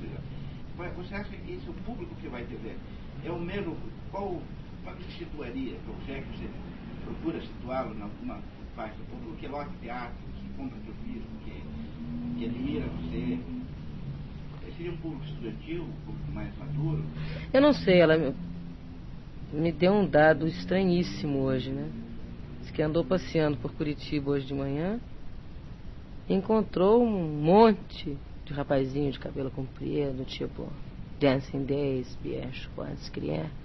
[0.96, 2.78] Você acha que esse é o público que vai te ver?
[3.24, 3.76] É o mesmo.
[4.10, 4.40] Qual
[4.82, 5.76] qual que situaria,
[6.08, 6.48] já que você
[7.04, 8.40] procura situá-lo em alguma
[8.74, 13.38] parte do público que lote teatro, que compra teu livro, que, que admira você?
[14.76, 17.04] Seria um público estudantil, um público mais maduro?
[17.52, 18.34] Eu não sei, ela
[19.52, 21.88] me deu um dado estranhíssimo hoje, né?
[22.62, 24.98] Diz que andou passeando por Curitiba hoje de manhã
[26.28, 30.68] encontrou um monte de rapazinho de cabelo comprido, tipo
[31.20, 33.62] Dancing Days, Bicho, quantos crianças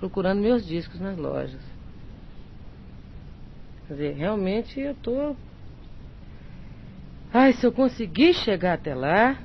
[0.00, 1.60] procurando meus discos nas lojas.
[3.86, 5.36] Quer dizer, realmente eu tô.
[7.32, 9.38] Ai, se eu conseguir chegar até lá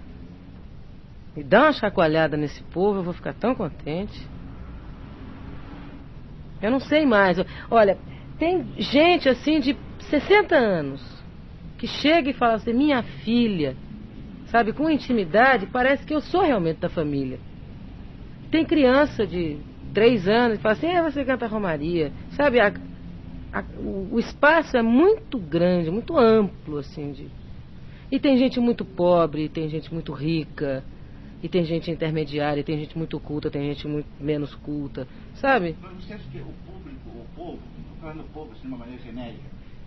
[1.36, 4.28] e dar uma chacoalhada nesse povo, eu vou ficar tão contente.
[6.62, 7.38] Eu não sei mais.
[7.70, 7.98] Olha,
[8.40, 9.78] tem gente assim de
[10.10, 11.15] 60 anos
[11.78, 13.76] que chega e fala assim, minha filha,
[14.48, 17.40] sabe, com intimidade, parece que eu sou realmente da família.
[18.52, 19.58] Tem criança de
[19.94, 22.12] três anos e fala assim, é, você canta Romaria.
[22.32, 22.74] Sabe, a,
[23.52, 27.28] a, o, o, espaço é muito grande, muito amplo, assim, de...
[28.12, 30.84] E tem gente muito pobre, tem gente muito rica,
[31.42, 35.76] e tem gente intermediária, tem gente muito culta, tem gente muito menos culta, sabe?
[35.82, 39.02] Mas você acha que o público, o povo, estou falando povo assim de uma maneira
[39.04, 39.44] genérica,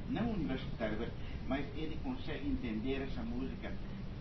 [0.09, 1.09] não universitário, mas
[1.57, 3.73] ele consegue entender essa música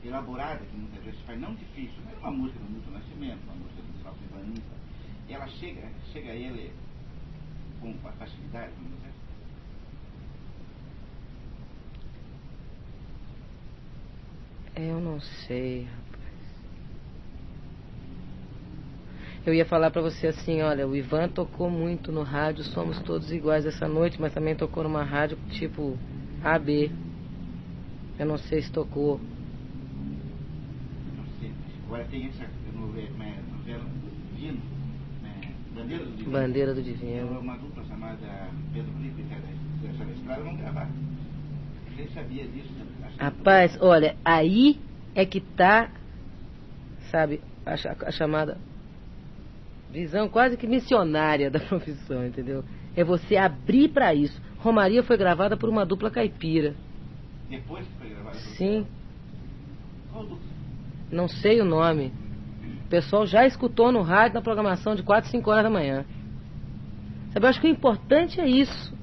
[0.04, 3.82] elaborada, que muitas vezes faz, não difícil, é uma música do Milton Nascimento, uma música
[3.82, 4.78] do Salve Vanita,
[5.30, 6.72] ela chega, chega a ele
[7.82, 9.14] com facilidade, vamos dizer?
[14.76, 16.08] Eu não sei, rapaz.
[19.46, 23.32] Eu ia falar para você assim, olha, o Ivan tocou muito no rádio, somos todos
[23.32, 25.98] iguais essa noite, mas também tocou numa rádio tipo
[26.44, 26.92] AB.
[28.20, 29.20] Eu não sei se tocou.
[31.16, 31.52] Não sei.
[31.86, 33.10] Agora tem essa novela,
[33.58, 33.86] novela
[34.36, 34.78] Vino.
[35.76, 36.32] Bandeira do Divino.
[36.32, 37.40] Bandeira do Divino.
[37.40, 40.90] Uma dupla chamada Pedro Felipe e César Estrada vão gravar.
[41.96, 42.74] Você sabia disso?
[42.74, 43.12] Né?
[43.20, 44.80] Rapaz, olha, aí
[45.14, 45.92] é que tá,
[47.12, 48.58] sabe, a, a chamada
[49.92, 52.64] visão quase que missionária da profissão, entendeu?
[52.96, 54.42] É você abrir para isso.
[54.58, 56.74] Romaria foi gravada por uma dupla caipira.
[57.50, 58.38] Depois que foi gravada?
[58.58, 58.86] Sim.
[61.12, 62.12] Não sei o nome.
[62.86, 66.06] O pessoal já escutou no rádio na programação de 4, 5 horas da manhã.
[67.34, 68.94] Sabe, eu acho que o importante é isso.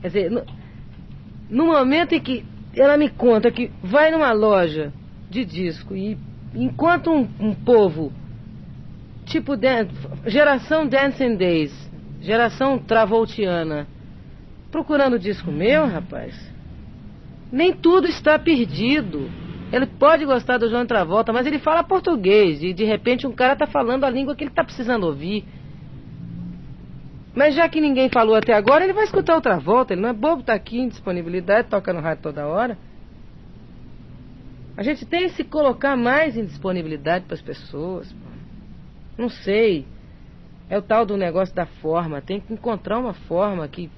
[0.00, 0.44] Quer dizer, no,
[1.48, 2.44] no momento em que
[2.76, 4.92] ela me conta que vai numa loja
[5.30, 6.18] de disco e
[6.54, 8.12] enquanto um, um povo
[9.24, 9.88] tipo dan-
[10.26, 13.86] geração Dancing Days, geração Travoltiana,
[14.70, 16.34] procurando disco meu, rapaz,
[17.50, 19.30] nem tudo está perdido.
[19.72, 23.54] Ele pode gostar do João Travolta, mas ele fala português e de repente um cara
[23.54, 25.44] está falando a língua que ele está precisando ouvir.
[27.34, 29.92] Mas já que ninguém falou até agora, ele vai escutar outra volta.
[29.92, 32.78] Ele não é bobo, tá aqui em disponibilidade, toca no rádio toda hora.
[34.76, 38.14] A gente tem que se colocar mais em disponibilidade para as pessoas.
[39.18, 39.86] Não sei.
[40.70, 42.20] É o tal do negócio da forma.
[42.20, 43.90] Tem que encontrar uma forma que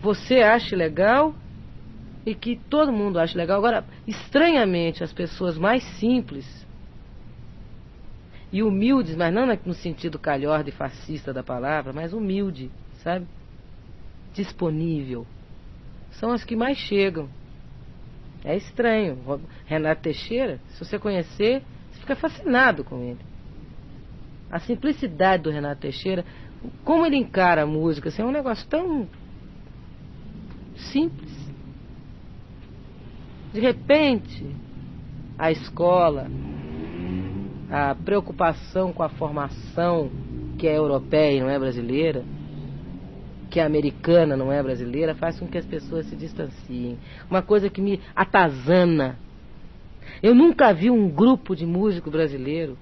[0.00, 1.34] você ache legal
[2.24, 3.58] e que todo mundo ache legal.
[3.58, 6.46] Agora, estranhamente, as pessoas mais simples
[8.52, 12.70] e humildes, mas não no sentido calhorda e fascista da palavra, mas humilde,
[13.02, 13.26] sabe?
[14.34, 15.26] Disponível.
[16.12, 17.28] São as que mais chegam.
[18.44, 19.18] É estranho.
[19.66, 23.20] Renato Teixeira, se você conhecer, você fica fascinado com ele.
[24.50, 26.24] A simplicidade do Renato Teixeira,
[26.84, 29.08] como ele encara a música, assim, é um negócio tão
[30.92, 31.39] simples.
[33.52, 34.46] De repente,
[35.38, 36.28] a escola,
[37.70, 40.10] a preocupação com a formação
[40.58, 42.22] que é europeia e não é brasileira,
[43.50, 46.98] que é americana, não é brasileira, faz com que as pessoas se distanciem.
[47.28, 49.18] Uma coisa que me atazana.
[50.22, 52.78] Eu nunca vi um grupo de músico brasileiro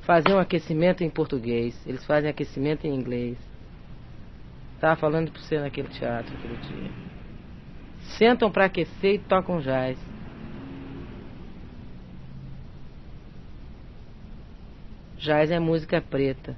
[0.00, 1.80] fazer um aquecimento em português.
[1.86, 3.38] Eles fazem aquecimento em inglês.
[4.74, 7.09] Estava falando para você naquele teatro aquele dia.
[8.18, 9.98] Sentam para aquecer e tocam jazz.
[15.18, 16.56] Jazz é música preta.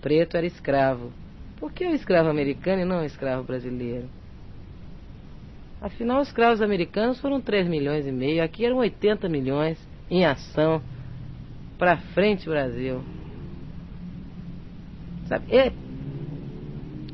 [0.00, 1.12] Preto era escravo.
[1.58, 4.08] Por que o escravo americano e não o escravo brasileiro?
[5.80, 9.78] Afinal, os escravos americanos foram 3 milhões e meio, aqui eram 80 milhões
[10.10, 10.80] em ação.
[11.78, 13.02] Pra frente, Brasil.
[15.28, 15.44] Sabe?
[15.54, 15.72] É-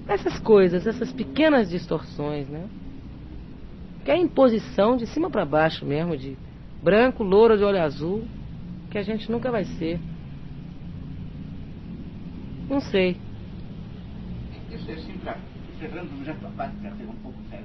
[0.07, 2.69] essas coisas, essas pequenas distorções, né?
[4.11, 6.37] É a imposição de cima para baixo mesmo, de
[6.83, 8.27] branco, louro de olho azul,
[8.91, 10.01] que a gente nunca vai ser.
[12.69, 13.17] Não sei.
[14.69, 15.39] Isso é para
[15.77, 17.65] encerrando já para ser um pouco sério.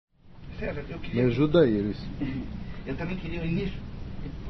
[0.58, 2.08] César, eu Me ajuda aí, Luiz.
[2.86, 3.78] Eu também queria o início,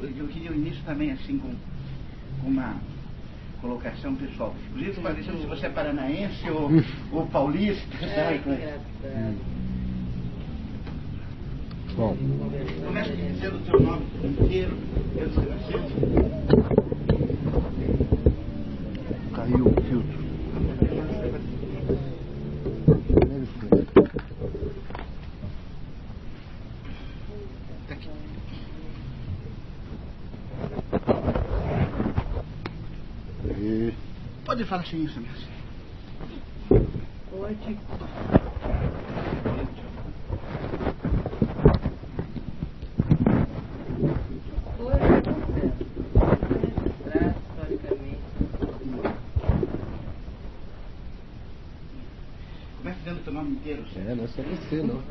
[0.01, 1.53] eu queria o início também assim com,
[2.41, 2.79] com uma
[3.61, 4.55] colocação pessoal.
[4.69, 6.69] Inclusive parecendo se você é paranaense ou,
[7.11, 7.85] ou paulista.
[8.01, 8.39] Ai, sabe?
[8.39, 9.55] que engraçado.
[11.95, 12.17] Bom,
[12.85, 14.77] Começa dizendo o teu nome inteiro,
[15.17, 15.29] eu.
[19.35, 20.25] Caiu o filtro.
[27.87, 27.95] Tá.
[33.57, 33.93] E
[34.45, 35.47] Pode falar sem isso mesmo.
[37.29, 37.77] Pode.
[44.79, 45.71] Hoje é
[46.59, 48.25] registrar historicamente.
[52.77, 53.83] Começa dizendo o teu nome inteiro.
[53.89, 53.94] César.
[54.07, 55.01] É, não é só você, não.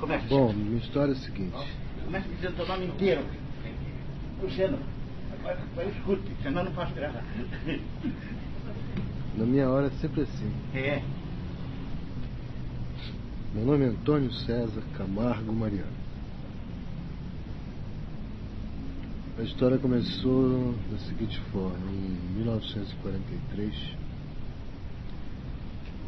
[0.00, 0.26] Começa.
[0.28, 1.56] Bom, minha história é a seguinte.
[2.04, 3.24] Começa dizendo o teu nome inteiro.
[4.42, 4.78] Luciano,
[5.38, 7.24] agora, agora escute, senão não posso gravar.
[9.36, 10.52] Na minha hora é sempre assim.
[10.74, 11.02] É.
[13.52, 16.07] Meu nome é Antônio César Camargo Mariano.
[19.38, 23.72] A história começou da seguinte forma, em 1943,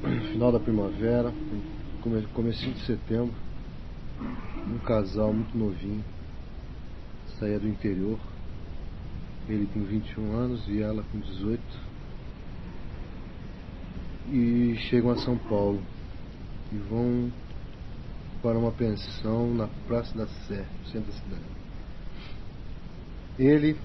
[0.02, 1.32] no final da primavera,
[2.02, 3.32] come- comecinho de setembro,
[4.66, 6.04] um casal muito novinho
[7.38, 8.18] saía do interior,
[9.48, 11.62] ele com 21 anos e ela com 18,
[14.32, 15.80] e chegam a São Paulo
[16.72, 17.30] e vão
[18.42, 21.59] para uma pensão na Praça da Sé, centro da cidade.
[23.38, 23.76] Ele,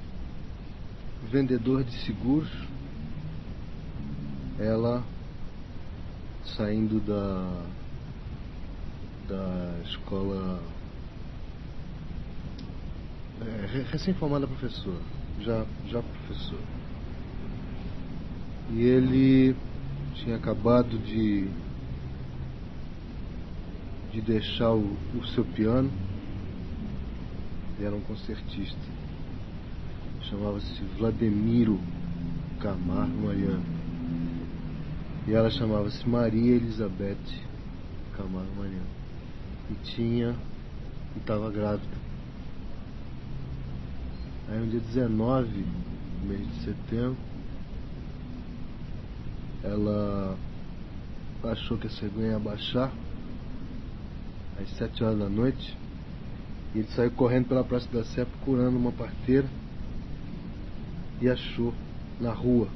[1.31, 2.49] vendedor de seguros,
[4.59, 5.03] ela
[6.55, 7.65] saindo da
[9.27, 10.61] da escola
[13.41, 15.03] é, re- recém-formada professora,
[15.39, 16.63] já, já professora.
[18.71, 19.55] E ele
[20.23, 21.49] tinha acabado de
[24.11, 25.91] de deixar o, o seu piano,
[27.77, 28.94] ele era um concertista
[30.29, 31.79] chamava-se Vladimiro
[32.59, 33.63] Camargo Mariano.
[35.27, 37.17] E ela chamava-se Maria Elizabeth
[38.15, 38.87] Camargo Mariano.
[39.69, 40.35] E tinha.
[41.15, 42.05] e estava grávida.
[44.49, 47.17] Aí no dia 19 do mês de setembro,
[49.63, 50.37] ela
[51.43, 52.91] achou que a cegonha ia baixar
[54.61, 55.77] às 7 horas da noite.
[56.73, 59.47] E ele saiu correndo pela Praça da Sé procurando uma parteira
[61.21, 61.73] e achou
[62.19, 62.67] na rua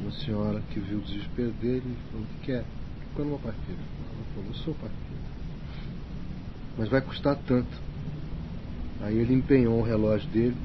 [0.00, 2.64] uma senhora que viu o desespero dele e falou: O que quer?
[3.00, 3.80] Procurando uma parteira.
[3.80, 5.26] Ela falou: Eu sou parteira.
[6.78, 7.80] Mas vai custar tanto.
[9.00, 10.56] Aí ele empenhou o relógio dele,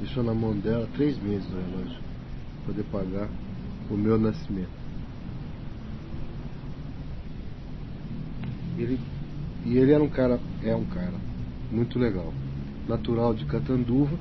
[0.00, 2.00] deixou na mão dela três meses o relógio,
[2.64, 3.28] para poder pagar
[3.90, 4.82] o meu nascimento.
[8.78, 8.98] Ele,
[9.64, 11.14] e ele era um cara, é um cara
[11.70, 12.32] muito legal.
[12.88, 14.16] Natural de Catanduva,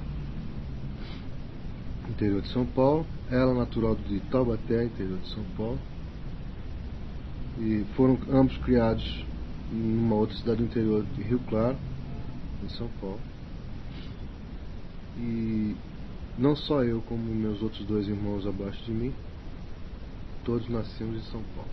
[2.09, 3.05] interior de São Paulo.
[3.29, 5.79] Ela natural de Taubaté, interior de São Paulo.
[7.59, 9.25] E foram ambos criados
[9.71, 11.77] em uma outra cidade do interior de Rio Claro,
[12.63, 13.19] em São Paulo.
[15.17, 15.75] E
[16.37, 19.13] não só eu, como meus outros dois irmãos abaixo de mim,
[20.43, 21.69] todos nascemos em São Paulo.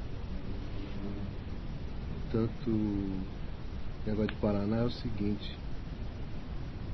[2.31, 3.23] Portanto, o
[4.07, 5.57] negócio de Paraná é o seguinte.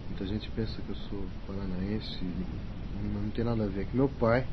[0.09, 2.25] Muita gente pensa que eu sou paranaense,
[3.03, 3.87] não tem nada a ver.
[3.87, 4.47] Que meu pai,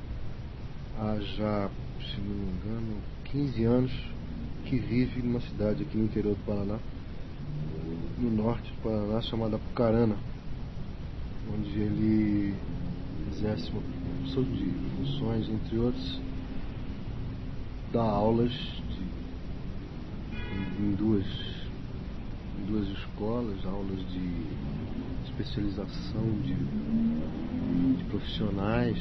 [0.99, 3.91] há já, se não me engano, 15 anos,
[4.65, 6.79] que vive numa cidade aqui no interior do Paraná,
[8.17, 10.15] no norte do Paraná, chamada Apucarana,
[11.53, 12.55] onde ele
[13.31, 13.81] exerce uma
[14.21, 16.21] opção de funções, entre outros,
[17.91, 19.03] dá aulas de,
[20.83, 21.25] em duas,
[22.59, 24.45] em duas escolas, aulas de
[25.25, 26.53] especialização de,
[27.97, 28.97] de profissionais.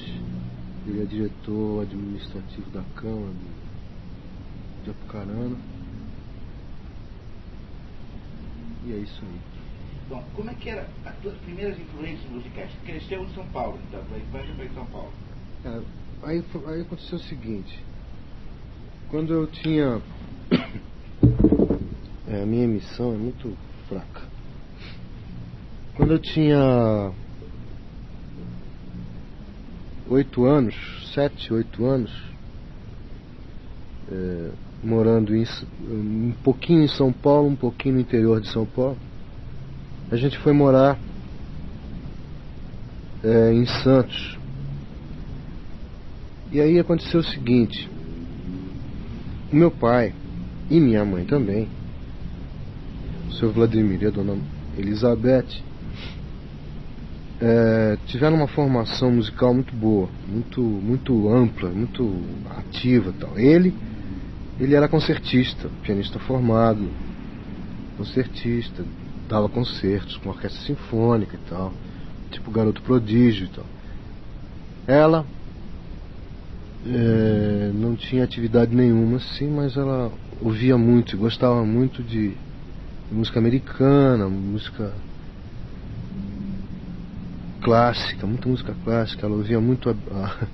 [0.87, 3.33] Ele é diretor administrativo da Câmara
[4.85, 5.57] de, Apucarana.
[8.87, 9.41] E é isso aí.
[10.09, 12.71] Bom, como é que eram as tuas primeiras influências musicais?
[12.85, 15.13] Cresceu em São Paulo, então, da foi em São Paulo.
[15.65, 15.81] É,
[16.25, 17.85] aí, aí aconteceu o seguinte.
[19.11, 20.01] Quando eu tinha.
[22.29, 23.59] É, a minha emissão é muito
[23.89, 24.30] fraca.
[25.97, 27.13] Quando eu tinha.
[30.09, 30.75] Oito anos,
[31.15, 32.11] sete, oito anos,
[34.11, 34.51] é,
[34.83, 35.45] morando em,
[35.89, 38.99] um pouquinho em São Paulo, um pouquinho no interior de São Paulo,
[40.11, 40.99] a gente foi morar
[43.23, 44.37] é, em Santos.
[46.51, 47.89] E aí aconteceu o seguinte:
[49.53, 50.13] o meu pai
[50.69, 51.69] e minha mãe também,
[53.29, 54.37] o seu Vladimir e a dona
[54.77, 55.70] Elizabeth,
[57.41, 62.07] eh, tiveram uma formação musical muito boa, muito, muito ampla, muito
[62.51, 63.39] ativa, tal.
[63.39, 63.73] Ele,
[64.61, 66.87] ele era concertista, pianista formado,
[67.97, 68.85] concertista,
[69.27, 71.73] dava concertos com orquestra sinfônica e tal,
[72.31, 73.65] tipo garoto prodígio e tal.
[74.87, 75.25] Ela
[76.87, 80.13] é, não tinha atividade nenhuma assim, mas ela
[80.43, 82.35] ouvia muito, gostava muito de
[83.11, 84.93] música americana, música
[87.61, 89.27] clássica, muita música clássica.
[89.27, 90.47] Ela ouvia muito a, a,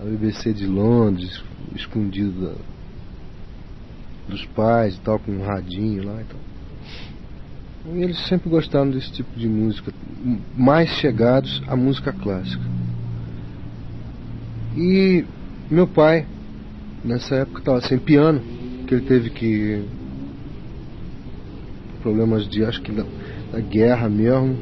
[0.00, 1.42] a BBC de Londres,
[1.74, 2.78] escondido da-
[4.28, 6.40] dos pais e tal, com um radinho lá e tal.
[7.94, 9.92] E eles sempre gostaram desse tipo de música,
[10.56, 12.62] mais chegados à música clássica.
[14.76, 15.24] E
[15.70, 16.26] meu pai,
[17.04, 18.40] nessa época, estava sem piano,
[18.86, 19.82] que ele teve que.
[22.02, 23.04] problemas de, acho que da,
[23.52, 24.56] da guerra mesmo,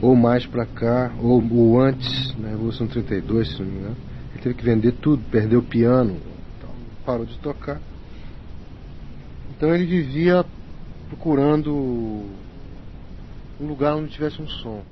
[0.00, 3.96] ou mais para cá, ou, ou antes, na Revolução 32, se não me engano.
[4.32, 6.16] Ele teve que vender tudo, perdeu o piano,
[7.04, 7.80] parou de tocar.
[9.56, 10.44] Então ele vivia
[11.08, 11.72] procurando
[13.60, 14.82] um lugar onde tivesse um som.